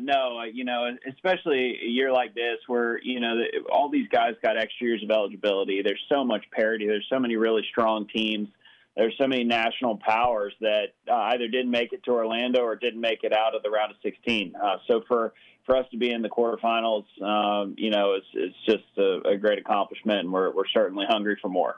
no, 0.00 0.38
uh, 0.38 0.44
you 0.44 0.64
know, 0.64 0.96
especially 1.06 1.78
a 1.84 1.88
year 1.88 2.10
like 2.10 2.34
this 2.34 2.60
where, 2.66 2.98
you 3.02 3.20
know, 3.20 3.34
all 3.70 3.90
these 3.90 4.08
guys 4.08 4.32
got 4.42 4.56
extra 4.56 4.86
years 4.86 5.02
of 5.04 5.10
eligibility. 5.10 5.82
There's 5.82 6.02
so 6.08 6.24
much 6.24 6.46
parity. 6.52 6.86
There's 6.86 7.06
so 7.10 7.18
many 7.18 7.36
really 7.36 7.66
strong 7.70 8.08
teams. 8.08 8.48
There's 8.96 9.14
so 9.18 9.26
many 9.26 9.44
national 9.44 9.96
powers 9.96 10.52
that 10.60 10.88
uh, 11.08 11.14
either 11.14 11.48
didn't 11.48 11.70
make 11.70 11.92
it 11.92 12.04
to 12.04 12.10
Orlando 12.10 12.60
or 12.60 12.76
didn't 12.76 13.00
make 13.00 13.24
it 13.24 13.32
out 13.32 13.54
of 13.54 13.62
the 13.62 13.70
round 13.70 13.90
of 13.90 13.96
16. 14.02 14.54
Uh, 14.54 14.76
so 14.86 15.02
for, 15.08 15.32
for 15.64 15.76
us 15.76 15.86
to 15.92 15.96
be 15.96 16.10
in 16.10 16.20
the 16.20 16.28
quarterfinals, 16.28 17.04
um, 17.22 17.74
you 17.78 17.90
know, 17.90 18.14
it's, 18.14 18.26
it's 18.34 18.56
just 18.66 18.98
a, 18.98 19.30
a 19.30 19.36
great 19.38 19.58
accomplishment, 19.58 20.20
and 20.20 20.32
we're, 20.32 20.54
we're 20.54 20.68
certainly 20.74 21.06
hungry 21.08 21.38
for 21.40 21.48
more. 21.48 21.76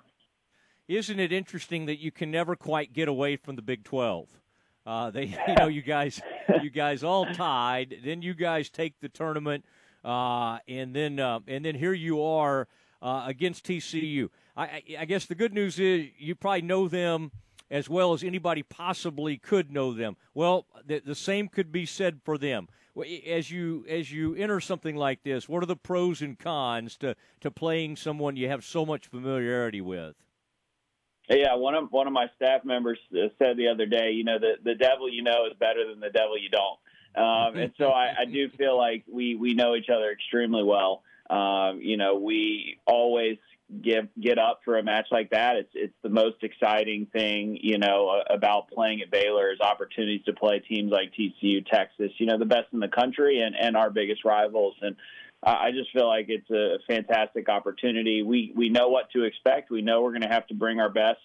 Isn't 0.88 1.20
it 1.20 1.32
interesting 1.32 1.86
that 1.86 2.00
you 2.00 2.10
can 2.10 2.30
never 2.30 2.56
quite 2.56 2.92
get 2.92 3.08
away 3.08 3.36
from 3.36 3.56
the 3.56 3.62
Big 3.62 3.84
12? 3.84 4.28
Uh, 4.84 5.10
they, 5.10 5.26
you 5.48 5.54
know, 5.58 5.68
you 5.68 5.82
guys, 5.82 6.20
you 6.62 6.70
guys 6.70 7.04
all 7.04 7.26
tied. 7.26 7.96
Then 8.04 8.22
you 8.22 8.34
guys 8.34 8.70
take 8.70 8.98
the 9.00 9.08
tournament, 9.08 9.64
uh, 10.04 10.58
and 10.68 10.94
then 10.94 11.18
uh, 11.18 11.40
and 11.46 11.64
then 11.64 11.74
here 11.74 11.94
you 11.94 12.22
are 12.22 12.68
uh, 13.00 13.24
against 13.26 13.64
TCU. 13.64 14.28
I, 14.56 14.82
I, 14.98 15.04
guess 15.04 15.26
the 15.26 15.34
good 15.34 15.52
news 15.52 15.78
is 15.78 16.08
you 16.16 16.34
probably 16.34 16.62
know 16.62 16.86
them 16.86 17.32
as 17.70 17.88
well 17.88 18.12
as 18.12 18.22
anybody 18.22 18.62
possibly 18.62 19.36
could 19.36 19.70
know 19.72 19.92
them. 19.92 20.16
Well, 20.32 20.66
the, 20.86 21.00
the 21.00 21.14
same 21.14 21.48
could 21.48 21.72
be 21.72 21.86
said 21.86 22.20
for 22.24 22.38
them. 22.38 22.68
As 23.26 23.50
you 23.50 23.84
as 23.88 24.12
you 24.12 24.36
enter 24.36 24.60
something 24.60 24.94
like 24.94 25.24
this, 25.24 25.48
what 25.48 25.64
are 25.64 25.66
the 25.66 25.74
pros 25.74 26.22
and 26.22 26.38
cons 26.38 26.96
to 26.98 27.16
to 27.40 27.50
playing 27.50 27.96
someone 27.96 28.36
you 28.36 28.48
have 28.48 28.64
so 28.64 28.86
much 28.86 29.08
familiarity 29.08 29.80
with? 29.80 30.14
Yeah, 31.28 31.56
one 31.56 31.74
of 31.74 31.90
one 31.90 32.06
of 32.06 32.12
my 32.12 32.26
staff 32.36 32.64
members 32.64 33.00
uh, 33.12 33.28
said 33.38 33.56
the 33.56 33.66
other 33.66 33.86
day, 33.86 34.12
you 34.12 34.22
know, 34.22 34.38
the 34.38 34.52
the 34.62 34.76
devil 34.76 35.12
you 35.12 35.24
know 35.24 35.46
is 35.50 35.56
better 35.58 35.88
than 35.88 35.98
the 35.98 36.10
devil 36.10 36.38
you 36.38 36.50
don't. 36.50 36.78
Um, 37.16 37.56
and 37.56 37.72
so 37.78 37.88
I, 37.88 38.14
I 38.20 38.24
do 38.26 38.48
feel 38.58 38.78
like 38.78 39.04
we 39.10 39.34
we 39.34 39.54
know 39.54 39.74
each 39.74 39.88
other 39.88 40.12
extremely 40.12 40.62
well. 40.62 41.02
Um, 41.28 41.80
you 41.80 41.96
know, 41.96 42.16
we 42.16 42.78
always 42.86 43.38
give 43.82 44.08
get 44.20 44.38
up 44.38 44.60
for 44.64 44.78
a 44.78 44.82
match 44.82 45.06
like 45.10 45.30
that. 45.30 45.56
It's 45.56 45.70
it's 45.74 45.94
the 46.02 46.08
most 46.08 46.42
exciting 46.42 47.06
thing, 47.12 47.58
you 47.60 47.78
know, 47.78 48.22
about 48.28 48.70
playing 48.70 49.00
at 49.00 49.10
Baylor 49.10 49.52
is 49.52 49.60
opportunities 49.60 50.24
to 50.26 50.32
play 50.32 50.60
teams 50.60 50.92
like 50.92 51.12
TCU, 51.18 51.64
Texas, 51.66 52.12
you 52.18 52.26
know, 52.26 52.38
the 52.38 52.44
best 52.44 52.68
in 52.72 52.80
the 52.80 52.88
country 52.88 53.40
and 53.40 53.54
and 53.58 53.76
our 53.76 53.90
biggest 53.90 54.24
rivals. 54.24 54.74
And 54.82 54.96
I 55.42 55.72
just 55.72 55.92
feel 55.92 56.06
like 56.06 56.26
it's 56.28 56.50
a 56.50 56.78
fantastic 56.86 57.48
opportunity. 57.48 58.22
We 58.22 58.52
we 58.56 58.70
know 58.70 58.88
what 58.88 59.10
to 59.10 59.24
expect. 59.24 59.70
We 59.70 59.82
know 59.82 60.02
we're 60.02 60.12
going 60.12 60.22
to 60.22 60.28
have 60.28 60.46
to 60.48 60.54
bring 60.54 60.80
our 60.80 60.88
best 60.88 61.20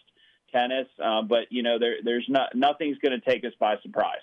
tennis, 0.54 0.88
uh, 1.04 1.22
but 1.22 1.52
you 1.52 1.64
know 1.64 1.80
there 1.80 1.96
there's 2.04 2.26
not 2.28 2.56
nothing's 2.56 2.98
going 2.98 3.20
to 3.20 3.30
take 3.30 3.46
us 3.46 3.54
by 3.60 3.76
surprise. 3.82 4.22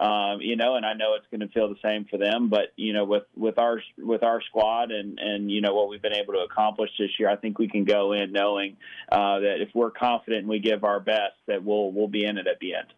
Um, 0.00 0.40
you 0.40 0.56
know, 0.56 0.74
and 0.74 0.84
I 0.84 0.92
know 0.94 1.14
it's 1.14 1.26
going 1.30 1.40
to 1.40 1.54
feel 1.54 1.68
the 1.68 1.78
same 1.82 2.04
for 2.06 2.18
them. 2.18 2.48
But 2.48 2.72
you 2.76 2.92
know, 2.92 3.04
with 3.04 3.24
with 3.36 3.58
our 3.58 3.80
with 3.96 4.24
our 4.24 4.40
squad 4.42 4.90
and 4.90 5.18
and 5.20 5.50
you 5.50 5.60
know 5.60 5.72
what 5.74 5.88
we've 5.88 6.02
been 6.02 6.14
able 6.14 6.32
to 6.34 6.40
accomplish 6.40 6.90
this 6.98 7.10
year, 7.18 7.30
I 7.30 7.36
think 7.36 7.58
we 7.58 7.68
can 7.68 7.84
go 7.84 8.12
in 8.12 8.32
knowing 8.32 8.76
uh, 9.10 9.40
that 9.40 9.56
if 9.60 9.68
we're 9.74 9.92
confident 9.92 10.40
and 10.40 10.48
we 10.48 10.58
give 10.58 10.82
our 10.82 10.98
best, 10.98 11.34
that 11.46 11.62
we'll 11.64 11.92
we'll 11.92 12.08
be 12.08 12.24
in 12.24 12.38
it 12.38 12.46
at 12.48 12.58
the 12.60 12.74
end. 12.74 12.88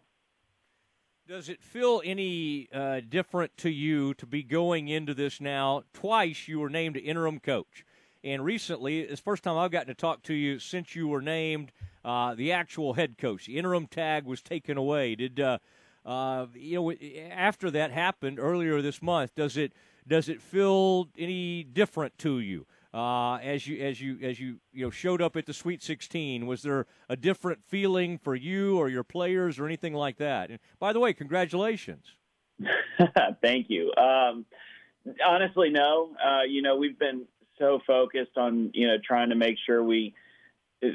Does 1.27 1.49
it 1.49 1.61
feel 1.61 2.01
any 2.05 2.69
uh, 2.73 3.01
different 3.07 3.55
to 3.57 3.69
you 3.69 4.13
to 4.13 4.25
be 4.25 4.43
going 4.43 4.87
into 4.87 5.13
this 5.13 5.41
now? 5.41 5.83
Twice 5.93 6.47
you 6.47 6.59
were 6.59 6.69
named 6.69 6.95
interim 6.97 7.39
coach, 7.39 7.85
and 8.23 8.43
recently 8.43 9.01
it's 9.01 9.21
first 9.21 9.43
time 9.43 9.57
I've 9.57 9.71
gotten 9.71 9.89
to 9.89 9.93
talk 9.93 10.23
to 10.23 10.33
you 10.33 10.57
since 10.57 10.95
you 10.95 11.07
were 11.07 11.21
named 11.21 11.73
uh, 12.03 12.33
the 12.33 12.53
actual 12.53 12.93
head 12.93 13.17
coach. 13.17 13.45
The 13.45 13.57
interim 13.57 13.85
tag 13.85 14.23
was 14.23 14.41
taken 14.41 14.77
away. 14.77 15.15
Did 15.15 15.39
uh, 16.07 16.47
you 16.55 16.81
know 16.81 16.91
after 17.31 17.69
that 17.69 17.91
happened 17.91 18.39
earlier 18.39 18.81
this 18.81 19.01
month? 19.01 19.35
Does 19.35 19.57
it 19.57 19.73
does 20.07 20.29
it 20.29 20.41
feel 20.41 21.09
any 21.17 21.63
different 21.63 22.17
to 22.19 22.39
you? 22.39 22.65
uh, 22.97 23.35
as 23.37 23.67
you 23.67 23.83
as 23.85 24.01
you 24.01 24.17
as 24.23 24.39
you 24.39 24.59
you 24.73 24.85
know 24.85 24.89
showed 24.89 25.21
up 25.21 25.35
at 25.35 25.45
the 25.45 25.53
Sweet 25.53 25.83
16? 25.83 26.47
Was 26.47 26.63
there 26.63 26.87
a 27.09 27.15
different 27.15 27.63
feeling 27.63 28.17
for 28.17 28.35
you 28.35 28.77
or 28.77 28.89
your 28.89 29.03
players 29.03 29.59
or 29.59 29.65
anything 29.65 29.93
like 29.93 30.17
that? 30.17 30.49
And 30.49 30.59
by 30.79 30.93
the 30.93 30.99
way, 30.99 31.13
congratulations. 31.13 32.05
Thank 33.41 33.67
you. 33.69 33.93
Um, 33.95 34.45
honestly, 35.25 35.69
no. 35.69 36.15
Uh, 36.23 36.41
you 36.49 36.63
know, 36.63 36.75
we've 36.75 36.97
been 36.97 37.25
so 37.59 37.79
focused 37.85 38.37
on 38.37 38.71
you 38.73 38.87
know 38.87 38.97
trying 39.05 39.29
to 39.29 39.35
make 39.35 39.57
sure 39.65 39.83
we 39.83 40.15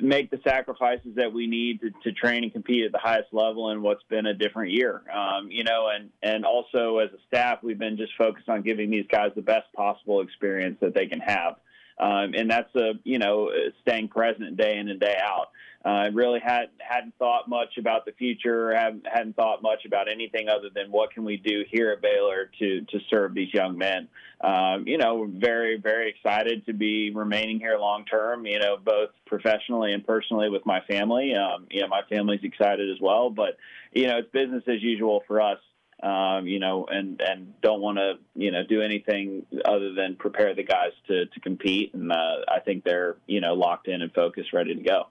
make 0.00 0.30
the 0.30 0.40
sacrifices 0.44 1.14
that 1.16 1.32
we 1.32 1.46
need 1.46 1.80
to, 1.80 1.90
to 2.04 2.12
train 2.12 2.44
and 2.44 2.52
compete 2.52 2.84
at 2.84 2.92
the 2.92 2.98
highest 2.98 3.32
level 3.32 3.70
in 3.70 3.82
what's 3.82 4.02
been 4.04 4.26
a 4.26 4.34
different 4.34 4.70
year. 4.70 5.02
Um, 5.12 5.50
you 5.50 5.64
know, 5.64 5.88
and 5.94 6.10
and 6.22 6.44
also 6.44 6.98
as 6.98 7.10
a 7.10 7.18
staff, 7.26 7.58
we've 7.62 7.78
been 7.78 7.96
just 7.96 8.12
focused 8.16 8.48
on 8.48 8.62
giving 8.62 8.90
these 8.90 9.06
guys 9.10 9.32
the 9.34 9.42
best 9.42 9.72
possible 9.72 10.20
experience 10.20 10.78
that 10.80 10.94
they 10.94 11.06
can 11.06 11.20
have. 11.20 11.56
Um, 11.98 12.34
and 12.34 12.50
that's 12.50 12.74
a 12.74 12.92
you 13.04 13.18
know 13.18 13.50
staying 13.82 14.08
present 14.08 14.56
day 14.56 14.76
in 14.78 14.88
and 14.88 15.00
day 15.00 15.16
out. 15.22 15.48
I 15.84 16.06
uh, 16.06 16.10
really 16.12 16.38
had 16.38 16.66
hadn't 16.78 17.14
thought 17.18 17.48
much 17.48 17.76
about 17.76 18.04
the 18.04 18.12
future, 18.12 18.72
hadn't, 18.72 19.04
hadn't 19.04 19.34
thought 19.34 19.62
much 19.62 19.84
about 19.84 20.08
anything 20.08 20.48
other 20.48 20.68
than 20.72 20.92
what 20.92 21.10
can 21.10 21.24
we 21.24 21.36
do 21.36 21.64
here 21.68 21.90
at 21.90 22.00
Baylor 22.00 22.50
to 22.60 22.82
to 22.82 23.00
serve 23.10 23.34
these 23.34 23.52
young 23.52 23.76
men. 23.76 24.08
Um, 24.40 24.86
you 24.86 24.96
know, 24.96 25.28
very 25.28 25.78
very 25.78 26.10
excited 26.10 26.66
to 26.66 26.72
be 26.72 27.10
remaining 27.10 27.58
here 27.58 27.76
long 27.78 28.04
term. 28.04 28.46
You 28.46 28.60
know, 28.60 28.76
both 28.76 29.10
professionally 29.26 29.92
and 29.92 30.06
personally 30.06 30.50
with 30.50 30.64
my 30.64 30.80
family. 30.82 31.34
Um, 31.34 31.66
you 31.70 31.80
know, 31.80 31.88
my 31.88 32.02
family's 32.08 32.44
excited 32.44 32.88
as 32.88 33.00
well, 33.00 33.30
but 33.30 33.56
you 33.92 34.06
know, 34.06 34.18
it's 34.18 34.30
business 34.30 34.62
as 34.68 34.82
usual 34.82 35.24
for 35.26 35.40
us 35.40 35.58
um, 36.02 36.46
you 36.46 36.58
know, 36.58 36.86
and 36.90 37.20
and 37.20 37.60
don't 37.60 37.80
want 37.80 37.98
to 37.98 38.14
you 38.34 38.50
know 38.50 38.64
do 38.68 38.82
anything 38.82 39.46
other 39.64 39.92
than 39.94 40.16
prepare 40.16 40.54
the 40.54 40.64
guys 40.64 40.92
to 41.06 41.26
to 41.26 41.40
compete. 41.40 41.94
And 41.94 42.10
uh, 42.10 42.36
I 42.48 42.60
think 42.60 42.84
they're 42.84 43.16
you 43.26 43.40
know 43.40 43.54
locked 43.54 43.88
in 43.88 44.02
and 44.02 44.12
focused, 44.12 44.52
ready 44.52 44.74
to 44.74 44.82
go. 44.82 45.06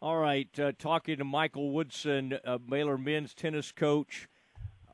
All 0.00 0.16
right, 0.16 0.48
uh, 0.58 0.72
talking 0.78 1.18
to 1.18 1.24
Michael 1.24 1.72
Woodson, 1.72 2.38
uh, 2.44 2.58
Baylor 2.58 2.96
men's 2.96 3.34
tennis 3.34 3.72
coach. 3.72 4.28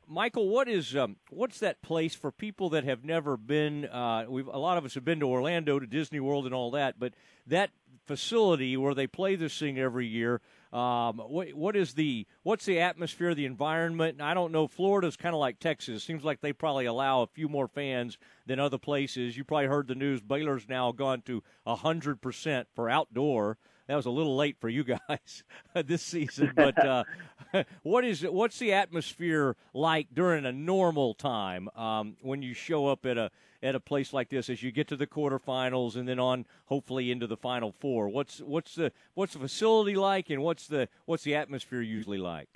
Michael, 0.07 0.49
what 0.49 0.67
is 0.67 0.95
um, 0.95 1.15
what's 1.29 1.59
that 1.59 1.81
place 1.81 2.13
for 2.13 2.31
people 2.31 2.69
that 2.69 2.83
have 2.83 3.03
never 3.03 3.37
been? 3.37 3.85
Uh, 3.85 4.25
we've 4.27 4.47
a 4.47 4.57
lot 4.57 4.77
of 4.77 4.85
us 4.85 4.93
have 4.95 5.05
been 5.05 5.19
to 5.21 5.27
Orlando, 5.27 5.79
to 5.79 5.87
Disney 5.87 6.19
World, 6.19 6.45
and 6.45 6.53
all 6.53 6.71
that, 6.71 6.99
but 6.99 7.13
that 7.47 7.71
facility 8.05 8.77
where 8.77 8.93
they 8.93 9.07
play 9.07 9.35
this 9.35 9.57
thing 9.57 9.79
every 9.79 10.07
year. 10.07 10.41
Um, 10.75 11.19
what 11.19 11.53
what 11.53 11.77
is 11.77 11.93
the 11.93 12.27
what's 12.43 12.65
the 12.65 12.81
atmosphere, 12.81 13.33
the 13.33 13.45
environment? 13.45 14.19
I 14.19 14.33
don't 14.33 14.51
know. 14.51 14.67
Florida's 14.67 15.15
kind 15.15 15.33
of 15.33 15.39
like 15.39 15.57
Texas. 15.59 16.03
Seems 16.03 16.25
like 16.25 16.41
they 16.41 16.51
probably 16.51 16.85
allow 16.85 17.21
a 17.21 17.27
few 17.27 17.47
more 17.47 17.69
fans 17.69 18.17
than 18.45 18.59
other 18.59 18.77
places. 18.77 19.37
You 19.37 19.45
probably 19.45 19.67
heard 19.67 19.87
the 19.87 19.95
news. 19.95 20.19
Baylor's 20.19 20.67
now 20.67 20.91
gone 20.91 21.21
to 21.27 21.41
hundred 21.65 22.21
percent 22.21 22.67
for 22.75 22.89
outdoor. 22.89 23.57
That 23.87 23.95
was 23.95 24.05
a 24.07 24.11
little 24.11 24.35
late 24.35 24.57
for 24.59 24.69
you 24.69 24.83
guys 24.83 25.43
this 25.73 26.01
season, 26.01 26.51
but 26.55 26.77
uh, 26.83 27.03
what 27.83 28.03
is 28.03 28.21
what's 28.23 28.57
the 28.59 28.73
atmosphere 28.73 29.55
like 29.73 30.07
during 30.13 30.45
a 30.45 30.51
normal 30.51 31.13
time 31.13 31.69
um, 31.75 32.15
when 32.21 32.41
you 32.41 32.53
show 32.53 32.87
up 32.87 33.05
at 33.05 33.17
a 33.17 33.31
at 33.61 33.75
a 33.75 33.79
place 33.79 34.13
like 34.13 34.29
this 34.29 34.49
as 34.49 34.61
you 34.61 34.71
get 34.71 34.87
to 34.87 34.95
the 34.95 35.07
quarterfinals 35.07 35.95
and 35.95 36.07
then 36.07 36.19
on 36.19 36.45
hopefully 36.65 37.11
into 37.11 37.27
the 37.27 37.37
final 37.37 37.71
four? 37.71 38.09
What's 38.09 38.39
what's 38.39 38.75
the 38.75 38.91
what's 39.13 39.33
the 39.33 39.39
facility 39.39 39.95
like 39.95 40.29
and 40.29 40.41
what's 40.41 40.67
the 40.67 40.89
what's 41.05 41.23
the 41.23 41.35
atmosphere 41.35 41.81
usually 41.81 42.17
like? 42.17 42.49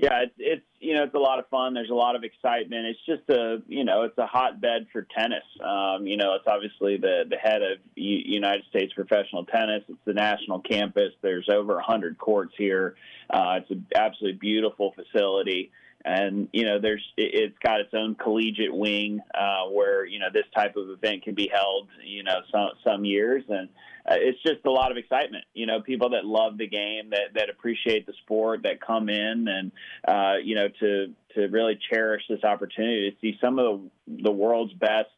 Yeah, 0.00 0.22
it's, 0.22 0.34
it's 0.38 0.64
you 0.78 0.94
know 0.94 1.02
it's 1.02 1.14
a 1.14 1.18
lot 1.18 1.38
of 1.38 1.48
fun. 1.48 1.74
There's 1.74 1.90
a 1.90 1.94
lot 1.94 2.16
of 2.16 2.24
excitement. 2.24 2.86
It's 2.86 3.00
just 3.04 3.28
a 3.28 3.58
you 3.68 3.84
know 3.84 4.04
it's 4.04 4.16
a 4.16 4.26
hotbed 4.26 4.86
for 4.92 5.06
tennis. 5.14 5.44
Um, 5.62 6.06
you 6.06 6.16
know 6.16 6.34
it's 6.36 6.46
obviously 6.46 6.96
the 6.96 7.24
the 7.28 7.36
head 7.36 7.60
of 7.60 7.78
U- 7.96 8.22
United 8.24 8.64
States 8.70 8.94
professional 8.94 9.44
tennis. 9.44 9.82
It's 9.90 9.98
the 10.06 10.14
national 10.14 10.60
campus. 10.60 11.12
There's 11.20 11.50
over 11.52 11.74
100 11.74 12.16
courts 12.16 12.54
here. 12.56 12.94
Uh, 13.28 13.58
it's 13.60 13.70
an 13.70 13.86
absolutely 13.94 14.38
beautiful 14.38 14.94
facility 14.94 15.70
and 16.02 16.48
you 16.52 16.64
know 16.64 16.80
there's 16.80 17.04
it's 17.18 17.58
got 17.62 17.80
its 17.80 17.92
own 17.92 18.14
collegiate 18.14 18.74
wing 18.74 19.20
uh, 19.34 19.64
where 19.66 20.06
you 20.06 20.18
know 20.18 20.28
this 20.32 20.46
type 20.56 20.76
of 20.76 20.88
event 20.88 21.22
can 21.22 21.34
be 21.34 21.50
held 21.52 21.88
you 22.02 22.22
know 22.22 22.40
some 22.50 22.70
some 22.82 23.04
years 23.04 23.44
and 23.50 23.68
uh, 24.08 24.14
it's 24.16 24.42
just 24.42 24.64
a 24.64 24.70
lot 24.70 24.90
of 24.90 24.96
excitement 24.96 25.44
you 25.54 25.66
know 25.66 25.80
people 25.80 26.10
that 26.10 26.24
love 26.24 26.58
the 26.58 26.66
game 26.66 27.10
that 27.10 27.34
that 27.34 27.50
appreciate 27.50 28.06
the 28.06 28.12
sport 28.22 28.62
that 28.62 28.80
come 28.80 29.08
in 29.08 29.48
and 29.48 29.72
uh, 30.06 30.36
you 30.42 30.54
know 30.54 30.68
to 30.80 31.12
to 31.34 31.46
really 31.48 31.78
cherish 31.90 32.22
this 32.28 32.42
opportunity 32.44 33.10
to 33.10 33.16
see 33.20 33.38
some 33.40 33.58
of 33.58 33.80
the, 34.06 34.22
the 34.24 34.30
world's 34.30 34.72
best 34.74 35.08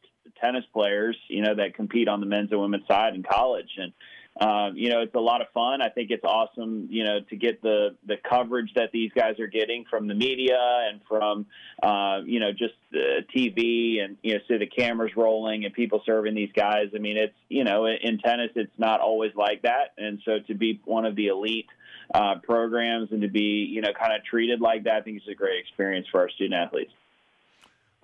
tennis 0.41 0.65
players 0.73 1.17
you 1.29 1.43
know 1.43 1.55
that 1.55 1.75
compete 1.75 2.09
on 2.09 2.21
the 2.21 2.27
men's 2.27 2.51
and 2.51 2.61
women's 2.61 2.87
side 2.87 3.15
in 3.15 3.23
college. 3.23 3.71
And 3.77 3.93
um, 4.41 4.77
you 4.77 4.89
know, 4.89 5.03
it's 5.03 5.15
a 5.15 5.21
lot 5.21 5.43
of 5.43 5.49
fun. 5.53 5.83
I 5.83 5.91
think 5.91 6.11
it's 6.11 6.25
awesome, 6.25 6.89
you 6.91 7.05
know, 7.05 7.21
to 7.29 7.37
get 7.37 7.61
the 7.61 7.97
the 8.07 8.17
coverage 8.17 8.73
that 8.77 8.91
these 8.91 9.11
guys 9.15 9.39
are 9.39 9.47
getting 9.47 9.85
from 9.91 10.09
the 10.09 10.15
media 10.15 10.59
and 10.59 11.01
from, 11.07 11.47
uh, 11.83 12.21
you 12.25 12.41
know, 12.41 12.51
just 12.51 12.75
TV 12.93 14.03
and 14.03 14.17
you 14.23 14.35
know, 14.35 14.41
see 14.49 14.57
the 14.57 14.67
cameras 14.67 15.13
rolling 15.17 15.67
and 15.67 15.75
people 15.75 16.03
serving 16.07 16.35
these 16.35 16.53
guys. 16.57 16.87
I 16.95 16.99
mean, 16.99 17.19
it's 17.19 17.35
you 17.51 17.65
know, 17.65 17.87
in 17.87 18.19
tennis, 18.19 18.51
it's 18.55 18.73
not 18.79 19.01
always 19.01 19.33
like 19.35 19.63
that, 19.63 19.93
and 19.99 20.19
so 20.25 20.39
to 20.47 20.55
be 20.55 20.81
one 20.87 21.05
of 21.05 21.15
the 21.15 21.27
elite 21.27 21.69
uh, 22.15 22.37
programs 22.43 23.13
and 23.13 23.21
to 23.23 23.29
be 23.29 23.69
you 23.71 23.83
know 23.83 23.93
kind 23.93 24.15
of 24.15 24.25
treated 24.25 24.63
like 24.63 24.85
that, 24.85 24.95
I 24.95 25.01
think 25.03 25.19
it's 25.19 25.29
a 25.29 25.35
great 25.35 25.61
experience 25.61 26.07
for 26.11 26.21
our 26.21 26.31
student 26.31 26.55
athletes. 26.55 26.93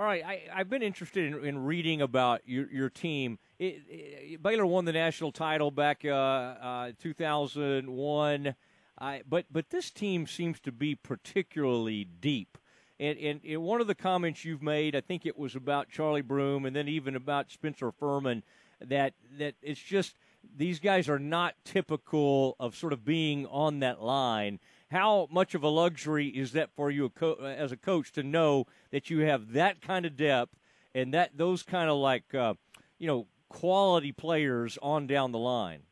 All 0.00 0.06
right, 0.06 0.22
I, 0.24 0.42
I've 0.54 0.70
been 0.70 0.82
interested 0.82 1.34
in, 1.34 1.44
in 1.44 1.64
reading 1.64 2.02
about 2.02 2.42
your, 2.46 2.70
your 2.70 2.88
team. 2.88 3.40
It, 3.58 3.82
it, 3.88 4.42
Baylor 4.42 4.64
won 4.64 4.84
the 4.84 4.92
national 4.92 5.32
title 5.32 5.72
back 5.72 6.04
uh, 6.04 6.10
uh, 6.12 6.92
2001, 7.02 8.54
I, 9.00 9.22
but 9.28 9.46
but 9.50 9.70
this 9.70 9.90
team 9.90 10.28
seems 10.28 10.60
to 10.60 10.70
be 10.70 10.94
particularly 10.94 12.04
deep. 12.04 12.58
And, 13.00 13.18
and, 13.18 13.40
and 13.44 13.62
one 13.62 13.80
of 13.80 13.88
the 13.88 13.94
comments 13.96 14.44
you've 14.44 14.62
made, 14.62 14.94
I 14.94 15.00
think 15.00 15.26
it 15.26 15.36
was 15.36 15.56
about 15.56 15.88
Charlie 15.88 16.22
Broom, 16.22 16.64
and 16.64 16.76
then 16.76 16.86
even 16.86 17.16
about 17.16 17.50
Spencer 17.50 17.90
Furman, 17.90 18.44
that 18.80 19.14
that 19.36 19.56
it's 19.62 19.80
just 19.80 20.14
these 20.56 20.78
guys 20.78 21.08
are 21.08 21.18
not 21.18 21.56
typical 21.64 22.54
of 22.60 22.76
sort 22.76 22.92
of 22.92 23.04
being 23.04 23.46
on 23.46 23.80
that 23.80 24.00
line 24.00 24.60
how 24.90 25.28
much 25.30 25.54
of 25.54 25.62
a 25.62 25.68
luxury 25.68 26.28
is 26.28 26.52
that 26.52 26.70
for 26.74 26.90
you 26.90 27.12
as 27.42 27.72
a 27.72 27.76
coach 27.76 28.12
to 28.12 28.22
know 28.22 28.66
that 28.90 29.10
you 29.10 29.20
have 29.20 29.52
that 29.52 29.80
kind 29.80 30.06
of 30.06 30.16
depth 30.16 30.54
and 30.94 31.14
that 31.14 31.36
those 31.36 31.62
kind 31.62 31.90
of 31.90 31.98
like 31.98 32.34
uh, 32.34 32.54
you 32.98 33.06
know 33.06 33.26
quality 33.48 34.12
players 34.12 34.78
on 34.82 35.06
down 35.06 35.32
the 35.32 35.38
line? 35.38 35.82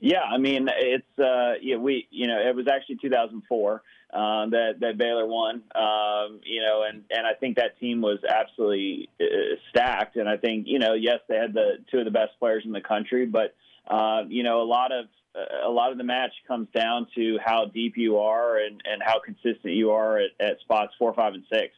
Yeah, 0.00 0.22
I 0.22 0.38
mean 0.38 0.68
it's 0.76 1.18
uh, 1.18 1.54
yeah 1.60 1.76
we 1.76 2.06
you 2.10 2.26
know 2.26 2.38
it 2.38 2.54
was 2.54 2.66
actually 2.68 2.96
2004 2.96 3.82
um, 4.12 4.50
that 4.50 4.74
that 4.80 4.98
Baylor 4.98 5.26
won, 5.26 5.62
um, 5.74 6.40
you 6.44 6.62
know, 6.62 6.84
and 6.88 7.04
and 7.10 7.26
I 7.26 7.34
think 7.34 7.56
that 7.56 7.78
team 7.78 8.00
was 8.00 8.18
absolutely 8.28 9.08
uh, 9.20 9.56
stacked, 9.70 10.16
and 10.16 10.28
I 10.28 10.36
think 10.36 10.66
you 10.68 10.78
know 10.78 10.94
yes 10.94 11.18
they 11.28 11.36
had 11.36 11.52
the 11.52 11.78
two 11.90 11.98
of 11.98 12.04
the 12.04 12.10
best 12.10 12.32
players 12.38 12.62
in 12.64 12.72
the 12.72 12.80
country, 12.80 13.26
but 13.26 13.54
uh, 13.88 14.22
you 14.28 14.42
know 14.42 14.62
a 14.62 14.64
lot 14.64 14.92
of 14.92 15.06
a 15.64 15.70
lot 15.70 15.92
of 15.92 15.98
the 15.98 16.04
match 16.04 16.32
comes 16.46 16.68
down 16.74 17.06
to 17.14 17.38
how 17.44 17.66
deep 17.66 17.96
you 17.96 18.18
are 18.18 18.58
and, 18.58 18.82
and 18.84 19.02
how 19.02 19.20
consistent 19.20 19.74
you 19.74 19.90
are 19.90 20.18
at, 20.18 20.30
at 20.40 20.60
spots 20.60 20.92
four, 20.98 21.12
five, 21.14 21.34
and 21.34 21.44
six. 21.52 21.74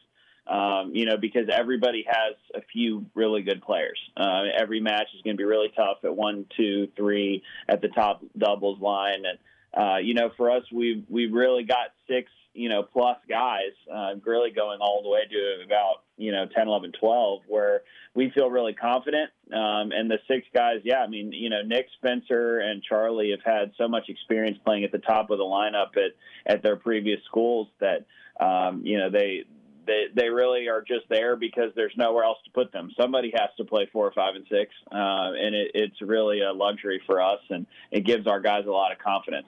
Um, 0.47 0.95
you 0.95 1.05
know, 1.05 1.15
because 1.15 1.47
everybody 1.51 2.03
has 2.07 2.35
a 2.55 2.61
few 2.73 3.05
really 3.13 3.43
good 3.43 3.61
players. 3.61 3.99
Uh, 4.17 4.45
every 4.57 4.79
match 4.79 5.05
is 5.15 5.21
going 5.21 5.35
to 5.35 5.37
be 5.37 5.43
really 5.43 5.71
tough 5.75 5.97
at 6.03 6.15
one, 6.15 6.47
two, 6.57 6.87
three 6.95 7.43
at 7.67 7.81
the 7.81 7.87
top 7.89 8.23
doubles 8.35 8.79
line, 8.79 9.25
and 9.29 9.37
uh, 9.77 9.97
you 9.97 10.13
know, 10.13 10.31
for 10.37 10.51
us, 10.51 10.63
we 10.71 11.05
we 11.09 11.27
really 11.27 11.63
got 11.63 11.93
six 12.07 12.29
you 12.53 12.67
know, 12.67 12.83
plus 12.83 13.17
guys, 13.29 13.71
uh, 13.93 14.15
really 14.25 14.51
going 14.51 14.79
all 14.81 15.01
the 15.03 15.09
way 15.09 15.21
to 15.29 15.63
about, 15.63 16.03
you 16.17 16.31
know, 16.31 16.45
10, 16.53 16.67
11, 16.67 16.93
12, 16.99 17.41
where 17.47 17.83
we 18.15 18.31
feel 18.31 18.49
really 18.49 18.73
confident. 18.73 19.29
Um, 19.53 19.91
and 19.91 20.09
the 20.09 20.17
six 20.27 20.47
guys, 20.53 20.81
yeah, 20.83 20.99
I 20.99 21.07
mean, 21.07 21.31
you 21.31 21.49
know, 21.49 21.61
Nick 21.61 21.87
Spencer 21.97 22.59
and 22.59 22.83
Charlie 22.83 23.31
have 23.31 23.43
had 23.45 23.71
so 23.77 23.87
much 23.87 24.09
experience 24.09 24.57
playing 24.65 24.83
at 24.83 24.91
the 24.91 24.97
top 24.97 25.29
of 25.29 25.37
the 25.37 25.43
lineup 25.43 25.95
at, 25.95 26.53
at 26.53 26.63
their 26.63 26.75
previous 26.75 27.19
schools 27.25 27.67
that, 27.79 28.05
um, 28.43 28.81
you 28.83 28.97
know, 28.97 29.09
they, 29.09 29.43
they, 29.85 30.05
they 30.13 30.29
really 30.29 30.67
are 30.67 30.81
just 30.81 31.07
there 31.09 31.35
because 31.35 31.71
there's 31.75 31.93
nowhere 31.97 32.23
else 32.23 32.39
to 32.45 32.51
put 32.51 32.71
them. 32.71 32.91
Somebody 32.99 33.31
has 33.35 33.49
to 33.57 33.63
play 33.63 33.87
four, 33.93 34.11
five, 34.13 34.35
and 34.35 34.45
six, 34.49 34.73
uh, 34.91 35.31
and 35.37 35.55
it, 35.55 35.71
it's 35.73 36.01
really 36.01 36.41
a 36.41 36.51
luxury 36.51 37.01
for 37.05 37.21
us, 37.21 37.39
and 37.49 37.65
it 37.91 38.05
gives 38.05 38.27
our 38.27 38.39
guys 38.39 38.65
a 38.67 38.71
lot 38.71 38.91
of 38.91 38.99
confidence. 38.99 39.47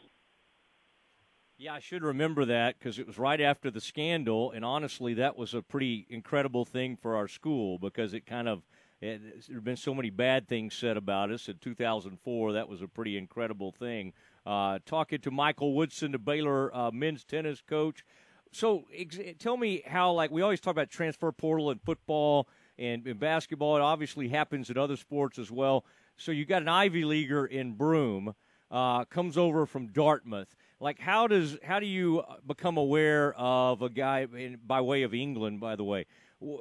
Yeah, 1.62 1.76
I 1.76 1.80
should 1.80 2.02
remember 2.02 2.44
that 2.46 2.80
because 2.80 2.98
it 2.98 3.06
was 3.06 3.20
right 3.20 3.40
after 3.40 3.70
the 3.70 3.80
scandal, 3.80 4.50
and 4.50 4.66
honestly, 4.66 5.14
that 5.14 5.38
was 5.38 5.54
a 5.54 5.62
pretty 5.62 6.08
incredible 6.10 6.66
thing 6.66 6.98
for 7.00 7.16
our 7.16 7.28
school 7.28 7.78
because 7.78 8.16
it 8.16 8.26
kind 8.26 8.50
of 8.50 8.64
there 9.00 9.20
have 9.54 9.64
been 9.64 9.78
so 9.78 9.94
many 9.94 10.10
bad 10.10 10.48
things 10.48 10.74
said 10.74 10.98
about 10.98 11.30
us. 11.30 11.48
In 11.48 11.60
2004, 11.60 12.54
that 12.54 12.68
was 12.68 12.82
a 12.82 12.88
pretty 12.88 13.16
incredible 13.16 13.72
thing. 13.72 14.14
Uh, 14.44 14.80
talking 14.88 15.20
to 15.20 15.30
Michael 15.30 15.76
Woodson, 15.76 16.14
the 16.14 16.18
Baylor 16.18 16.76
uh, 16.76 16.90
men's 16.90 17.24
tennis 17.24 17.62
coach. 17.62 18.04
So, 18.52 18.86
ex- 18.92 19.20
tell 19.38 19.56
me 19.56 19.84
how, 19.86 20.14
like, 20.14 20.32
we 20.32 20.42
always 20.42 20.62
talk 20.62 20.72
about 20.72 20.90
transfer 20.90 21.32
portal 21.32 21.70
in 21.70 21.78
football 21.78 22.50
and 22.80 23.06
in 23.06 23.18
basketball. 23.18 23.78
It 23.78 23.82
obviously 23.82 24.30
happens 24.30 24.72
in 24.72 24.80
other 24.80 24.98
sports 24.98 25.38
as 25.38 25.52
well. 25.52 25.86
So, 26.18 26.32
you 26.32 26.44
got 26.44 26.64
an 26.64 26.70
Ivy 26.70 27.06
Leaguer 27.06 27.46
in 27.46 27.74
Broom, 27.74 28.34
uh, 28.72 29.06
comes 29.06 29.38
over 29.38 29.68
from 29.68 29.92
Dartmouth 29.92 30.56
like 30.82 31.00
how 31.00 31.28
does 31.28 31.58
how 31.64 31.80
do 31.80 31.86
you 31.86 32.24
become 32.46 32.76
aware 32.76 33.34
of 33.38 33.82
a 33.82 33.90
guy 33.90 34.28
in, 34.36 34.58
by 34.66 34.82
way 34.82 35.04
of 35.04 35.14
England? 35.14 35.60
By 35.60 35.76
the 35.76 35.84
way, 35.84 36.08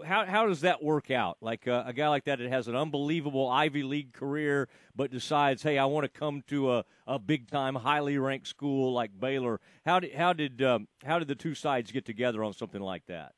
how 0.05 0.27
how 0.27 0.47
does 0.47 0.61
that 0.61 0.83
work 0.83 1.11
out? 1.11 1.39
Like 1.41 1.67
uh, 1.67 1.85
a 1.87 1.95
guy 1.95 2.09
like 2.09 2.25
that 2.25 2.39
that 2.39 2.49
has 2.51 2.69
an 2.69 2.77
unbelievable 2.77 3.49
Ivy 3.49 3.83
League 3.83 4.13
career, 4.13 4.69
but 4.95 5.11
decides, 5.11 5.63
hey, 5.63 5.79
I 5.79 5.87
want 5.87 6.05
to 6.05 6.09
come 6.09 6.43
to 6.49 6.73
a, 6.75 6.85
a 7.07 7.19
big 7.19 7.51
time, 7.51 7.75
highly 7.75 8.19
ranked 8.19 8.47
school 8.47 8.93
like 8.93 9.19
Baylor. 9.19 9.59
How 9.87 9.99
did 10.01 10.15
how 10.15 10.35
did 10.35 10.61
um, 10.61 10.87
how 11.05 11.19
did 11.19 11.29
the 11.29 11.35
two 11.35 11.55
sides 11.55 11.91
get 11.91 12.05
together 12.05 12.45
on 12.45 12.53
something 12.53 12.83
like 12.83 13.07
that? 13.07 13.33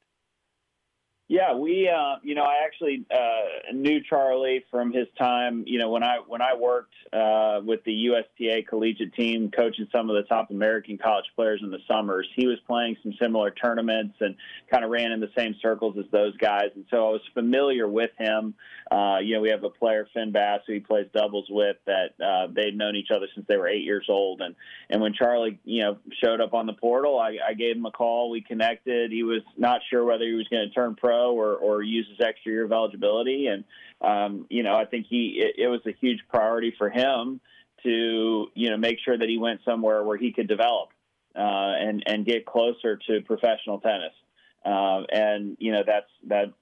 Yeah, 1.32 1.54
we, 1.54 1.88
uh, 1.88 2.16
you 2.22 2.34
know, 2.34 2.42
I 2.42 2.62
actually 2.62 3.06
uh, 3.10 3.72
knew 3.72 4.02
Charlie 4.06 4.66
from 4.70 4.92
his 4.92 5.06
time. 5.18 5.64
You 5.66 5.78
know, 5.78 5.88
when 5.88 6.02
I 6.02 6.18
when 6.26 6.42
I 6.42 6.54
worked 6.54 6.92
uh, 7.10 7.60
with 7.64 7.82
the 7.84 7.92
USTA 7.92 8.64
collegiate 8.68 9.14
team, 9.14 9.50
coaching 9.50 9.88
some 9.90 10.10
of 10.10 10.16
the 10.16 10.24
top 10.24 10.50
American 10.50 10.98
college 10.98 11.24
players 11.34 11.60
in 11.62 11.70
the 11.70 11.78
summers. 11.88 12.28
He 12.36 12.46
was 12.46 12.58
playing 12.66 12.98
some 13.02 13.14
similar 13.18 13.50
tournaments 13.50 14.16
and 14.20 14.34
kind 14.70 14.84
of 14.84 14.90
ran 14.90 15.10
in 15.10 15.20
the 15.20 15.30
same 15.34 15.54
circles 15.62 15.96
as 15.98 16.04
those 16.12 16.36
guys, 16.36 16.68
and 16.74 16.84
so 16.90 17.08
I 17.08 17.12
was 17.12 17.22
familiar 17.32 17.88
with 17.88 18.10
him. 18.18 18.52
Uh, 18.90 19.20
you 19.22 19.34
know, 19.34 19.40
we 19.40 19.48
have 19.48 19.64
a 19.64 19.70
player 19.70 20.06
Finn 20.12 20.32
Bass 20.32 20.60
who 20.66 20.74
he 20.74 20.80
plays 20.80 21.06
doubles 21.14 21.46
with 21.48 21.78
that 21.86 22.10
uh, 22.22 22.52
they'd 22.54 22.76
known 22.76 22.94
each 22.94 23.08
other 23.10 23.26
since 23.34 23.46
they 23.48 23.56
were 23.56 23.68
eight 23.68 23.84
years 23.84 24.04
old, 24.10 24.42
and 24.42 24.54
and 24.90 25.00
when 25.00 25.14
Charlie, 25.14 25.58
you 25.64 25.82
know, 25.82 25.96
showed 26.22 26.42
up 26.42 26.52
on 26.52 26.66
the 26.66 26.74
portal, 26.74 27.18
I, 27.18 27.38
I 27.48 27.54
gave 27.54 27.76
him 27.76 27.86
a 27.86 27.90
call. 27.90 28.28
We 28.28 28.42
connected. 28.42 29.10
He 29.10 29.22
was 29.22 29.40
not 29.56 29.80
sure 29.88 30.04
whether 30.04 30.26
he 30.26 30.34
was 30.34 30.46
going 30.48 30.68
to 30.68 30.74
turn 30.74 30.94
pro 30.94 31.21
or, 31.30 31.54
or 31.54 31.82
use 31.82 32.06
his 32.08 32.20
extra 32.20 32.52
year 32.52 32.64
of 32.64 32.72
eligibility. 32.72 33.46
And, 33.46 33.64
um, 34.00 34.46
you 34.50 34.62
know, 34.62 34.74
I 34.74 34.84
think 34.84 35.06
he, 35.08 35.40
it, 35.40 35.62
it 35.64 35.68
was 35.68 35.80
a 35.86 35.92
huge 36.00 36.20
priority 36.28 36.74
for 36.76 36.90
him 36.90 37.40
to, 37.84 38.46
you 38.54 38.70
know, 38.70 38.76
make 38.76 38.98
sure 39.04 39.16
that 39.16 39.28
he 39.28 39.38
went 39.38 39.60
somewhere 39.64 40.02
where 40.02 40.16
he 40.16 40.32
could 40.32 40.48
develop 40.48 40.90
uh, 41.36 41.38
and, 41.38 42.02
and 42.06 42.24
get 42.24 42.46
closer 42.46 42.98
to 43.08 43.20
professional 43.22 43.80
tennis. 43.80 44.12
Um, 44.64 45.06
and, 45.10 45.56
you 45.58 45.72
know, 45.72 45.82
that's, 45.86 46.06
that 46.28 46.52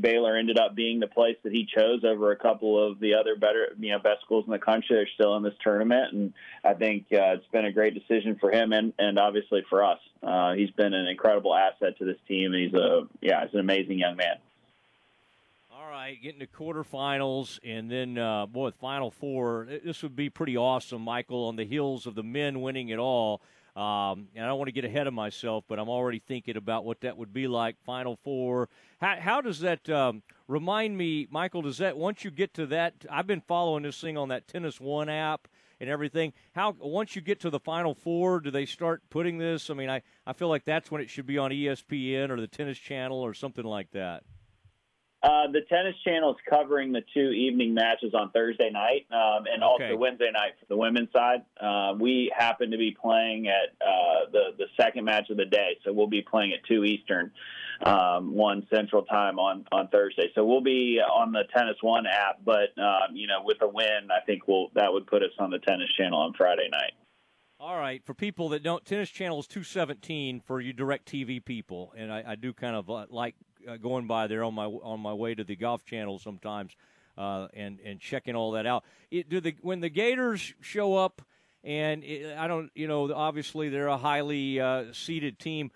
Baylor 0.00 0.36
ended 0.36 0.58
up 0.58 0.74
being 0.74 1.00
the 1.00 1.06
place 1.06 1.36
that 1.42 1.52
he 1.52 1.66
chose 1.66 2.04
over 2.04 2.32
a 2.32 2.36
couple 2.36 2.90
of 2.90 3.00
the 3.00 3.14
other 3.14 3.36
better, 3.36 3.74
you 3.78 3.92
know, 3.92 3.98
best 3.98 4.22
schools 4.24 4.44
in 4.46 4.52
the 4.52 4.58
country. 4.58 4.96
They're 4.96 5.08
still 5.14 5.36
in 5.36 5.42
this 5.42 5.54
tournament, 5.62 6.12
and 6.12 6.32
I 6.64 6.74
think 6.74 7.06
uh, 7.12 7.34
it's 7.34 7.46
been 7.52 7.64
a 7.64 7.72
great 7.72 7.94
decision 7.94 8.36
for 8.40 8.50
him 8.50 8.72
and 8.72 8.92
and 8.98 9.18
obviously 9.18 9.64
for 9.68 9.84
us. 9.84 9.98
Uh, 10.22 10.52
he's 10.52 10.70
been 10.70 10.92
an 10.92 11.06
incredible 11.06 11.54
asset 11.54 11.98
to 11.98 12.04
this 12.04 12.18
team, 12.28 12.52
and 12.52 12.62
he's 12.62 12.74
a 12.74 13.08
yeah, 13.20 13.44
he's 13.44 13.54
an 13.54 13.60
amazing 13.60 13.98
young 13.98 14.16
man. 14.16 14.36
All 15.72 15.88
right, 15.88 16.20
getting 16.22 16.40
to 16.40 16.46
quarterfinals 16.46 17.58
and 17.64 17.90
then 17.90 18.18
uh, 18.18 18.46
boy, 18.46 18.70
Final 18.72 19.10
Four. 19.10 19.66
This 19.84 20.02
would 20.02 20.14
be 20.14 20.28
pretty 20.28 20.56
awesome, 20.56 21.02
Michael. 21.02 21.46
On 21.46 21.56
the 21.56 21.64
heels 21.64 22.06
of 22.06 22.14
the 22.14 22.22
men 22.22 22.60
winning 22.60 22.90
it 22.90 22.98
all, 22.98 23.40
um, 23.76 24.28
and 24.34 24.44
I 24.44 24.48
don't 24.48 24.58
want 24.58 24.68
to 24.68 24.72
get 24.72 24.84
ahead 24.84 25.06
of 25.06 25.14
myself, 25.14 25.64
but 25.68 25.78
I'm 25.78 25.88
already 25.88 26.18
thinking 26.18 26.56
about 26.56 26.84
what 26.84 27.00
that 27.02 27.16
would 27.16 27.32
be 27.32 27.46
like. 27.46 27.76
Final 27.84 28.16
Four. 28.16 28.68
How, 29.00 29.16
how 29.20 29.40
does 29.40 29.60
that 29.60 29.88
um, 29.88 30.22
remind 30.48 30.96
me, 30.96 31.28
Michael? 31.30 31.62
Does 31.62 31.78
that 31.78 31.96
once 31.96 32.24
you 32.24 32.30
get 32.30 32.54
to 32.54 32.66
that? 32.66 32.94
I've 33.10 33.26
been 33.26 33.42
following 33.42 33.82
this 33.82 34.00
thing 34.00 34.18
on 34.18 34.28
that 34.28 34.48
Tennis 34.48 34.80
One 34.80 35.08
app 35.08 35.48
and 35.80 35.88
everything. 35.88 36.32
How 36.54 36.76
once 36.78 37.16
you 37.16 37.22
get 37.22 37.40
to 37.40 37.50
the 37.50 37.60
Final 37.60 37.94
Four, 37.94 38.40
do 38.40 38.50
they 38.50 38.66
start 38.66 39.02
putting 39.10 39.38
this? 39.38 39.70
I 39.70 39.74
mean, 39.74 39.88
I, 39.88 40.02
I 40.26 40.32
feel 40.32 40.48
like 40.48 40.64
that's 40.64 40.90
when 40.90 41.00
it 41.00 41.08
should 41.08 41.26
be 41.26 41.38
on 41.38 41.50
ESPN 41.50 42.30
or 42.30 42.40
the 42.40 42.48
Tennis 42.48 42.78
Channel 42.78 43.18
or 43.20 43.34
something 43.34 43.64
like 43.64 43.90
that. 43.92 44.24
Uh, 45.22 45.46
the 45.52 45.60
tennis 45.68 45.94
channel 46.02 46.30
is 46.30 46.36
covering 46.48 46.92
the 46.92 47.02
two 47.12 47.30
evening 47.32 47.74
matches 47.74 48.14
on 48.14 48.30
Thursday 48.30 48.70
night 48.70 49.06
um, 49.12 49.44
and 49.52 49.62
Okay. 49.62 49.84
also 49.90 49.96
Wednesday 49.96 50.30
night 50.32 50.52
for 50.58 50.64
the 50.70 50.76
women's 50.76 51.12
side. 51.12 51.42
Uh, 51.60 51.92
we 51.98 52.32
happen 52.34 52.70
to 52.70 52.78
be 52.78 52.90
playing 52.98 53.46
at 53.48 53.74
uh, 53.86 54.30
the 54.32 54.54
the 54.56 54.64
second 54.80 55.04
match 55.04 55.28
of 55.28 55.36
the 55.36 55.44
day, 55.44 55.76
so 55.84 55.92
we'll 55.92 56.06
be 56.06 56.22
playing 56.22 56.52
at 56.54 56.64
two 56.66 56.84
Eastern, 56.84 57.30
um, 57.84 58.34
one 58.34 58.66
Central 58.74 59.02
time 59.02 59.38
on 59.38 59.66
on 59.72 59.88
Thursday. 59.88 60.30
So 60.34 60.46
we'll 60.46 60.62
be 60.62 60.98
on 61.00 61.32
the 61.32 61.42
Tennis 61.54 61.76
One 61.82 62.06
app, 62.06 62.40
but 62.42 62.72
um, 62.78 63.14
you 63.14 63.26
know, 63.26 63.42
with 63.44 63.58
a 63.60 63.68
win, 63.68 64.08
I 64.10 64.24
think 64.24 64.48
we'll 64.48 64.68
that 64.74 64.90
would 64.90 65.06
put 65.06 65.22
us 65.22 65.32
on 65.38 65.50
the 65.50 65.58
tennis 65.58 65.88
channel 65.98 66.18
on 66.18 66.32
Friday 66.32 66.68
night. 66.72 66.92
All 67.58 67.76
right, 67.76 68.02
for 68.06 68.14
people 68.14 68.48
that 68.50 68.62
don't, 68.62 68.82
Tennis 68.86 69.10
Channel 69.10 69.38
is 69.40 69.46
two 69.46 69.64
seventeen 69.64 70.40
for 70.40 70.62
you 70.62 70.72
Direct 70.72 71.06
TV 71.06 71.44
people, 71.44 71.92
and 71.94 72.10
I, 72.10 72.24
I 72.28 72.34
do 72.36 72.54
kind 72.54 72.74
of 72.74 72.88
uh, 72.88 73.04
like 73.10 73.34
going 73.82 74.06
by 74.06 74.26
there 74.26 74.44
on 74.44 74.54
my 74.54 74.66
on 74.66 75.00
my 75.00 75.12
way 75.12 75.34
to 75.34 75.44
the 75.44 75.56
Golf 75.56 75.84
Channel 75.84 76.18
sometimes, 76.18 76.74
uh, 77.16 77.48
and 77.54 77.78
and 77.84 78.00
checking 78.00 78.34
all 78.34 78.52
that 78.52 78.66
out. 78.66 78.84
It, 79.10 79.28
do 79.28 79.40
the 79.40 79.54
when 79.62 79.80
the 79.80 79.88
Gators 79.88 80.54
show 80.60 80.96
up, 80.96 81.22
and 81.64 82.02
it, 82.04 82.36
I 82.36 82.46
don't, 82.46 82.70
you 82.74 82.88
know, 82.88 83.12
obviously 83.12 83.68
they're 83.68 83.88
a 83.88 83.98
highly 83.98 84.60
uh, 84.60 84.92
seeded 84.92 85.38
team. 85.38 85.70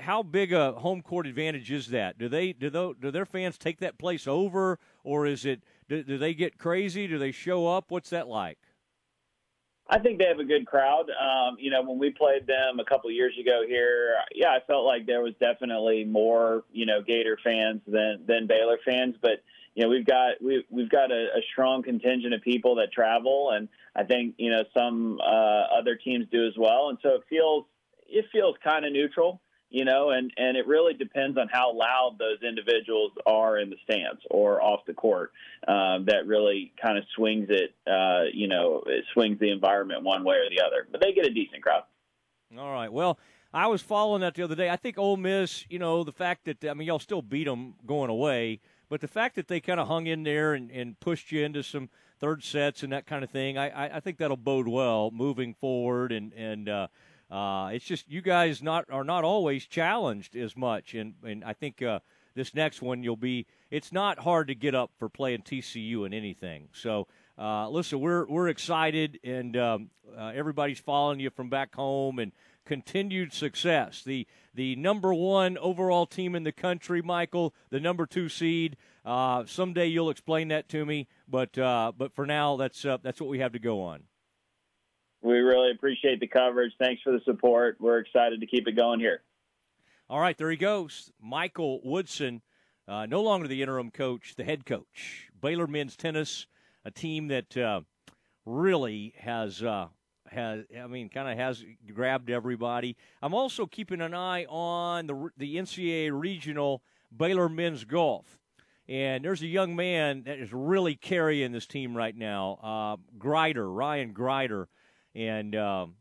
How 0.00 0.22
big 0.22 0.54
a 0.54 0.72
home 0.72 1.02
court 1.02 1.26
advantage 1.26 1.70
is 1.70 1.88
that? 1.88 2.18
Do 2.18 2.28
they 2.28 2.52
do 2.52 2.70
tho- 2.70 2.94
do 2.94 3.10
their 3.10 3.26
fans 3.26 3.58
take 3.58 3.80
that 3.80 3.98
place 3.98 4.26
over, 4.26 4.78
or 5.04 5.26
is 5.26 5.44
it 5.44 5.62
do, 5.88 6.02
do 6.02 6.16
they 6.16 6.32
get 6.32 6.58
crazy? 6.58 7.06
Do 7.06 7.18
they 7.18 7.32
show 7.32 7.66
up? 7.66 7.90
What's 7.90 8.10
that 8.10 8.26
like? 8.26 8.58
I 9.88 9.98
think 10.00 10.18
they 10.18 10.24
have 10.26 10.40
a 10.40 10.44
good 10.44 10.66
crowd. 10.66 11.10
Um, 11.10 11.56
you 11.60 11.70
know, 11.70 11.82
when 11.82 11.98
we 11.98 12.10
played 12.10 12.46
them 12.46 12.80
a 12.80 12.84
couple 12.84 13.10
years 13.10 13.34
ago 13.40 13.62
here, 13.66 14.16
yeah, 14.34 14.48
I 14.48 14.58
felt 14.66 14.84
like 14.84 15.06
there 15.06 15.22
was 15.22 15.34
definitely 15.40 16.04
more, 16.04 16.64
you 16.72 16.86
know, 16.86 17.02
Gator 17.02 17.38
fans 17.42 17.82
than 17.86 18.24
than 18.26 18.46
Baylor 18.46 18.78
fans. 18.84 19.14
But 19.20 19.42
you 19.74 19.84
know, 19.84 19.88
we've 19.88 20.06
got 20.06 20.42
we 20.42 20.64
we've 20.70 20.90
got 20.90 21.12
a, 21.12 21.26
a 21.36 21.42
strong 21.52 21.82
contingent 21.82 22.34
of 22.34 22.42
people 22.42 22.74
that 22.76 22.92
travel, 22.92 23.50
and 23.52 23.68
I 23.94 24.02
think 24.02 24.34
you 24.38 24.50
know 24.50 24.64
some 24.76 25.20
uh, 25.20 25.78
other 25.78 25.94
teams 25.94 26.26
do 26.32 26.46
as 26.46 26.54
well. 26.58 26.88
And 26.88 26.98
so 27.02 27.10
it 27.10 27.22
feels 27.30 27.66
it 28.08 28.24
feels 28.32 28.56
kind 28.64 28.84
of 28.84 28.92
neutral 28.92 29.40
you 29.70 29.84
know, 29.84 30.10
and 30.10 30.32
and 30.36 30.56
it 30.56 30.66
really 30.66 30.94
depends 30.94 31.36
on 31.38 31.48
how 31.50 31.74
loud 31.74 32.16
those 32.18 32.46
individuals 32.46 33.12
are 33.26 33.58
in 33.58 33.70
the 33.70 33.76
stands 33.84 34.22
or 34.30 34.62
off 34.62 34.80
the 34.86 34.94
court. 34.94 35.32
Um, 35.66 36.04
that 36.06 36.26
really 36.26 36.72
kind 36.80 36.96
of 36.96 37.04
swings 37.14 37.48
it, 37.50 37.74
uh, 37.86 38.24
you 38.32 38.48
know, 38.48 38.82
it 38.86 39.04
swings 39.12 39.38
the 39.40 39.50
environment 39.50 40.02
one 40.04 40.24
way 40.24 40.36
or 40.36 40.48
the 40.48 40.62
other. 40.64 40.86
But 40.90 41.00
they 41.00 41.12
get 41.12 41.26
a 41.26 41.30
decent 41.30 41.62
crowd. 41.62 41.82
All 42.56 42.72
right. 42.72 42.92
Well, 42.92 43.18
I 43.52 43.66
was 43.66 43.82
following 43.82 44.20
that 44.20 44.34
the 44.34 44.42
other 44.42 44.54
day. 44.54 44.70
I 44.70 44.76
think 44.76 44.98
Ole 44.98 45.16
Miss, 45.16 45.64
you 45.68 45.78
know, 45.78 46.04
the 46.04 46.12
fact 46.12 46.44
that 46.44 46.64
I 46.64 46.74
mean, 46.74 46.86
y'all 46.86 46.98
still 46.98 47.22
beat 47.22 47.44
them 47.44 47.74
going 47.84 48.10
away, 48.10 48.60
but 48.88 49.00
the 49.00 49.08
fact 49.08 49.34
that 49.34 49.48
they 49.48 49.60
kind 49.60 49.80
of 49.80 49.88
hung 49.88 50.06
in 50.06 50.22
there 50.22 50.54
and, 50.54 50.70
and 50.70 50.98
pushed 51.00 51.32
you 51.32 51.44
into 51.44 51.62
some 51.62 51.88
third 52.18 52.44
sets 52.44 52.82
and 52.82 52.92
that 52.92 53.06
kind 53.06 53.24
of 53.24 53.30
thing, 53.30 53.58
I, 53.58 53.68
I, 53.68 53.96
I 53.96 54.00
think 54.00 54.18
that'll 54.18 54.36
bode 54.36 54.68
well 54.68 55.10
moving 55.10 55.54
forward. 55.54 56.12
And 56.12 56.32
and 56.34 56.68
uh, 56.68 56.86
uh, 57.30 57.70
it's 57.72 57.84
just 57.84 58.08
you 58.10 58.22
guys 58.22 58.62
not 58.62 58.86
are 58.90 59.04
not 59.04 59.24
always 59.24 59.66
challenged 59.66 60.36
as 60.36 60.56
much, 60.56 60.94
and 60.94 61.14
and 61.24 61.44
I 61.44 61.52
think. 61.52 61.82
Uh, 61.82 62.00
this 62.36 62.54
next 62.54 62.82
one, 62.82 63.02
you'll 63.02 63.16
be. 63.16 63.46
It's 63.70 63.90
not 63.90 64.18
hard 64.18 64.48
to 64.48 64.54
get 64.54 64.74
up 64.74 64.92
for 64.98 65.08
playing 65.08 65.40
TCU 65.40 66.06
in 66.06 66.12
anything. 66.12 66.68
So, 66.72 67.08
uh, 67.38 67.68
listen, 67.70 67.98
we're 67.98 68.26
we're 68.26 68.48
excited, 68.48 69.18
and 69.24 69.56
um, 69.56 69.90
uh, 70.16 70.32
everybody's 70.34 70.78
following 70.78 71.18
you 71.18 71.30
from 71.30 71.48
back 71.48 71.74
home, 71.74 72.18
and 72.18 72.32
continued 72.66 73.32
success. 73.32 74.02
The 74.04 74.26
the 74.54 74.76
number 74.76 75.14
one 75.14 75.56
overall 75.58 76.06
team 76.06 76.34
in 76.34 76.44
the 76.44 76.52
country, 76.52 77.00
Michael, 77.02 77.54
the 77.70 77.80
number 77.80 78.06
two 78.06 78.28
seed. 78.28 78.76
Uh, 79.04 79.44
someday 79.46 79.86
you'll 79.86 80.10
explain 80.10 80.48
that 80.48 80.68
to 80.68 80.84
me, 80.84 81.08
but 81.26 81.56
uh, 81.56 81.92
but 81.96 82.14
for 82.14 82.26
now, 82.26 82.56
that's 82.56 82.84
uh, 82.84 82.98
that's 83.02 83.20
what 83.20 83.30
we 83.30 83.38
have 83.38 83.52
to 83.52 83.58
go 83.58 83.80
on. 83.80 84.02
We 85.22 85.38
really 85.38 85.70
appreciate 85.72 86.20
the 86.20 86.26
coverage. 86.26 86.72
Thanks 86.78 87.02
for 87.02 87.12
the 87.12 87.20
support. 87.24 87.76
We're 87.80 87.98
excited 87.98 88.40
to 88.40 88.46
keep 88.46 88.68
it 88.68 88.76
going 88.76 89.00
here. 89.00 89.22
All 90.08 90.20
right, 90.20 90.38
there 90.38 90.50
he 90.50 90.56
goes, 90.56 91.10
Michael 91.20 91.80
Woodson, 91.82 92.42
uh, 92.86 93.06
no 93.06 93.22
longer 93.22 93.48
the 93.48 93.60
interim 93.60 93.90
coach, 93.90 94.34
the 94.36 94.44
head 94.44 94.64
coach, 94.64 95.30
Baylor 95.40 95.66
men's 95.66 95.96
tennis, 95.96 96.46
a 96.84 96.92
team 96.92 97.26
that 97.28 97.56
uh, 97.56 97.80
really 98.44 99.14
has 99.18 99.64
uh, 99.64 99.88
has 100.30 100.64
I 100.80 100.86
mean, 100.86 101.08
kind 101.08 101.28
of 101.28 101.36
has 101.36 101.64
grabbed 101.92 102.30
everybody. 102.30 102.96
I'm 103.20 103.34
also 103.34 103.66
keeping 103.66 104.00
an 104.00 104.14
eye 104.14 104.44
on 104.44 105.08
the 105.08 105.30
the 105.36 105.56
NCAA 105.56 106.10
regional 106.12 106.82
Baylor 107.14 107.48
men's 107.48 107.84
golf. 107.84 108.38
And 108.88 109.24
there's 109.24 109.42
a 109.42 109.48
young 109.48 109.74
man 109.74 110.22
that 110.26 110.38
is 110.38 110.52
really 110.52 110.94
carrying 110.94 111.50
this 111.50 111.66
team 111.66 111.96
right 111.96 112.16
now, 112.16 112.60
uh, 112.62 112.96
Grider, 113.18 113.68
Ryan 113.68 114.12
Grider, 114.12 114.68
and 115.16 115.56
um, 115.56 115.94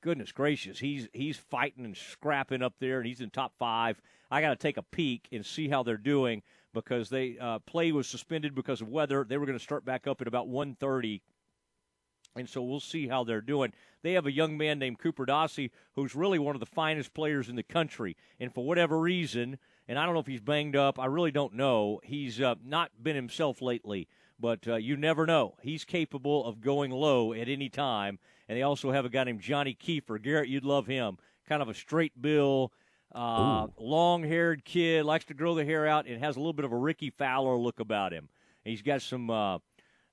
goodness 0.00 0.32
gracious, 0.32 0.78
he's 0.78 1.08
he's 1.12 1.36
fighting 1.36 1.84
and 1.84 1.96
scrapping 1.96 2.62
up 2.62 2.74
there, 2.78 2.98
and 2.98 3.06
he's 3.06 3.20
in 3.20 3.30
top 3.30 3.52
five. 3.58 4.00
I 4.30 4.40
got 4.40 4.50
to 4.50 4.56
take 4.56 4.76
a 4.76 4.82
peek 4.82 5.28
and 5.32 5.44
see 5.44 5.68
how 5.68 5.82
they're 5.82 5.96
doing 5.96 6.42
because 6.72 7.10
they 7.10 7.36
uh, 7.38 7.58
play 7.58 7.90
was 7.90 8.06
suspended 8.06 8.54
because 8.54 8.80
of 8.80 8.88
weather. 8.88 9.26
They 9.28 9.36
were 9.36 9.46
going 9.46 9.58
to 9.58 9.62
start 9.62 9.84
back 9.84 10.06
up 10.06 10.20
at 10.20 10.28
about 10.28 10.48
1:30 10.48 11.20
and 12.36 12.48
so 12.48 12.62
we'll 12.62 12.80
see 12.80 13.08
how 13.08 13.24
they're 13.24 13.40
doing. 13.40 13.72
They 14.02 14.12
have 14.12 14.26
a 14.26 14.32
young 14.32 14.56
man 14.56 14.78
named 14.78 14.98
Cooper 14.98 15.26
Dossey 15.26 15.70
who's 15.94 16.14
really 16.14 16.38
one 16.38 16.54
of 16.54 16.60
the 16.60 16.66
finest 16.66 17.12
players 17.12 17.48
in 17.48 17.56
the 17.56 17.62
country. 17.62 18.16
And 18.38 18.54
for 18.54 18.64
whatever 18.64 19.00
reason, 19.00 19.58
and 19.88 19.98
I 19.98 20.04
don't 20.04 20.14
know 20.14 20.20
if 20.20 20.26
he's 20.26 20.40
banged 20.40 20.76
up, 20.76 20.98
I 20.98 21.06
really 21.06 21.32
don't 21.32 21.54
know, 21.54 22.00
he's 22.04 22.40
uh, 22.40 22.54
not 22.64 22.90
been 23.02 23.16
himself 23.16 23.60
lately. 23.60 24.08
But 24.40 24.66
uh, 24.66 24.76
you 24.76 24.96
never 24.96 25.26
know. 25.26 25.54
He's 25.62 25.84
capable 25.84 26.46
of 26.46 26.60
going 26.60 26.90
low 26.90 27.32
at 27.32 27.48
any 27.48 27.68
time. 27.68 28.18
And 28.48 28.56
they 28.56 28.62
also 28.62 28.90
have 28.90 29.04
a 29.04 29.08
guy 29.08 29.24
named 29.24 29.40
Johnny 29.40 29.74
Keefer. 29.74 30.18
Garrett, 30.20 30.48
you'd 30.48 30.64
love 30.64 30.86
him. 30.86 31.18
Kind 31.48 31.62
of 31.62 31.68
a 31.68 31.74
straight 31.74 32.20
bill, 32.20 32.72
uh, 33.14 33.66
long 33.78 34.24
haired 34.24 34.64
kid, 34.64 35.04
likes 35.04 35.24
to 35.26 35.34
grow 35.34 35.54
the 35.54 35.64
hair 35.64 35.86
out, 35.86 36.06
and 36.06 36.22
has 36.22 36.36
a 36.36 36.38
little 36.38 36.52
bit 36.52 36.64
of 36.64 36.72
a 36.72 36.76
Rickie 36.76 37.10
Fowler 37.10 37.56
look 37.56 37.80
about 37.80 38.12
him. 38.12 38.28
He's 38.64 38.82
got 38.82 39.02
some. 39.02 39.30
Uh, 39.30 39.58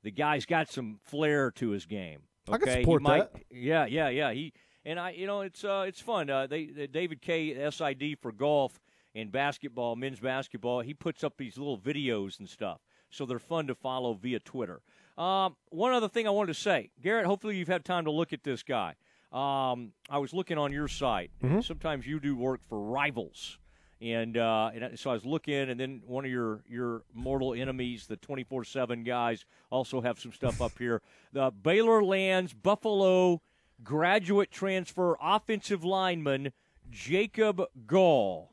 the 0.03 0.11
guy's 0.11 0.45
got 0.45 0.69
some 0.69 0.99
flair 1.03 1.51
to 1.51 1.69
his 1.69 1.85
game. 1.85 2.21
I 2.47 2.57
can 2.57 2.69
Okay, 2.69 2.81
support 2.81 3.01
might, 3.01 3.33
that. 3.33 3.43
Yeah, 3.51 3.85
yeah, 3.85 4.09
yeah. 4.09 4.31
He 4.31 4.53
and 4.85 4.99
I, 4.99 5.11
you 5.11 5.27
know, 5.27 5.41
it's 5.41 5.63
uh, 5.63 5.85
it's 5.87 5.99
fun. 5.99 6.29
Uh, 6.29 6.47
they, 6.47 6.65
they 6.65 6.87
David 6.87 7.21
K. 7.21 7.69
SID 7.69 8.17
for 8.21 8.31
golf, 8.31 8.79
and 9.13 9.31
basketball, 9.31 9.95
men's 9.95 10.19
basketball. 10.19 10.81
He 10.81 10.93
puts 10.93 11.23
up 11.23 11.37
these 11.37 11.57
little 11.57 11.77
videos 11.77 12.39
and 12.39 12.47
stuff, 12.47 12.79
so 13.09 13.25
they're 13.25 13.39
fun 13.39 13.67
to 13.67 13.75
follow 13.75 14.13
via 14.13 14.39
Twitter. 14.39 14.81
Um, 15.17 15.55
one 15.69 15.93
other 15.93 16.07
thing 16.09 16.27
I 16.27 16.31
wanted 16.31 16.53
to 16.53 16.59
say, 16.59 16.91
Garrett. 17.01 17.25
Hopefully, 17.25 17.57
you've 17.57 17.67
had 17.67 17.83
time 17.83 18.05
to 18.05 18.11
look 18.11 18.33
at 18.33 18.43
this 18.43 18.61
guy. 18.63 18.95
Um, 19.31 19.93
I 20.09 20.19
was 20.19 20.33
looking 20.33 20.57
on 20.57 20.71
your 20.71 20.87
site. 20.87 21.31
Mhm. 21.43 21.63
Sometimes 21.63 22.05
you 22.07 22.19
do 22.19 22.35
work 22.35 22.61
for 22.69 22.79
rivals. 22.79 23.57
And, 23.99 24.37
uh, 24.37 24.69
and 24.75 24.99
so 24.99 25.09
I 25.09 25.13
was 25.13 25.25
looking, 25.25 25.55
and 25.71 25.79
then 25.79 26.03
one 26.05 26.23
of 26.23 26.29
your, 26.29 26.61
your 26.69 27.01
mortal 27.15 27.55
enemies, 27.55 28.05
the 28.05 28.15
24 28.15 28.63
7 28.63 29.03
guys, 29.03 29.43
also 29.71 30.01
have 30.01 30.19
some 30.19 30.31
stuff 30.31 30.61
up 30.61 30.77
here. 30.77 31.01
The 31.33 31.51
Baylor 31.51 32.03
Lands 32.03 32.53
Buffalo 32.53 33.41
graduate 33.83 34.51
transfer 34.51 35.17
offensive 35.21 35.83
lineman 35.83 36.53
Jacob 36.89 37.61
Gall. 37.85 38.51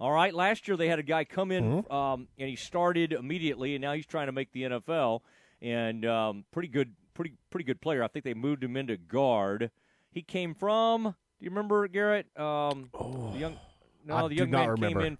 All 0.00 0.12
right, 0.12 0.32
last 0.32 0.68
year 0.68 0.76
they 0.76 0.88
had 0.88 1.00
a 1.00 1.02
guy 1.04 1.24
come 1.24 1.50
in 1.50 1.84
um, 1.90 2.28
and 2.38 2.48
he 2.48 2.54
started 2.56 3.12
immediately, 3.12 3.74
and 3.74 3.82
now 3.82 3.94
he's 3.94 4.06
trying 4.06 4.26
to 4.26 4.32
make 4.32 4.52
the 4.52 4.62
NFL. 4.62 5.20
And 5.60 6.06
um, 6.06 6.44
pretty 6.52 6.68
good, 6.68 6.94
pretty 7.14 7.32
pretty 7.50 7.64
good 7.64 7.80
player. 7.80 8.04
I 8.04 8.08
think 8.08 8.24
they 8.24 8.34
moved 8.34 8.62
him 8.62 8.76
into 8.76 8.96
guard. 8.96 9.72
He 10.12 10.22
came 10.22 10.54
from. 10.54 11.02
Do 11.02 11.44
you 11.44 11.50
remember 11.50 11.86
Garrett? 11.88 12.26
Um, 12.38 12.90
the 12.92 13.38
young. 13.38 13.56
No, 14.04 14.14
I 14.14 14.28
the 14.28 14.36
young 14.36 14.50
man 14.50 14.68
remember. 14.70 15.00
came 15.00 15.06
in. 15.06 15.18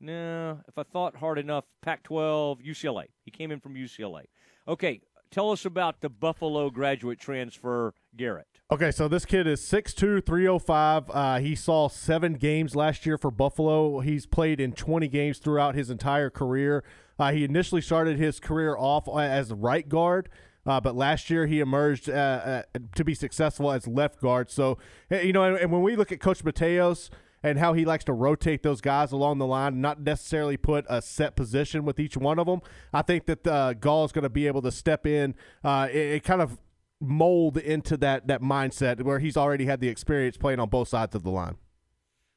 No, 0.00 0.60
if 0.68 0.76
I 0.76 0.82
thought 0.82 1.16
hard 1.16 1.38
enough, 1.38 1.64
Pac-12, 1.80 2.66
UCLA. 2.66 3.04
He 3.24 3.30
came 3.30 3.52
in 3.52 3.60
from 3.60 3.74
UCLA. 3.74 4.24
Okay, 4.66 5.00
tell 5.30 5.52
us 5.52 5.64
about 5.64 6.00
the 6.00 6.08
Buffalo 6.08 6.70
graduate 6.70 7.20
transfer, 7.20 7.94
Garrett. 8.16 8.51
Okay, 8.72 8.90
so 8.90 9.06
this 9.06 9.26
kid 9.26 9.46
is 9.46 9.60
6'2", 9.60 10.24
305. 10.24 11.10
Uh, 11.10 11.38
he 11.40 11.54
saw 11.54 11.88
seven 11.88 12.32
games 12.32 12.74
last 12.74 13.04
year 13.04 13.18
for 13.18 13.30
Buffalo. 13.30 14.00
He's 14.00 14.24
played 14.24 14.60
in 14.60 14.72
20 14.72 15.08
games 15.08 15.36
throughout 15.36 15.74
his 15.74 15.90
entire 15.90 16.30
career. 16.30 16.82
Uh, 17.18 17.32
he 17.32 17.44
initially 17.44 17.82
started 17.82 18.16
his 18.16 18.40
career 18.40 18.74
off 18.74 19.06
as 19.14 19.50
a 19.50 19.54
right 19.54 19.86
guard, 19.86 20.30
uh, 20.64 20.80
but 20.80 20.96
last 20.96 21.28
year 21.28 21.46
he 21.46 21.60
emerged 21.60 22.08
uh, 22.08 22.12
uh, 22.12 22.62
to 22.94 23.04
be 23.04 23.14
successful 23.14 23.70
as 23.70 23.86
left 23.86 24.22
guard. 24.22 24.50
So, 24.50 24.78
eh, 25.10 25.20
you 25.20 25.34
know, 25.34 25.44
and, 25.44 25.58
and 25.58 25.70
when 25.70 25.82
we 25.82 25.94
look 25.94 26.10
at 26.10 26.18
Coach 26.18 26.42
Mateos 26.42 27.10
and 27.42 27.58
how 27.58 27.74
he 27.74 27.84
likes 27.84 28.04
to 28.04 28.14
rotate 28.14 28.62
those 28.62 28.80
guys 28.80 29.12
along 29.12 29.36
the 29.36 29.46
line, 29.46 29.82
not 29.82 30.00
necessarily 30.00 30.56
put 30.56 30.86
a 30.88 31.02
set 31.02 31.36
position 31.36 31.84
with 31.84 32.00
each 32.00 32.16
one 32.16 32.38
of 32.38 32.46
them, 32.46 32.62
I 32.90 33.02
think 33.02 33.26
that 33.26 33.46
uh, 33.46 33.74
Gall 33.74 34.06
is 34.06 34.12
going 34.12 34.22
to 34.22 34.30
be 34.30 34.46
able 34.46 34.62
to 34.62 34.72
step 34.72 35.06
in. 35.06 35.34
Uh, 35.62 35.88
it, 35.90 35.96
it 35.98 36.24
kind 36.24 36.40
of 36.40 36.58
mold 37.02 37.56
into 37.56 37.96
that 37.98 38.26
that 38.28 38.40
mindset 38.40 39.02
where 39.02 39.18
he's 39.18 39.36
already 39.36 39.66
had 39.66 39.80
the 39.80 39.88
experience 39.88 40.36
playing 40.36 40.60
on 40.60 40.68
both 40.68 40.88
sides 40.88 41.14
of 41.14 41.22
the 41.22 41.30
line. 41.30 41.56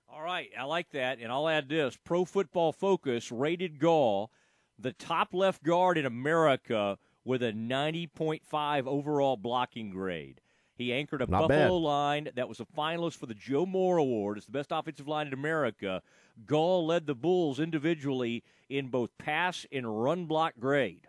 All 0.10 0.22
right, 0.22 0.50
I 0.58 0.64
like 0.64 0.92
that, 0.92 1.20
and 1.20 1.32
I'll 1.32 1.48
add 1.48 1.70
this: 1.70 1.98
Pro 2.04 2.26
Football 2.26 2.72
Focus 2.72 3.32
rated 3.32 3.80
Gall 3.80 4.32
the 4.78 4.94
top 4.94 5.34
left 5.34 5.64
guard 5.64 5.98
in 5.98 6.06
America 6.06 6.98
with 7.24 7.42
a 7.42 7.52
90.5 7.54 8.88
overall 8.88 9.38
blocking 9.38 9.90
grade. 9.90 10.42
He 10.76 10.92
anchored 10.92 11.22
a 11.22 11.28
Not 11.28 11.48
Buffalo 11.48 11.80
bad. 11.80 11.86
line 11.86 12.30
that 12.36 12.50
was 12.50 12.60
a 12.60 12.66
finalist 12.66 13.16
for 13.16 13.26
the 13.26 13.34
Joe 13.34 13.66
Moore 13.66 13.98
Award. 13.98 14.38
as 14.38 14.46
the 14.46 14.52
best 14.52 14.72
offensive 14.72 15.08
line 15.08 15.28
in 15.28 15.34
America. 15.34 16.02
Gall 16.46 16.86
led 16.86 17.08
the 17.08 17.16
Bulls 17.16 17.60
individually 17.60 18.44
in 18.70 18.90
both 18.90 19.18
pass 19.18 19.66
and 19.72 20.04
run 20.04 20.26
block 20.26 20.54
grade. 20.60 21.08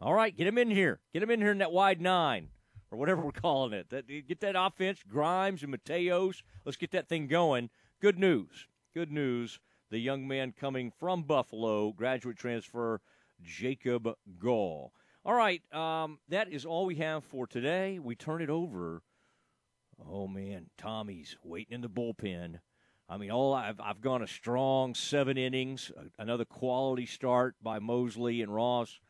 All 0.00 0.14
right, 0.14 0.34
get 0.34 0.46
him 0.46 0.58
in 0.58 0.70
here. 0.70 1.00
Get 1.12 1.22
him 1.22 1.30
in 1.30 1.40
here 1.40 1.50
in 1.50 1.58
that 1.58 1.72
wide 1.72 2.00
nine 2.00 2.48
or 2.90 2.98
whatever 2.98 3.22
we're 3.24 3.32
calling 3.32 3.72
it. 3.72 3.90
That, 3.90 4.06
get 4.26 4.40
that 4.40 4.56
offense, 4.56 5.00
Grimes 5.08 5.62
and 5.62 5.74
Mateos. 5.74 6.42
Let's 6.64 6.76
get 6.76 6.90
that 6.92 7.08
thing 7.08 7.26
going. 7.26 7.70
Good 8.00 8.18
news. 8.18 8.66
Good 8.94 9.12
news. 9.12 9.60
The 9.90 9.98
young 9.98 10.26
man 10.26 10.52
coming 10.58 10.92
from 10.98 11.24
Buffalo, 11.24 11.92
graduate 11.92 12.36
transfer, 12.36 13.00
Jacob 13.42 14.08
Gall. 14.38 14.92
All 15.24 15.34
right, 15.34 15.62
um, 15.74 16.18
that 16.28 16.50
is 16.50 16.64
all 16.64 16.86
we 16.86 16.94
have 16.96 17.24
for 17.24 17.46
today. 17.46 17.98
We 17.98 18.14
turn 18.14 18.40
it 18.40 18.50
over. 18.50 19.02
Oh 20.08 20.26
man, 20.26 20.70
Tommy's 20.78 21.36
waiting 21.44 21.74
in 21.74 21.80
the 21.82 21.88
bullpen. 21.88 22.60
I 23.08 23.16
mean, 23.16 23.30
all 23.30 23.52
I've 23.52 23.80
I've 23.80 24.00
gone 24.00 24.22
a 24.22 24.26
strong 24.26 24.94
seven 24.94 25.36
innings, 25.36 25.90
another 26.18 26.44
quality 26.44 27.04
start 27.04 27.56
by 27.60 27.80
Mosley 27.80 28.40
and 28.40 28.54
Ross, 28.54 29.00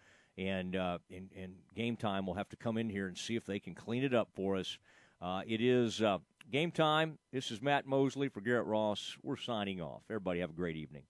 and 0.40 0.74
uh, 0.74 0.98
in, 1.10 1.28
in 1.36 1.54
game 1.76 1.96
time 1.96 2.24
we'll 2.24 2.34
have 2.34 2.48
to 2.48 2.56
come 2.56 2.78
in 2.78 2.88
here 2.88 3.06
and 3.06 3.16
see 3.16 3.36
if 3.36 3.44
they 3.44 3.60
can 3.60 3.74
clean 3.74 4.02
it 4.02 4.14
up 4.14 4.28
for 4.34 4.56
us. 4.56 4.78
Uh, 5.20 5.42
it 5.46 5.60
is 5.60 6.00
uh, 6.00 6.16
game 6.50 6.70
time. 6.70 7.18
This 7.30 7.50
is 7.50 7.60
Matt 7.60 7.86
Mosley 7.86 8.28
for 8.28 8.40
Garrett 8.40 8.66
Ross. 8.66 9.18
We're 9.22 9.36
signing 9.36 9.82
off. 9.82 10.02
Everybody 10.08 10.40
have 10.40 10.50
a 10.50 10.54
great 10.54 10.76
evening. 10.76 11.02